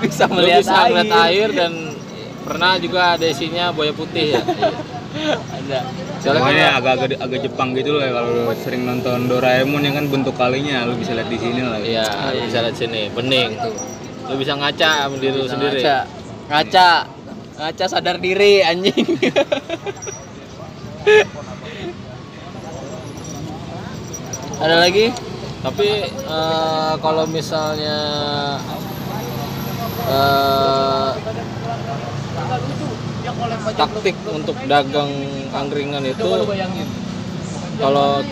bisa 0.01 0.25
melihat 0.27 0.61
bisa 0.61 0.73
air. 0.73 0.89
ngeliat 0.89 1.13
air 1.23 1.47
dan 1.53 1.71
pernah 2.41 2.75
juga 2.77 3.13
ada 3.13 3.25
isinya 3.25 3.69
buaya 3.69 3.93
putih 3.93 4.33
ya. 4.33 4.41
ada 5.49 5.79
Soalnya 6.17 6.41
kan- 6.73 6.77
agak-agak 6.81 7.19
agak 7.19 7.39
Jepang 7.41 7.69
gitu 7.71 7.93
loh 7.93 8.01
ya 8.01 8.11
kalau 8.11 8.29
lu 8.33 8.53
sering 8.57 8.83
nonton 8.83 9.27
Doraemon 9.27 9.81
yang 9.81 9.95
kan 9.95 10.05
bentuk 10.07 10.33
kalinya 10.33 10.83
lu 10.83 10.97
bisa 10.97 11.13
lihat 11.13 11.29
di 11.29 11.37
sini 11.37 11.61
lah. 11.61 11.77
Iya, 11.77 12.05
lu 12.33 12.41
bisa 12.43 12.59
lihat 12.59 12.75
sini, 12.75 13.01
bening. 13.09 13.49
Lu 14.27 14.35
bisa 14.35 14.59
ngaca 14.59 15.07
sama 15.07 15.15
diri 15.19 15.37
lu 15.39 15.47
sendiri. 15.47 15.79
ngaca. 15.79 15.97
Ngaca. 16.51 16.89
Ngaca 17.57 17.85
sadar 17.89 18.17
diri 18.19 18.61
anjing. 18.61 18.95
Ada 24.57 24.75
lagi? 24.81 25.13
Tapi 25.61 25.87
eh, 26.11 26.93
kalau 27.01 27.25
misalnya 27.29 27.97
eh, 30.09 31.09
taktik 33.77 34.17
untuk 34.33 34.57
dagang 34.65 35.11
angkringan 35.53 36.05
itu 36.05 36.29
kalau 37.77 38.25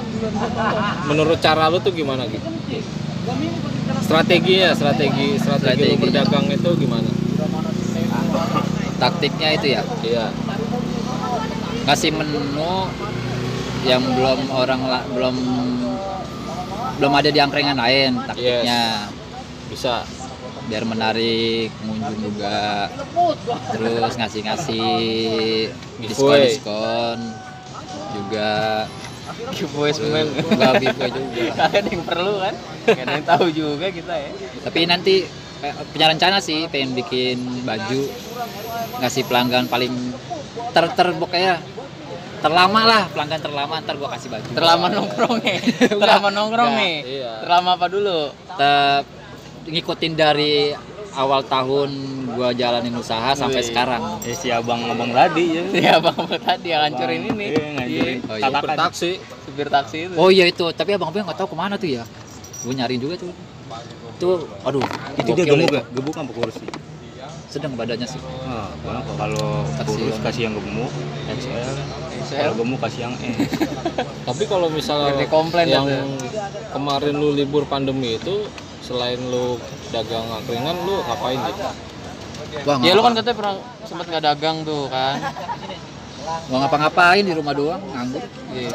menurut 1.06 1.38
cara 1.38 1.70
lu 1.70 1.78
tuh 1.78 1.94
gimana 1.94 2.26
gitu? 2.26 2.50
Strategi 4.02 4.54
ya, 4.58 4.72
strategi, 4.72 5.38
strategi, 5.38 5.84
Strategi. 5.86 5.98
berdagang 5.98 6.46
itu 6.48 6.70
gimana? 6.78 7.10
Taktiknya 8.96 9.50
itu 9.54 9.68
ya 9.70 9.82
Iya. 10.02 10.26
ngasih 11.86 12.12
menu 12.12 12.90
yang 13.86 14.02
belum 14.02 14.50
orang 14.50 14.82
belum 15.14 15.36
belum 16.98 17.12
ada 17.14 17.30
di 17.30 17.38
angkringan 17.38 17.78
lain 17.78 18.18
taktiknya 18.26 19.06
Bisa. 19.70 20.02
biar 20.66 20.82
menarik 20.82 21.70
pengunjung 21.78 22.18
juga 22.26 22.90
terus 23.70 24.18
ngasih-ngasih 24.18 24.90
diskon 26.02 26.10
Giveaway. 26.26 26.42
diskon 26.50 27.18
juga 28.18 28.52
giveaway 29.56 29.92
semen 29.92 30.26
enggak 30.32 30.74
giveaway 30.82 31.12
juga. 31.12 31.44
Kalian 31.60 31.86
yang 31.92 32.04
perlu 32.08 32.34
kan? 32.40 32.54
Gak 32.86 33.04
ada 33.04 33.14
yang 33.16 33.28
tahu 33.28 33.46
juga 33.52 33.88
kita 33.92 34.14
ya. 34.16 34.30
Tapi 34.64 34.80
nanti 34.88 35.16
eh, 35.62 35.74
punya 35.92 36.06
rencana 36.12 36.38
sih 36.40 36.68
pengen 36.72 36.96
bikin 36.96 37.38
baju 37.68 38.02
ngasih 39.04 39.24
pelanggan 39.28 39.68
paling 39.68 39.92
ter 40.72 40.86
ter 40.96 41.08
pokoknya 41.16 41.60
terlama 42.40 42.82
lah 42.86 43.04
pelanggan 43.10 43.42
terlama 43.42 43.82
ntar 43.82 43.96
gua 44.00 44.10
kasih 44.16 44.30
baju. 44.32 44.48
Terlama 44.54 44.86
nongkrong 44.92 45.36
nih 45.46 45.58
terlama 45.90 46.28
nongkrong 46.32 46.72
nih? 46.78 46.96
iya. 47.04 47.32
terlama 47.44 47.70
apa 47.76 47.88
dulu? 47.92 48.32
Tetap 48.32 49.04
ngikutin 49.66 50.14
dari 50.14 50.72
awal 51.16 51.42
tahun 51.42 51.90
gua 52.30 52.52
jalanin 52.52 52.94
usaha 52.94 53.32
sampai 53.32 53.60
Wih. 53.60 53.68
sekarang 53.68 54.02
Eh 54.22 54.34
si 54.34 54.48
abang-abang 54.50 55.10
tadi 55.10 55.46
ya. 55.54 55.64
ya 55.88 55.96
bang 55.98 56.14
Abang 56.14 56.36
tadi 56.38 56.68
yang 56.68 56.82
ngancurin 56.84 57.20
Bang, 57.22 57.34
ini 57.34 57.46
iya, 57.46 57.64
ngancurin. 57.72 58.18
Iya, 58.18 58.28
Oh, 58.28 58.38
iya. 58.38 58.48
Supir 58.52 58.72
taksi. 58.76 59.12
supir 59.42 59.68
taksi 59.70 59.98
itu 60.04 60.14
oh 60.16 60.30
iya 60.30 60.46
itu 60.46 60.66
tapi 60.72 60.92
abang-abang 60.92 61.24
nggak 61.24 61.38
tahu 61.38 61.50
ke 61.50 61.58
mana 61.58 61.76
tuh 61.76 61.90
ya 61.90 62.04
gue 62.62 62.74
nyariin 62.74 63.00
juga 63.00 63.16
tuh 63.18 63.32
tuh 64.16 64.34
aduh 64.62 64.84
Itu 65.16 65.32
dia 65.34 65.46
gemuk 65.46 65.68
itu. 65.68 65.76
ya? 65.76 65.84
Gemuk 65.92 66.14
apa 66.14 66.32
kurus 66.32 66.56
sih? 66.56 66.70
sedang 67.46 67.72
badannya 67.74 68.04
sih 68.04 68.20
Ah, 68.44 68.68
kenapa? 68.78 69.12
Kalau 69.16 69.64
Taksi 69.80 69.96
kurus 69.98 70.20
kasih 70.20 70.42
yang 70.44 70.56
gemuk, 70.56 70.92
XL. 71.26 71.76
XL. 72.20 72.36
Kalau 72.42 72.56
gemuk 72.58 72.80
kasih 72.82 73.02
yang 73.02 73.14
S. 73.16 73.52
Tapi 74.28 74.44
kalau 74.44 74.68
misalnya 74.68 75.16
yang 75.64 75.88
kemarin 76.70 77.16
lu 77.16 77.32
libur 77.32 77.64
pandemi 77.64 78.20
itu 78.20 78.44
selain 78.86 79.18
lu 79.18 79.58
dagang 79.90 80.30
angkringan 80.30 80.78
lu 80.86 81.02
ngapain 81.04 81.42
gitu 81.50 81.66
Wah, 82.64 82.78
Ya 82.80 82.94
lu 82.96 83.02
kan 83.02 83.18
katanya 83.18 83.36
pernah 83.36 83.56
sempat 83.84 84.06
nggak 84.08 84.24
dagang 84.24 84.58
tuh 84.64 84.88
kan. 84.88 85.18
mau 86.50 86.58
ngapa-ngapain 86.58 87.22
di 87.22 87.34
rumah 87.38 87.54
doang 87.54 87.82
nganggur. 87.86 88.24
Iya. 88.50 88.70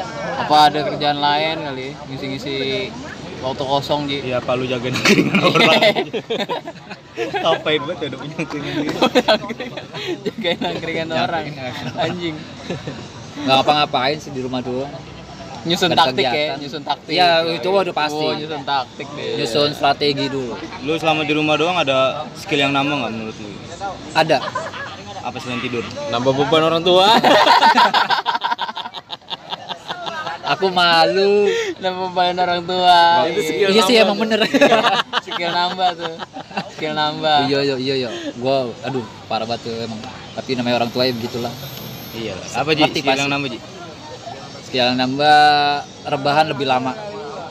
Apa 0.47 0.71
ada 0.71 0.81
kerjaan 0.87 1.19
lain 1.19 1.57
kali? 1.67 1.89
Ngisi-ngisi 2.07 2.57
waktu 3.43 3.63
kosong 3.67 4.07
Ji. 4.07 4.23
Ya 4.23 4.39
apa 4.39 4.55
lu 4.55 4.71
jagain 4.71 4.95
angkringan 4.95 5.39
orang? 5.43 6.07
Ngapain 7.43 7.81
banget 7.85 7.99
ada 8.07 8.17
punya 8.23 8.37
angkringan. 8.39 8.75
Jagain 10.27 10.61
angkringan 10.63 11.09
orang. 11.11 11.45
Anjing. 11.99 12.37
Nggak 13.45 13.55
ngapa-ngapain 13.61 14.17
sih 14.23 14.31
di 14.31 14.41
rumah 14.47 14.63
doang. 14.63 14.93
Nyusun 15.61 15.93
taktik 15.93 16.25
ya, 16.25 16.57
nyusun 16.57 16.83
taktik. 16.85 17.13
Iya, 17.13 17.45
itu 17.53 17.69
udah 17.69 17.93
pasti. 17.93 18.25
Oh, 18.25 18.33
nyusun 18.33 18.63
taktik 18.65 19.09
deh. 19.13 19.37
Nyusun 19.37 19.71
strategi 19.77 20.27
dulu. 20.33 20.57
Lu 20.89 20.93
selama 20.97 21.29
di 21.29 21.33
rumah 21.37 21.61
doang 21.61 21.77
ada 21.77 22.25
skill 22.33 22.65
yang 22.65 22.73
nambah 22.73 22.97
nggak 22.97 23.13
menurut 23.13 23.37
lu? 23.37 23.51
Ada. 24.17 24.41
Apa 25.21 25.37
selain 25.37 25.61
tidur? 25.61 25.85
nambah 26.09 26.33
beban 26.33 26.65
orang 26.65 26.81
tua 26.81 27.13
Aku 30.57 30.67
malu. 30.75 31.47
Dan 31.79 31.95
pembayaran 31.95 32.43
orang 32.43 32.63
tua. 32.67 32.99
Itu 33.31 33.41
skill 33.47 33.69
Iya 33.71 33.83
sih 33.87 33.95
nambah 33.95 34.07
emang 34.11 34.19
bener. 34.19 34.41
Skill 35.27 35.53
nambah 35.55 35.89
tuh. 35.95 36.15
Skill 36.75 36.95
nambah. 36.99 37.39
iya 37.47 37.59
iya 37.63 37.77
iya 37.79 37.95
iya. 38.07 38.11
Gua 38.35 38.67
aduh 38.83 39.07
parah 39.31 39.47
banget 39.47 39.71
tuh 39.71 39.75
emang. 39.87 40.01
Tapi 40.35 40.59
namanya 40.59 40.83
orang 40.83 40.91
tua 40.91 41.07
ya 41.07 41.13
begitulah. 41.15 41.53
Iya. 42.19 42.35
Apa? 42.59 42.75
Ngerti 42.75 42.99
Skill 42.99 43.21
yang 43.23 43.31
nambah 43.31 43.49
Ji? 43.55 43.59
Sekian 44.71 44.95
nambah 44.95 45.35
rebahan 46.07 46.47
lebih 46.47 46.63
lama. 46.63 46.95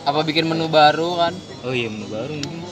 Apa 0.01 0.24
bikin 0.24 0.47
menu 0.47 0.72
baru 0.72 1.20
kan? 1.20 1.36
Oh 1.59 1.76
iya 1.76 1.91
menu 1.91 2.07
baru 2.07 2.32
mungkin. 2.32 2.63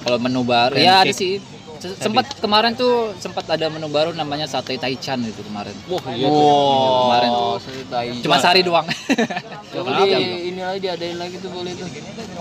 Kalau 0.00 0.18
menu 0.18 0.42
baru 0.42 0.74
Pancake. 0.74 0.90
ya 0.90 0.94
ada 1.00 1.14
sih. 1.14 1.38
Se- 1.78 1.94
Sempat 1.96 2.34
kemarin 2.36 2.74
tuh 2.74 3.14
sempat 3.16 3.46
ada 3.46 3.70
menu 3.70 3.86
baru 3.86 4.10
namanya 4.10 4.44
sate 4.44 4.74
taichan 4.74 5.22
itu 5.22 5.38
kemarin. 5.40 5.70
wah 5.86 6.02
iya 6.10 6.26
tuh 6.26 6.34
Wow, 6.34 6.98
kemarin 7.06 7.30
tuh. 7.30 7.56
ceritanya. 7.62 8.20
Cuma 8.20 8.36
sehari 8.36 8.60
doang. 8.60 8.86
Coba 9.72 9.88
di 9.96 10.02
ya? 10.04 10.18
ini 10.18 10.60
lagi 10.60 10.78
diadain 10.82 11.16
lagi 11.16 11.36
tuh 11.38 11.48
boleh 11.48 11.72
tuh. 11.72 11.86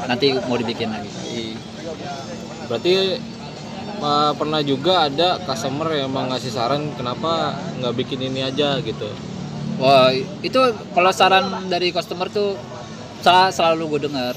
Nanti 0.03 0.25
mau 0.33 0.57
dibikin 0.57 0.89
lagi. 0.89 1.09
Iya. 1.29 1.55
berarti 2.65 2.93
uh, 3.99 4.33
pernah 4.33 4.61
juga 4.61 5.05
ada 5.05 5.37
customer 5.39 5.93
yang 5.95 6.09
emang 6.09 6.25
ngasih 6.27 6.49
saran 6.49 6.89
kenapa 6.93 7.53
nggak 7.77 7.93
bikin 7.95 8.19
ini 8.23 8.41
aja 8.43 8.77
gitu 8.79 9.13
Wah, 9.79 10.11
itu 10.41 10.59
kalau 10.89 11.09
saran 11.09 11.45
dari 11.65 11.89
customer 11.89 12.27
tuh 12.27 12.59
sel- 13.19 13.51
selalu 13.51 13.83
gue 13.89 14.01
dengar. 14.05 14.35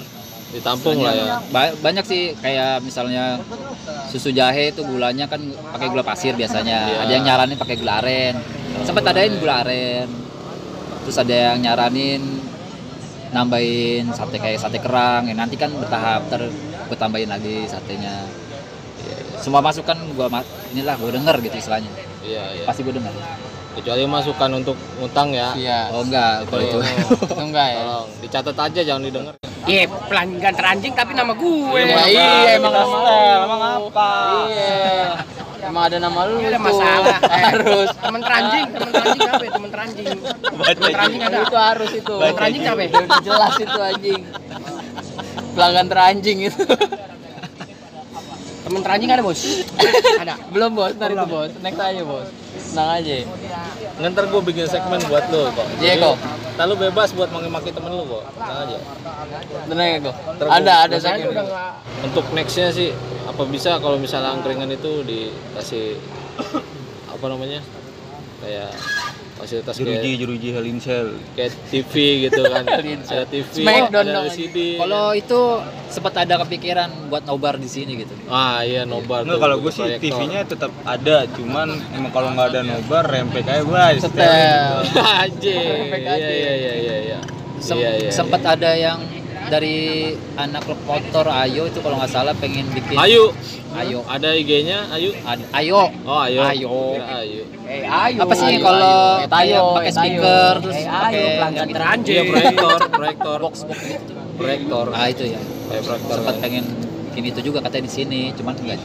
ditampung 0.52 1.00
lah 1.00 1.16
ya 1.16 1.40
Ba- 1.48 1.72
banyak 1.80 2.04
sih 2.04 2.36
kayak 2.36 2.84
misalnya 2.84 3.40
susu 4.06 4.28
jahe 4.30 4.68
itu 4.68 4.84
gulanya 4.84 5.24
kan 5.24 5.40
pakai 5.72 5.88
gula 5.88 6.04
pasir 6.04 6.36
biasanya. 6.36 6.78
Iya. 6.84 6.98
Ada 7.00 7.10
yang 7.10 7.24
nyaranin 7.24 7.56
pakai 7.56 7.76
gula 7.76 7.92
aren. 7.98 8.36
Sempat 8.82 9.00
adain 9.06 9.32
gula 9.34 9.64
aren. 9.64 10.12
Terus 11.02 11.16
ada 11.16 11.32
yang 11.32 11.58
nyaranin 11.58 12.20
nambahin 13.32 14.12
sate 14.12 14.36
kayak 14.36 14.60
sate 14.60 14.76
kerang. 14.76 15.24
Ya, 15.24 15.34
nanti 15.34 15.56
kan 15.56 15.72
bertahap 15.72 16.28
ter 16.28 16.52
gue 16.84 16.96
tambahin 16.96 17.32
lagi 17.32 17.64
satenya. 17.64 18.28
Ya, 19.00 19.16
Semua 19.40 19.58
masukan 19.58 19.96
gua 20.12 20.28
ma- 20.28 20.44
inilah 20.68 20.94
gue 20.94 21.10
denger 21.12 21.36
gitu 21.42 21.56
istilahnya. 21.56 21.88
iya 22.20 22.44
iya 22.52 22.64
Pasti 22.68 22.84
gue 22.84 22.92
denger. 22.92 23.08
Kecuali 23.72 24.02
masukan 24.04 24.50
untuk 24.60 24.76
ngutang 25.00 25.32
ya 25.32 25.56
Iya. 25.56 25.80
Oh 25.90 26.04
enggak, 26.04 26.44
kalau 26.48 26.62
itu. 26.62 26.78
Itu 27.24 27.34
enggak 27.40 27.66
ya? 27.72 27.78
tolong 27.80 28.08
dicatat 28.20 28.56
aja 28.58 28.80
jangan 28.84 29.02
didengar 29.02 29.34
Iya, 29.62 29.86
pelanggan 30.10 30.54
teranjing 30.58 30.90
tapi 30.90 31.14
nama 31.14 31.38
gue. 31.38 31.80
Ya, 31.86 32.02
iya 32.10 32.58
emang 32.58 32.74
nama 32.74 32.96
lu. 32.98 33.14
Emang 33.46 33.60
apa? 33.62 34.10
Iya. 34.50 34.74
Emang 35.62 35.82
ada 35.86 35.96
nama 36.02 36.20
lu 36.26 36.42
ada 36.42 36.58
masalah. 36.58 37.18
Eh, 37.22 37.42
Harus. 37.46 37.88
Temen 37.94 38.20
teranjing, 38.26 38.66
temen 38.74 38.90
teranjing 38.90 39.28
apa 39.30 39.42
ya? 39.46 39.50
Temen 39.54 39.70
teranjing. 39.70 40.06
Temen 40.18 40.74
teranjing 40.82 41.20
ada. 41.22 41.38
Itu 41.46 41.56
harus 41.56 41.90
itu. 41.94 42.14
Temen 42.18 42.34
teranjing 42.34 42.62
apa 42.66 42.80
ya? 42.82 42.90
Jelas 43.22 43.54
itu 43.54 43.78
anjing. 43.78 44.20
Pelanggan 45.54 45.86
teranjing 45.86 46.38
itu. 46.50 46.62
Temen 48.62 48.80
teranjing 48.80 49.10
ada, 49.10 49.22
Bos. 49.26 49.42
Ada. 50.22 50.34
Belum 50.54 50.70
bos, 50.78 50.94
ntar 50.94 51.10
itu 51.10 51.26
bos. 51.26 51.50
Next 51.66 51.82
aja 51.82 52.02
bos. 52.06 52.28
Tenang 52.72 52.90
aja. 52.94 53.16
ntar 53.98 54.24
gue 54.30 54.40
bikin 54.48 54.66
segmen 54.70 55.02
buat 55.10 55.26
lo 55.34 55.50
kok 55.50 55.66
Iya, 55.82 55.98
kok. 55.98 56.16
Ntar 56.54 56.64
lu 56.70 56.74
bebas 56.78 57.10
buat 57.12 57.28
maki-maki 57.34 57.74
temen 57.74 57.90
lu 57.90 58.04
kok 58.06 58.22
tenang 58.38 58.58
aja 58.64 58.78
Tenang 59.66 59.86
ya 59.88 59.98
kok. 59.98 60.14
Ada 60.46 60.74
ada 60.86 60.96
segmen. 61.02 61.34
Untuk 62.06 62.24
nextnya 62.32 62.70
sih 62.70 62.94
apa 63.26 63.42
bisa 63.46 63.82
kalau 63.82 63.98
misalnya 63.98 64.34
angkringan 64.34 64.70
itu 64.70 65.02
dikasih 65.02 65.98
apa 67.14 67.26
namanya 67.26 67.60
kayak 68.42 68.70
fasilitas 69.42 69.74
Jeruji, 69.74 69.98
kayak, 69.98 70.18
jeruji 70.22 70.48
Halinsel. 70.54 71.06
kayak 71.34 71.50
TV 71.66 71.92
gitu 72.24 72.40
kan 72.40 72.62
ada 73.10 73.26
TV 73.26 73.46
Smackdown 73.58 74.06
ada. 74.06 74.20
LCD 74.24 74.56
Kalau 74.78 75.04
itu 75.12 75.40
sempat 75.88 76.14
ada 76.16 76.34
kepikiran 76.40 77.10
buat 77.10 77.26
nobar 77.26 77.58
di 77.58 77.66
sini 77.66 77.98
gitu. 77.98 78.14
ah 78.26 78.62
iya 78.62 78.86
nobar 78.86 79.22
Enggak 79.22 79.34
tuh, 79.34 79.42
kalau 79.42 79.56
gue 79.58 79.72
sih. 79.72 79.98
TV-nya 79.98 80.40
tetap 80.44 80.70
ada, 80.82 81.26
cuman 81.28 81.68
emang 81.92 82.10
kalau 82.10 82.30
nggak 82.30 82.48
ada 82.48 82.60
nobar 82.62 83.04
rempek 83.04 83.42
aja 83.44 83.60
gue 83.60 83.82
Setel. 83.98 84.30
aja 84.94 85.50
iya 85.92 86.06
aja. 86.06 86.14
iya 86.14 86.30
iya 86.30 86.52
iya 86.54 86.96
iya 87.02 87.18
iya 87.60 87.90
iya 87.98 88.10
sempat 88.10 88.40
ada 88.40 88.70
yang 88.72 88.98
dari 89.52 89.76
anak 90.34 90.64
klub 90.64 90.80
motor 90.82 91.28
Ayo 91.28 91.68
itu 91.68 91.78
kalau 91.78 91.96
nggak 91.96 92.08
salah 92.10 92.32
pengen 92.34 92.64
bikin 92.72 92.96
Ayu 92.96 93.28
Ayo 93.72 94.00
ada 94.06 94.32
IG-nya 94.32 94.88
Ayu 94.88 95.12
Ad- 95.22 95.44
Ayo 95.52 95.92
oh 96.02 96.18
Ayu 96.18 96.40
Ayo. 96.40 96.72
Kira 96.96 97.06
Ayu 97.20 97.40
Eh, 97.62 97.84
ayo. 97.84 98.20
apa 98.20 98.32
sih 98.34 98.46
Ayo, 98.50 98.60
kalau 98.60 98.94
ayo. 99.22 99.28
Ayo, 99.30 99.60
pakai 99.74 99.86
ayo. 99.86 99.96
speaker 99.98 100.54
terus 100.58 100.74
Eh, 100.74 100.84
ayo, 100.84 100.92
pakai 100.94 101.22
pelanggan 101.34 101.64
gitu. 101.64 101.74
teranjing. 101.74 102.14
iya 102.14 102.22
proyektor 102.26 102.78
proyektor 102.90 103.36
box 103.38 103.54
box 103.62 103.78
gitu 103.82 104.12
proyektor 104.34 104.84
ah 104.90 105.06
itu 105.06 105.24
ya 105.26 105.40
kayak 105.68 105.82
proyektor 105.82 106.16
sempat 106.18 106.36
pengen 106.40 106.64
bikin 107.06 107.24
itu 107.28 107.40
juga 107.42 107.58
katanya 107.60 107.84
di 107.84 107.92
sini 107.92 108.20
cuman 108.32 108.54
enggak 108.58 108.80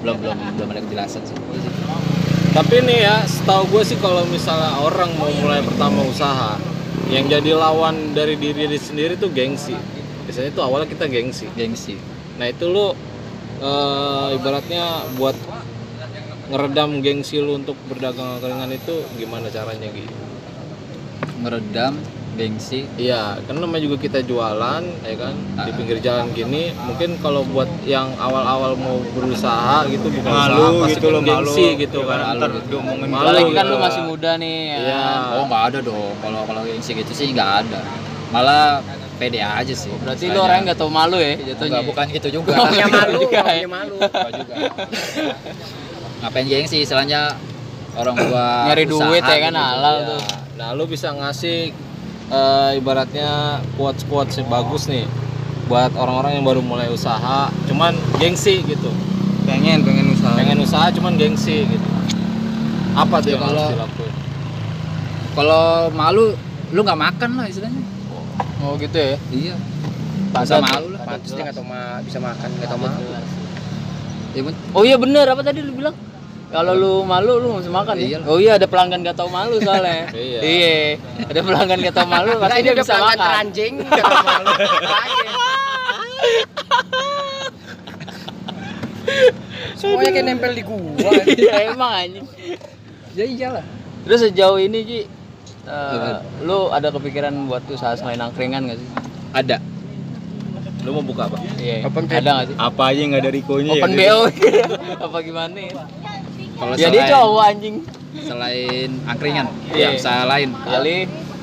belum 0.00 0.16
belum 0.16 0.36
belum 0.54 0.68
ada 0.68 0.80
kejelasan 0.80 1.22
sih 1.24 1.34
Tapi 2.52 2.84
nih 2.84 2.98
ya, 3.02 3.16
setahu 3.24 3.64
gue 3.66 3.82
sih 3.82 3.96
kalau 3.96 4.28
misalnya 4.28 4.76
orang 4.76 5.08
mau 5.16 5.32
mulai 5.34 5.64
pertama 5.64 6.04
usaha, 6.04 6.60
yang 7.08 7.24
jadi 7.24 7.56
lawan 7.56 8.12
dari 8.12 8.36
diri 8.36 8.68
diri 8.68 8.76
sendiri 8.76 9.16
tuh 9.16 9.32
gengsi. 9.32 9.72
Biasanya 10.22 10.50
tuh 10.50 10.62
awalnya 10.62 10.86
kita 10.86 11.04
gengsi. 11.06 11.46
gengsi 11.52 11.94
Nah 12.34 12.46
itu 12.46 12.64
lo 12.66 12.94
eh, 13.58 14.26
ibaratnya 14.32 14.84
buat 15.12 15.36
ngeredam 16.44 17.00
gengsi 17.00 17.38
lu 17.38 17.56
untuk 17.56 17.78
berdagang 17.86 18.36
angkringan 18.36 18.70
itu 18.70 18.94
gimana 19.14 19.48
caranya 19.48 19.88
gitu? 19.88 20.12
meredam 21.38 21.98
gengsi 22.32 22.86
Iya, 22.96 23.36
kan 23.42 23.54
namanya 23.54 23.82
juga 23.82 24.00
kita 24.00 24.22
jualan, 24.22 24.80
ya 25.02 25.14
kan 25.16 25.34
di 25.58 25.70
pinggir 25.70 25.98
jalan 25.98 26.32
gini. 26.32 26.72
Mungkin 26.72 27.18
kalau 27.18 27.44
buat 27.44 27.68
yang 27.84 28.08
awal-awal 28.16 28.72
mau 28.74 28.96
berusaha 29.12 29.84
gitu, 29.86 30.08
bukan 30.08 30.30
usaha, 30.30 30.48
malu 30.48 30.80
pasti 30.80 30.92
gitu 30.94 31.06
loh 31.08 31.20
malu 31.20 31.28
gengsi 31.44 31.66
gitu 31.76 31.98
Ya 32.00 32.08
kan. 32.08 32.34
ntar 32.38 32.50
diomongin 32.62 33.06
Malu 33.06 33.26
Apalagi 33.26 33.52
kan 33.52 33.64
gitu. 33.64 33.72
lu 33.72 33.76
masih 33.78 34.02
muda 34.02 34.30
nih. 34.36 34.58
ya 34.64 34.78
Iya. 34.78 34.96
kan? 34.96 35.20
oh 35.34 35.44
nggak 35.44 35.62
ada 35.68 35.78
dong 35.82 36.12
kalau 36.18 36.40
kalau 36.42 36.60
gengsi 36.64 36.90
gitu 36.94 37.12
sih 37.12 37.26
nggak 37.30 37.50
ada 37.60 37.78
malah 38.32 38.80
pede 39.22 39.38
aja 39.38 39.70
sih 39.72 39.86
Berarti 39.96 40.26
lu 40.26 40.38
orang 40.38 40.64
nggak 40.64 40.74
tahu 40.74 40.90
malu 40.90 41.14
ya 41.16 41.38
jatuhnya. 41.38 41.78
Enggak, 41.78 41.84
bukan 41.86 42.04
gitu 42.10 42.28
juga 42.34 42.52
Oh, 42.52 42.66
Punya 42.66 42.84
Gitu 42.84 42.98
malu, 42.98 43.18
juga 43.20 43.38
ya. 43.38 43.44
punya 43.46 43.68
malu. 43.70 43.94
Enggak 43.96 44.30
juga 44.34 44.54
ngapain 46.18 46.46
gengsi 46.46 46.76
istilahnya 46.80 47.34
orang 47.94 48.14
gua 48.20 48.46
Nyari 48.68 48.84
duit 48.84 49.22
ya 49.22 49.38
kan 49.40 49.52
gitu. 49.52 49.62
halal 49.64 49.96
Iya. 49.96 50.08
tuh. 50.08 50.20
Nah, 50.52 50.68
lu 50.72 50.84
bisa 50.84 51.08
ngasih 51.10 51.70
eh, 52.28 52.70
ibaratnya 52.74 53.30
quotes-quotes 53.74 54.34
yang 54.36 54.48
bagus 54.48 54.86
nih 54.86 55.06
buat 55.64 55.94
orang-orang 55.94 56.36
yang 56.36 56.44
baru 56.44 56.60
mulai 56.60 56.88
usaha, 56.88 57.46
cuman 57.64 57.92
gengsi 58.16 58.62
gitu. 58.62 58.90
pengen 59.42 59.82
pengen 59.82 60.06
usaha 60.08 60.32
Pengen 60.32 60.58
usaha 60.58 60.86
cuman 60.88 61.12
gengsi 61.14 61.66
gitu. 61.66 61.88
Apa 62.94 63.18
tuh 63.18 63.28
Ya, 63.28 63.34
yang 63.34 63.42
harus 63.42 63.58
kalau- 63.58 63.72
dilakuin? 63.74 64.14
kalau 65.32 65.64
malu 65.90 66.24
lu 66.70 66.80
nggak 66.80 67.00
makan 67.00 67.30
lah 67.36 67.46
istilahnya 67.46 67.82
Oh 68.62 68.74
gitu 68.76 68.94
ya. 68.94 69.16
iya 69.30 69.54
Padat. 70.30 70.48
Masa 70.48 70.64
malu 70.64 70.88
lah 70.88 71.00
Pantes 71.02 71.30
dia 71.30 71.42
nggak 71.42 71.56
tahu 71.56 71.66
ma- 71.66 72.00
bisa 72.00 72.18
makan, 72.18 72.48
nggak 72.54 72.68
tahu 72.68 72.80
malu. 72.80 73.04
Ya, 74.32 74.40
ben- 74.40 74.60
Oh 74.72 74.82
iya 74.82 74.96
bener 74.96 75.26
apa 75.26 75.42
tadi 75.42 75.60
lu 75.60 75.74
bilang? 75.74 75.92
Kalau 76.48 76.72
lu 76.72 76.92
malu 77.02 77.36
lu 77.36 77.46
nggak 77.50 77.62
bisa 77.62 77.72
makan 77.74 77.94
ya? 77.96 78.06
Iya. 78.06 78.18
Oh 78.24 78.36
iya 78.36 78.52
ada 78.54 78.66
pelanggan 78.66 79.00
gak 79.02 79.16
tahu 79.16 79.28
malu 79.28 79.56
soalnya. 79.58 80.08
Iya. 80.14 80.38
Iya. 80.40 80.72
Ada 81.26 81.40
pelanggan 81.42 81.78
gak 81.82 81.94
tahu 81.94 82.06
malu 82.06 82.30
pasti 82.38 82.48
Nah, 82.48 82.56
ini 82.56 82.64
dia 82.64 82.74
bisa 82.74 82.84
pelanggan 82.86 83.08
makan. 83.10 83.26
teranjing, 83.26 83.72
nggak 83.82 84.04
tahu 84.04 84.20
malu. 84.22 84.52
Semuanya 89.74 90.10
kayak 90.12 90.26
nempel 90.26 90.52
di 90.52 90.62
gua. 90.62 91.12
Iya 91.34 91.54
emang 91.68 91.92
anjing. 91.92 92.26
ya 93.12 93.24
iyalah 93.26 93.64
Terus 94.02 94.20
sejauh 94.24 94.56
ini 94.56 94.78
Ji 94.82 94.98
eh, 95.64 95.92
Gimana? 95.92 96.18
lu 96.42 96.58
ada 96.68 96.88
kepikiran 96.88 97.46
buat 97.46 97.62
usaha 97.66 97.94
selain 97.94 98.18
angkringan 98.18 98.66
gak 98.66 98.78
sih? 98.78 98.88
ada 99.32 99.56
Lu 100.82 100.90
mau 100.92 101.04
buka 101.04 101.30
apa? 101.30 101.38
Iya. 101.56 101.86
Open 101.86 102.04
Ada 102.04 102.30
nggak 102.32 102.46
sih? 102.50 102.56
Apa 102.58 102.82
aja 102.90 102.98
yang 102.98 103.10
nggak 103.10 103.22
ada 103.22 103.30
Rikonya 103.30 103.70
Open 103.72 103.90
ya? 103.92 103.98
BO 104.02 104.18
apa 105.06 105.16
gimana 105.22 105.54
ya? 105.54 105.72
Kalau 106.52 106.74
Jadi 106.74 106.98
selain, 106.98 107.12
cowok 107.14 107.42
anjing. 107.44 107.76
selain 108.18 108.90
angkringan, 109.04 109.46
Iya. 109.70 109.88
ya 109.88 109.96
usaha 109.96 110.22
lain. 110.26 110.48
Kali 110.58 110.96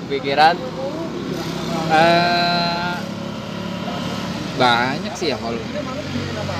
pikiran 0.07 0.55
Eh, 1.89 2.93
banyak 4.53 5.13
sih 5.15 5.31
ya 5.31 5.37
kalau 5.39 5.57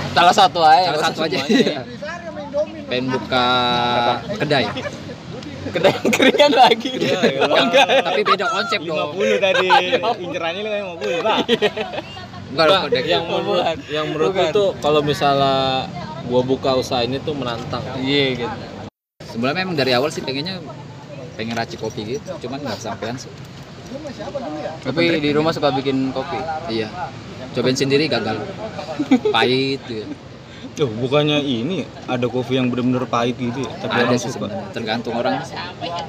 salah 0.10 0.34
satu 0.34 0.60
aja. 0.64 0.88
salah 0.90 1.04
satu 1.06 1.20
aja. 1.22 1.38
Pengen 2.90 3.06
buka 3.12 3.48
kedai, 4.40 4.66
Kedai 5.60 5.94
keringan 6.08 6.52
lagi. 6.56 6.92
Ya, 6.96 7.20
ya 7.20 7.40
Oh, 7.46 7.58
enggak. 7.60 7.88
tapi 8.02 8.22
beda 8.24 8.46
konsep 8.48 8.80
dong. 8.82 9.12
50 9.16 9.44
tadi. 9.44 9.68
Incerannya 10.24 10.62
lu 10.64 10.70
kayak 10.70 10.86
50, 10.88 11.28
Pak. 11.28 11.38
Enggak 12.50 12.66
kedai. 12.90 13.04
yang 13.06 13.24
menurut 13.28 13.64
yang 13.92 14.06
menurut 14.10 14.34
tuh 14.50 14.70
kalau 14.80 15.02
misalnya 15.04 15.86
gua 16.26 16.42
buka 16.42 16.74
usaha 16.74 17.04
ini 17.04 17.20
tuh 17.22 17.36
menantang. 17.36 17.84
Iya 18.00 18.26
gitu. 18.40 18.56
Sebenarnya 19.30 19.58
memang 19.62 19.76
dari 19.78 19.92
awal 19.94 20.10
sih 20.10 20.26
pengennya 20.26 20.58
pengen 21.38 21.54
racik 21.56 21.80
kopi 21.80 22.18
gitu, 22.18 22.26
cuman 22.48 22.60
nggak 22.60 22.78
kesampaian 22.82 23.16
sih. 23.16 23.30
Tapi 24.82 25.22
di 25.22 25.30
rumah 25.32 25.54
suka 25.54 25.70
bikin 25.72 26.10
kopi. 26.10 26.38
Iya. 26.70 26.90
Cobain 27.54 27.78
sendiri 27.78 28.06
gagal. 28.06 28.38
Pahit 29.36 29.82
gitu. 29.86 30.06
Tuh, 30.80 30.88
bukannya 30.88 31.40
ini 31.40 31.84
ada 32.08 32.24
kopi 32.26 32.56
yang 32.56 32.72
benar-benar 32.72 33.04
pahit 33.06 33.36
gitu 33.36 33.60
ya, 33.60 33.72
tapi 33.78 33.94
Ada 33.94 34.04
orang 34.06 34.16
sih 34.18 34.32
suka. 34.32 34.48
tergantung 34.72 35.12
orang. 35.14 35.44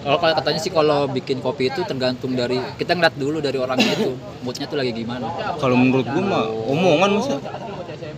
Kalau 0.01 0.14
kalau 0.16 0.31
katanya 0.33 0.61
sih 0.61 0.71
kalau 0.71 0.99
bikin 1.07 1.39
kopi 1.41 1.66
itu 1.66 1.83
tergantung 1.83 2.33
dari 2.33 2.55
kita 2.79 2.95
ngeliat 2.95 3.14
dulu 3.14 3.39
dari 3.39 3.59
orangnya 3.59 3.91
itu, 3.93 4.14
moodnya 4.41 4.64
tuh 4.64 4.79
lagi 4.79 4.95
gimana. 4.95 5.27
Kalau 5.59 5.75
menurut 5.75 6.07
gua 6.07 6.23
mah 6.23 6.45
omongan 6.64 7.11
masa 7.12 7.35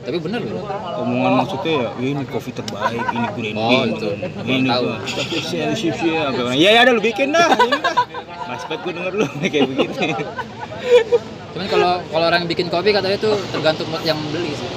Tapi 0.03 0.19
bener 0.19 0.43
loh. 0.43 0.67
omongan 0.99 1.33
maksudnya 1.37 1.73
ya 1.73 1.89
ini 1.97 2.25
kopi 2.27 2.51
terbaik 2.51 3.01
ini 3.07 3.27
green 3.33 3.55
Oh, 3.55 3.69
bean 3.71 3.89
itu. 3.89 4.09
ini 4.45 4.69
Tahu. 4.69 4.83
gua 4.83 4.97
siap 5.41 5.73
siap 5.73 5.95
siap 5.97 6.25
apa 6.29 6.53
ya 6.53 6.71
ya 6.71 6.81
udah 6.83 6.93
lu 6.93 7.01
bikin 7.01 7.31
dah 7.31 7.47
mas 8.45 8.63
pet 8.67 8.79
gua 8.79 8.93
denger 8.93 9.13
lu 9.15 9.25
kayak 9.47 9.65
begitu 9.65 9.99
Cuman 11.53 11.67
kalau 11.69 11.93
kalau 12.03 12.25
orang 12.27 12.43
yang 12.43 12.51
bikin 12.51 12.67
kopi 12.67 12.91
katanya 12.91 13.15
tuh 13.17 13.37
tergantung 13.49 13.87
mood 13.87 14.03
yang 14.03 14.19
beli 14.29 14.51
sih. 14.51 14.72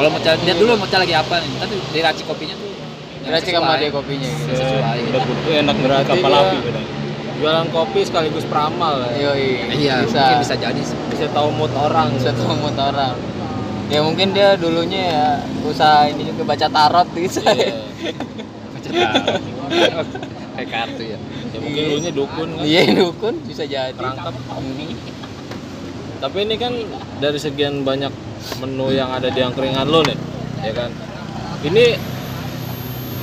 Kalau 0.00 0.16
mau 0.16 0.20
lihat 0.24 0.56
dulu 0.56 0.80
mau 0.80 0.88
cari 0.88 1.04
lagi 1.04 1.12
apa 1.12 1.34
nih. 1.44 1.50
Tapi 1.60 1.74
diracik 1.92 2.24
kopinya 2.24 2.56
tuh 2.56 2.72
Kira 3.20 3.36
sama 3.44 3.76
dia 3.76 3.92
kopinya 3.92 4.28
gitu. 4.32 4.56
Sesuai 4.56 4.96
gitu. 4.96 5.12
udah 5.12 5.22
putih 5.28 5.52
enak 5.60 5.76
berat 5.76 6.08
Berarti 6.08 6.16
kapal 6.16 6.32
api 6.40 6.56
Jualan 7.36 7.68
kopi 7.68 8.00
sekaligus 8.08 8.44
peramal 8.48 9.04
ya. 9.04 9.28
Yoi. 9.28 9.48
Iya, 9.76 9.94
bisa. 10.08 10.24
mungkin 10.24 10.40
bisa 10.40 10.54
jadi 10.56 10.80
sih. 10.80 10.96
Bisa 11.12 11.28
tahu 11.36 11.52
mood 11.52 11.72
orang. 11.76 12.16
bisa 12.16 12.32
tahu 12.32 12.48
mood 12.56 12.76
orang. 12.80 13.12
Ya 13.92 14.00
mungkin 14.00 14.32
dia 14.32 14.56
dulunya 14.56 15.02
ya 15.12 15.26
usaha 15.68 16.08
ini 16.08 16.32
juga 16.32 16.48
baca 16.48 16.64
tarot 16.64 17.08
gitu. 17.12 17.44
Iya. 17.44 17.76
Kayak 20.56 20.68
kartu 20.72 21.02
ya. 21.04 21.18
Ya 21.52 21.58
mungkin 21.60 21.82
lu 21.92 21.96
nya 22.00 22.12
dukun 22.16 22.48
kan. 22.56 22.64
Iya 22.64 22.80
dukun 22.96 23.34
bisa 23.44 23.68
jadi. 23.68 23.92
Perangkap. 23.92 24.32
Tapi 26.20 26.44
ini 26.44 26.54
kan 26.60 26.72
dari 27.16 27.40
sekian 27.40 27.80
banyak 27.80 28.12
menu 28.60 28.92
yang 28.92 29.08
ada 29.08 29.32
di 29.32 29.40
angkringan 29.40 29.88
lo 29.88 30.04
nih, 30.04 30.18
ya 30.60 30.72
kan? 30.76 30.92
Ini 31.64 31.84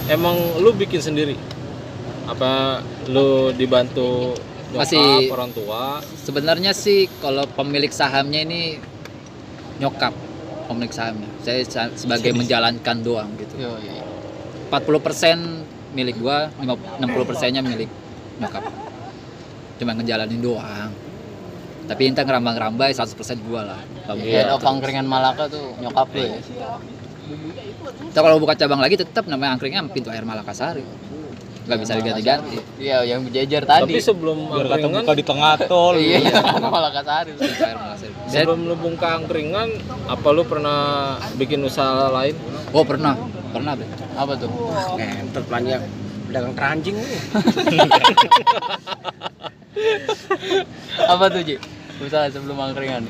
emang 0.10 0.58
lu 0.58 0.74
bikin 0.74 0.98
sendiri? 0.98 1.38
Apa 2.26 2.82
lu 3.08 3.54
dibantu 3.54 4.34
nyokap, 4.74 4.82
Masih- 4.82 5.30
orang 5.30 5.52
tua? 5.54 6.02
Sebenarnya 6.26 6.74
sih 6.74 7.06
kalau 7.22 7.46
pemilik 7.46 7.94
sahamnya 7.94 8.42
ini 8.42 8.82
nyokap 9.78 10.12
pemilik 10.66 10.92
sahamnya. 10.92 11.30
Saya 11.46 11.62
sa- 11.70 11.94
sebagai 11.94 12.34
menjalankan 12.34 12.98
doang 13.06 13.30
gitu. 13.38 13.62
Yoi. 13.62 14.02
40% 14.74 15.64
milik 15.96 16.20
gua, 16.20 16.52
60%-nya 17.00 17.62
milik 17.64 17.88
nyokap. 18.42 18.66
Cuma 19.78 19.94
ngejalanin 19.96 20.42
doang. 20.42 20.92
Tapi 21.88 22.02
intinya 22.04 22.28
ngerambang-rambai 22.28 22.92
100% 22.92 23.48
gua 23.48 23.62
lah. 23.66 23.80
Head 24.14 24.52
buka- 24.52 24.54
of 24.54 24.62
angkringan 24.62 25.08
Malaka 25.08 25.48
tuh 25.48 25.72
nyokap 25.80 26.08
lu 26.12 26.22
ya. 26.22 26.40
Kita 28.08 28.20
kalau 28.20 28.38
buka 28.38 28.54
cabang 28.56 28.80
lagi 28.80 28.96
tetap 28.96 29.24
namanya 29.26 29.56
angkringan 29.56 29.88
pintu 29.88 30.12
air 30.12 30.24
Malakasari. 30.24 30.84
Nggak 31.68 31.80
bisa 31.84 32.00
diganti-ganti. 32.00 32.58
Iya 32.80 33.04
yang 33.04 33.28
berjejer 33.28 33.68
Tapi 33.68 33.92
tadi. 33.92 34.00
sebelum 34.00 34.38
biar 34.48 34.66
kata 34.66 34.76
angkringan, 34.80 35.04
buka 35.04 35.14
di 35.14 35.26
tengah 35.28 35.54
tol 35.64 35.96
Iya 36.04 36.32
Malakasari. 36.60 37.32
Pintu 37.36 37.64
air 37.64 37.76
Malakasari. 37.76 38.14
Saya, 38.28 38.44
sebelum 38.44 38.60
lu 38.68 38.76
buka 38.76 39.08
angkringan, 39.16 39.70
apa 40.08 40.28
lu 40.32 40.44
pernah 40.44 40.80
bikin 41.36 41.64
usaha 41.64 42.08
lain? 42.10 42.36
oh 42.72 42.84
pernah, 42.84 43.16
pernah 43.52 43.76
Bre. 43.76 43.88
Apa 44.16 44.36
tuh? 44.36 44.48
Ngentot 44.96 45.44
pelannya 45.48 45.78
pedagang 46.28 46.56
keranjing. 46.56 46.98
Apa 51.08 51.30
tuh 51.30 51.42
Ji? 51.46 51.56
Usaha 51.98 52.30
sebelum 52.30 52.58
angkringan. 52.62 53.04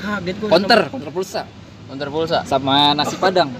Kaget 0.00 0.36
gua. 0.42 0.48
Counter, 0.50 0.80
counter 0.90 1.10
pulsa 1.14 1.42
Konter 1.84 2.08
pulsa 2.08 2.40
sama 2.48 2.96
nasi 2.96 3.14
padang. 3.20 3.52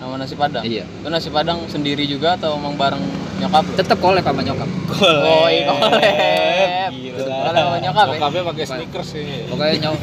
sama 0.00 0.20
nasi 0.20 0.34
padang. 0.34 0.64
Iya. 0.66 0.84
Itu 0.84 1.08
nasi 1.08 1.28
padang 1.30 1.64
sendiri 1.70 2.04
juga 2.04 2.36
atau 2.36 2.58
emang 2.58 2.74
bareng 2.76 3.00
nyokap 3.40 3.62
lu? 3.64 3.72
Tetap 3.78 3.98
kolek 4.02 4.24
sama 4.26 4.42
nyokap. 4.44 4.68
Oh, 5.00 5.46
iya, 5.48 5.64
kolab. 5.70 5.92
Gila. 6.92 7.36
Sama 7.54 7.76
nyokap 7.80 8.06
ya? 8.10 8.12
Nyokapnya 8.18 8.42
pakai 8.52 8.64
sneakers 8.68 9.08
sih. 9.14 9.24
Pokoknya 9.48 9.74
nyok 9.88 9.94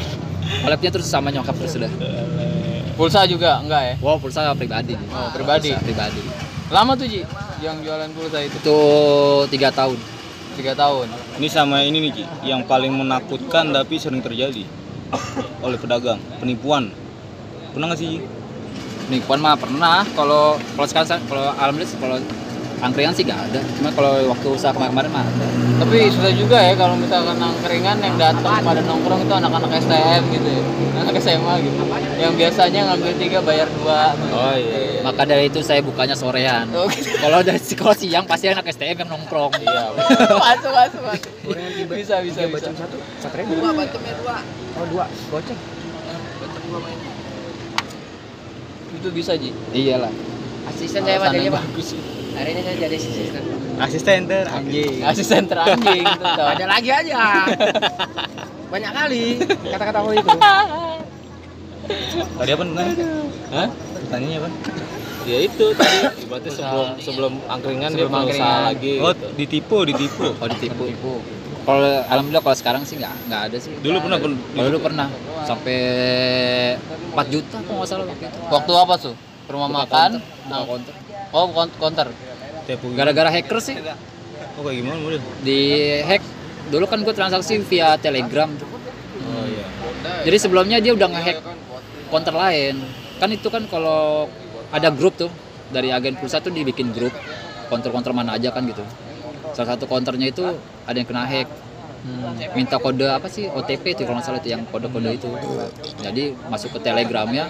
koleknya 0.64 0.90
terus 0.90 1.06
sama 1.06 1.28
nyokap 1.30 1.54
terus 1.54 1.72
sudah. 1.76 1.92
Pulsa 2.96 3.24
juga 3.30 3.62
enggak 3.62 3.82
ya? 3.82 3.94
Wow, 4.02 4.16
pulsa 4.18 4.52
pribadi. 4.56 4.94
Oh, 5.12 5.28
pribadi. 5.30 5.70
Pulsa 5.70 5.84
pribadi. 5.84 6.20
Lama 6.72 6.96
tuh 6.96 7.06
Ji 7.06 7.20
yang 7.60 7.78
jualan 7.84 8.10
pulsa 8.16 8.38
itu? 8.42 8.56
Itu 8.58 8.78
tiga 9.52 9.68
tahun. 9.70 9.98
Tiga 10.52 10.76
tahun. 10.76 11.08
ini 11.40 11.48
sama 11.48 11.80
ini 11.80 12.08
nih 12.08 12.12
Ci 12.12 12.24
yang 12.44 12.68
paling 12.68 12.92
menakutkan 12.92 13.72
tapi 13.72 13.96
sering 13.96 14.20
terjadi 14.20 14.68
oleh 15.64 15.78
pedagang 15.80 16.20
penipuan 16.40 16.92
pernah 17.72 17.88
nggak 17.88 18.00
sih? 18.00 18.20
Penipuan 19.08 19.40
mah 19.40 19.56
pernah. 19.56 20.04
Kalau 20.12 20.60
kalau 20.76 20.86
sekarang 20.86 21.20
kalau 21.26 21.44
alhamdulillah 21.56 21.98
kalau 21.98 22.16
angkringan 22.82 23.14
sih 23.14 23.22
gak 23.22 23.38
ada. 23.48 23.60
Cuma 23.78 23.94
kalau 23.94 24.18
waktu 24.34 24.46
usaha 24.50 24.74
kemarin-kemarin 24.74 25.10
mah 25.14 25.22
ada. 25.22 25.46
Tapi 25.86 26.10
susah 26.10 26.32
juga 26.34 26.58
ya 26.58 26.74
kalau 26.74 26.98
misalkan 26.98 27.38
angkringan 27.38 27.96
yang 28.02 28.16
datang 28.18 28.58
pada 28.58 28.82
nongkrong 28.82 29.22
itu 29.22 29.34
anak-anak 29.38 29.70
STM 29.78 30.22
gitu 30.34 30.48
ya. 30.50 30.62
Anak 31.06 31.14
SMA 31.22 31.54
gitu. 31.62 31.78
Yang 32.18 32.34
biasanya 32.38 32.80
ngambil 32.90 33.12
tiga 33.22 33.38
bayar 33.46 33.68
dua. 33.70 34.18
Oh 34.34 34.54
iya. 34.58 35.00
Maka 35.06 35.22
dari 35.22 35.46
itu 35.46 35.62
saya 35.62 35.78
bukanya 35.78 36.18
sorean. 36.18 36.66
Oh, 36.74 36.90
gitu. 36.90 37.14
Kalau 37.24 37.38
dari 37.46 37.62
sekolah 37.62 37.94
siang 37.94 38.26
pasti 38.26 38.50
anak 38.50 38.66
STM 38.66 39.06
yang 39.06 39.10
nongkrong. 39.14 39.54
Iya. 39.62 39.94
masuk, 40.42 40.72
masuk, 40.74 41.02
masuk. 41.06 41.32
Bisa, 41.86 42.18
bisa, 42.18 42.38
Tiga 42.42 42.50
bisa. 42.50 42.66
bacem 42.66 42.74
satu, 42.74 42.96
satu 43.22 43.34
ribu. 43.38 43.62
Dua 43.62 43.70
bacemnya 43.70 44.14
dua. 44.18 44.36
Oh 44.74 44.86
dua, 44.90 45.04
goceng. 45.30 45.58
Itu 48.92 49.08
bisa 49.10 49.32
Ji. 49.38 49.50
Iyalah. 49.70 50.12
Asisten 50.70 51.02
saya 51.02 51.18
pak, 51.18 51.34
yang 51.34 51.50
pak. 51.50 51.64
Hari 52.32 52.48
ini 52.50 52.60
saya 52.62 52.76
jadi 52.78 52.96
asisten. 52.96 53.42
asisten 53.78 54.20
ter 54.24 54.46
anjing 54.46 54.94
Asisten 55.02 55.42
teranjing 55.44 56.02
itu 56.02 56.24
tau. 56.38 56.48
Ada 56.48 56.64
lagi 56.66 56.90
aja. 56.90 57.20
Banyak 58.68 58.90
kali 58.90 59.24
kata-kata 59.66 59.98
aku 59.98 60.10
itu. 60.14 60.28
tadi 62.32 62.50
apa 62.50 62.62
nanya 62.64 63.06
Hah? 63.50 63.68
pertanyaannya 63.68 64.38
apa 64.38 64.48
Ya 65.22 65.38
itu 65.40 65.66
tadi 65.72 65.98
berarti 66.24 66.48
sebelum 66.50 66.86
sebelum 66.96 67.32
angkringan 67.46 67.90
dia 67.90 68.06
Sebelum 68.06 68.12
mau 68.12 68.24
usaha 68.24 68.58
lagi. 68.66 68.94
oh 68.98 69.12
gitu. 69.12 69.26
ditipu 69.36 69.78
ditipu 69.84 70.26
Oh 70.32 70.48
ditipu. 70.48 70.84
Tipu. 70.84 71.12
Kalau 71.62 71.78
alhamdulillah 72.04 72.42
kalau 72.42 72.56
sekarang 72.56 72.82
sih 72.82 72.96
nggak 72.96 73.12
nggak 73.28 73.40
ada 73.46 73.56
sih. 73.56 73.70
dulu 73.78 73.98
pernah 74.00 74.18
pun 74.18 74.32
Kalau 74.34 74.66
dulu 74.66 74.78
pernah 74.80 75.06
sampai 75.42 75.78
4 77.12 77.22
juta 77.28 77.56
kalau 77.60 77.76
nggak 77.76 77.88
salah 77.88 78.04
waktu 78.04 78.24
itu. 78.24 78.38
Waktu 78.48 78.72
apa 78.74 78.94
tuh? 78.96 79.14
Rumah 79.44 79.68
Buka 79.68 79.78
makan? 79.80 80.10
buka. 80.44 80.92
Oh, 81.32 81.48
counter. 81.80 82.08
Gara-gara 82.94 83.28
hacker 83.32 83.58
sih 83.58 83.76
oh 84.58 84.62
kayak 84.68 84.76
gimana 84.84 84.98
model 85.00 85.20
di 85.40 85.60
hack. 86.04 86.22
Dulu 86.70 86.84
kan 86.88 87.02
gue 87.02 87.14
transaksi 87.14 87.58
via 87.66 87.98
Telegram 87.98 88.48
oh 88.48 89.44
iya 89.50 89.66
Jadi 90.22 90.36
sebelumnya 90.38 90.78
dia 90.78 90.94
udah 90.94 91.08
ngehack 91.10 91.38
counter 92.08 92.34
lain. 92.36 92.80
Kan 93.18 93.28
itu 93.34 93.48
kan 93.50 93.66
kalau 93.66 94.30
ada 94.72 94.88
grup 94.94 95.18
tuh 95.18 95.30
dari 95.72 95.90
agen 95.90 96.16
pulsa 96.16 96.38
tuh 96.38 96.52
dibikin 96.52 96.92
grup 96.94 97.12
counter-counter 97.68 98.12
mana 98.14 98.36
aja 98.36 98.52
kan 98.52 98.64
gitu. 98.68 98.84
Salah 99.52 99.76
satu 99.76 99.84
counternya 99.88 100.32
itu 100.32 100.44
ada 100.86 100.96
yang 100.96 101.08
kena 101.08 101.24
hack. 101.26 101.48
Minta 102.58 102.82
kode 102.82 103.06
apa 103.06 103.30
sih 103.30 103.46
OTP 103.46 103.94
itu 103.94 104.02
kalau 104.02 104.18
nggak 104.18 104.26
salah 104.26 104.40
itu 104.42 104.50
yang 104.50 104.66
kode-kode 104.70 105.10
itu. 105.22 105.28
Jadi 106.02 106.34
masuk 106.50 106.78
ke 106.78 106.78
Telegramnya 106.82 107.46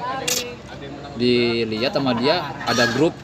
dilihat 1.17 1.93
sama 1.97 2.13
dia 2.17 2.41
ada 2.69 2.85
grup 2.93 3.17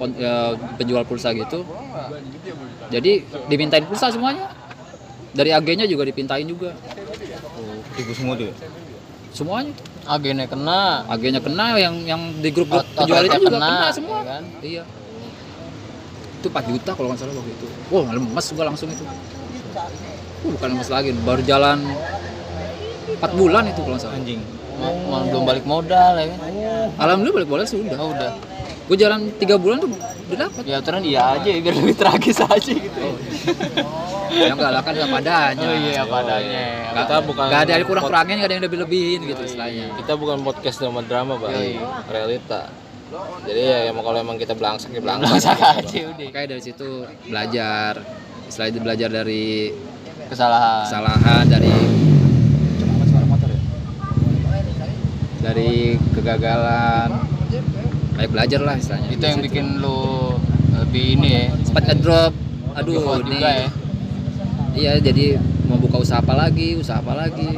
kon- 0.00 0.16
ya, 0.16 0.34
penjual 0.74 1.04
pulsa 1.04 1.30
gitu. 1.30 1.60
Jadi 2.88 3.12
dimintain 3.46 3.84
pulsa 3.84 4.08
semuanya. 4.08 4.48
Dari 5.30 5.52
agennya 5.52 5.84
juga 5.84 6.02
dipintain 6.02 6.42
juga. 6.44 6.72
tipu 7.90 8.10
semua 8.10 8.32
tuh 8.32 8.46
ya 8.46 8.54
Semuanya. 9.30 9.72
agennya 10.06 10.46
kena 10.46 11.04
agennya 11.06 11.38
kena 11.38 11.74
yang 11.76 11.94
yang 12.02 12.22
di 12.34 12.48
grup 12.48 12.66
grup 12.66 12.86
penjual 12.94 13.20
itu 13.20 13.36
juga 13.40 13.58
kena, 13.58 13.90
semua 13.92 14.16
ya 14.16 14.26
kan? 14.30 14.42
iya 14.60 14.82
itu 16.34 16.46
4 16.48 16.70
juta 16.70 16.90
kalau 16.94 17.08
nggak 17.10 17.20
salah 17.20 17.34
waktu 17.34 17.52
itu 17.52 17.66
wah 17.90 18.06
lemes 18.08 18.46
gua 18.50 18.64
langsung 18.66 18.88
itu 18.88 19.04
Uh, 20.40 20.50
bukan 20.50 20.68
lemes 20.72 20.88
lagi 20.88 21.12
baru 21.20 21.42
jalan 21.44 21.78
4 23.12 23.20
bulan 23.36 23.68
itu 23.68 23.80
kalau 23.80 23.94
nggak 23.94 24.02
salah 24.02 24.16
Anjing. 24.16 24.40
Ma- 24.80 25.26
belum 25.28 25.44
balik 25.44 25.64
modal 25.64 26.12
ya 26.16 26.26
kan 26.26 26.38
alhamdulillah 26.96 27.36
balik 27.38 27.48
bola 27.50 27.62
sudah 27.62 27.98
oh, 27.98 28.10
udah 28.10 28.30
gua 28.90 28.98
jalan 28.98 29.20
3 29.30 29.46
bulan 29.54 29.76
tuh 29.78 29.90
udah 29.94 30.38
dapat 30.42 30.62
ya 30.66 30.76
aturan 30.82 31.02
iya 31.06 31.38
aja 31.38 31.46
biar 31.46 31.74
lebih 31.78 31.94
tragis 31.94 32.38
aja 32.50 32.58
gitu. 32.74 33.06
Yang 34.30 34.56
nggak 34.58 34.70
lah 34.70 34.82
kan 34.82 34.92
nggak 34.94 35.10
padanya 35.10 35.62
oh 35.64 35.76
iya 35.76 35.92
apa 36.02 36.16
adanya. 36.20 36.64
Nggak- 36.90 37.06
Kita 37.06 37.16
bukan 37.22 37.44
nggak 37.46 37.60
ada 37.62 37.72
yang 37.72 37.86
kurang 37.86 38.04
kurangin 38.04 38.34
nggak 38.36 38.48
ada 38.50 38.56
yang 38.58 38.64
lebih 38.66 38.78
lebihin 38.82 39.20
gitu 39.24 39.42
istilahnya. 39.46 39.86
Kita 39.94 40.12
bukan 40.18 40.42
podcast 40.42 40.76
drama 40.78 41.00
drama 41.02 41.38
bang 41.38 41.50
Yoi. 41.54 41.72
realita. 42.10 42.62
Jadi 43.42 43.60
ya 43.60 43.78
emang 43.90 44.02
kalau 44.02 44.18
emang 44.18 44.36
kita 44.38 44.54
belangsak 44.54 44.90
ya 44.90 45.00
belangsak. 45.02 45.26
Belangsak 45.30 45.58
aja 45.58 46.00
udah. 46.10 46.28
Kayak 46.30 46.48
dari 46.50 46.62
situ 46.62 46.88
belajar. 47.26 47.92
Selain 48.50 48.74
belajar 48.74 49.06
dari 49.08 49.70
kesalahan. 50.26 50.82
kesalahan 50.86 51.44
dari 51.46 51.74
dari 55.40 55.72
kegagalan 56.12 57.08
kayak 58.20 58.36
belajar 58.36 58.60
lah 58.60 58.76
istilahnya. 58.76 59.08
Itu 59.16 59.24
yang 59.24 59.40
bikin 59.40 59.66
lu 59.80 60.36
lebih 60.76 61.16
ini 61.16 61.28
ya. 61.32 61.44
Sempat 61.64 61.88
ngedrop. 61.88 62.36
Aduh 62.76 63.24
ini 63.24 63.40
juga 63.40 63.48
ya. 63.48 63.68
Iya 64.70 64.92
jadi 65.00 65.40
mau 65.66 65.80
buka 65.80 66.04
usaha 66.04 66.20
apa 66.20 66.36
lagi 66.36 66.76
usaha 66.76 67.00
apa 67.00 67.16
lagi. 67.16 67.48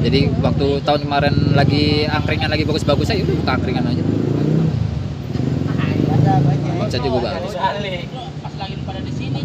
Jadi 0.00 0.32
waktu 0.40 0.80
tahun 0.80 1.00
kemarin 1.04 1.34
lagi 1.52 2.08
angkringan 2.08 2.48
lagi 2.48 2.64
bagus-bagusnya 2.64 3.20
ya 3.20 3.22
udah 3.28 3.36
buka 3.36 3.52
angkringan 3.60 3.84
aja. 3.84 4.04
Bisa 6.88 6.98
juga 7.04 7.18
bagus. 7.20 7.52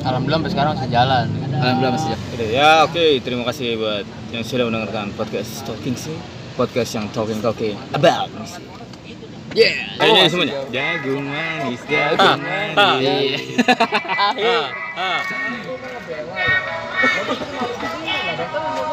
Alhamdulillah 0.02 0.40
sampai 0.42 0.52
sekarang 0.56 0.72
masih 0.80 0.90
jalan. 0.90 1.26
Alhamdulillah 1.60 1.94
masih 1.94 2.10
Udah, 2.16 2.48
ya 2.48 2.70
oke. 2.88 3.06
Terima 3.20 3.44
kasih 3.52 3.68
buat 3.76 4.06
yang 4.32 4.44
sudah 4.48 4.66
mendengarkan 4.72 5.12
podcast 5.14 5.68
Talking 5.68 5.94
sih 6.00 6.16
podcast 6.56 6.92
yang 6.96 7.06
talking 7.12 7.40
talking 7.40 7.76
about. 7.94 8.32
Yeah. 9.52 9.99
Oh, 9.99 10.08
nyanyi 10.08 10.32
semuanya. 10.32 10.64
Jagung 10.72 11.28
manis, 11.28 11.84
ah, 11.84 11.91
jagung 11.91 12.24
ah, 12.24 12.39
manis. 12.39 12.80
Ah. 12.80 12.95
Iya. 13.04 13.36
Akhir. 18.72 18.91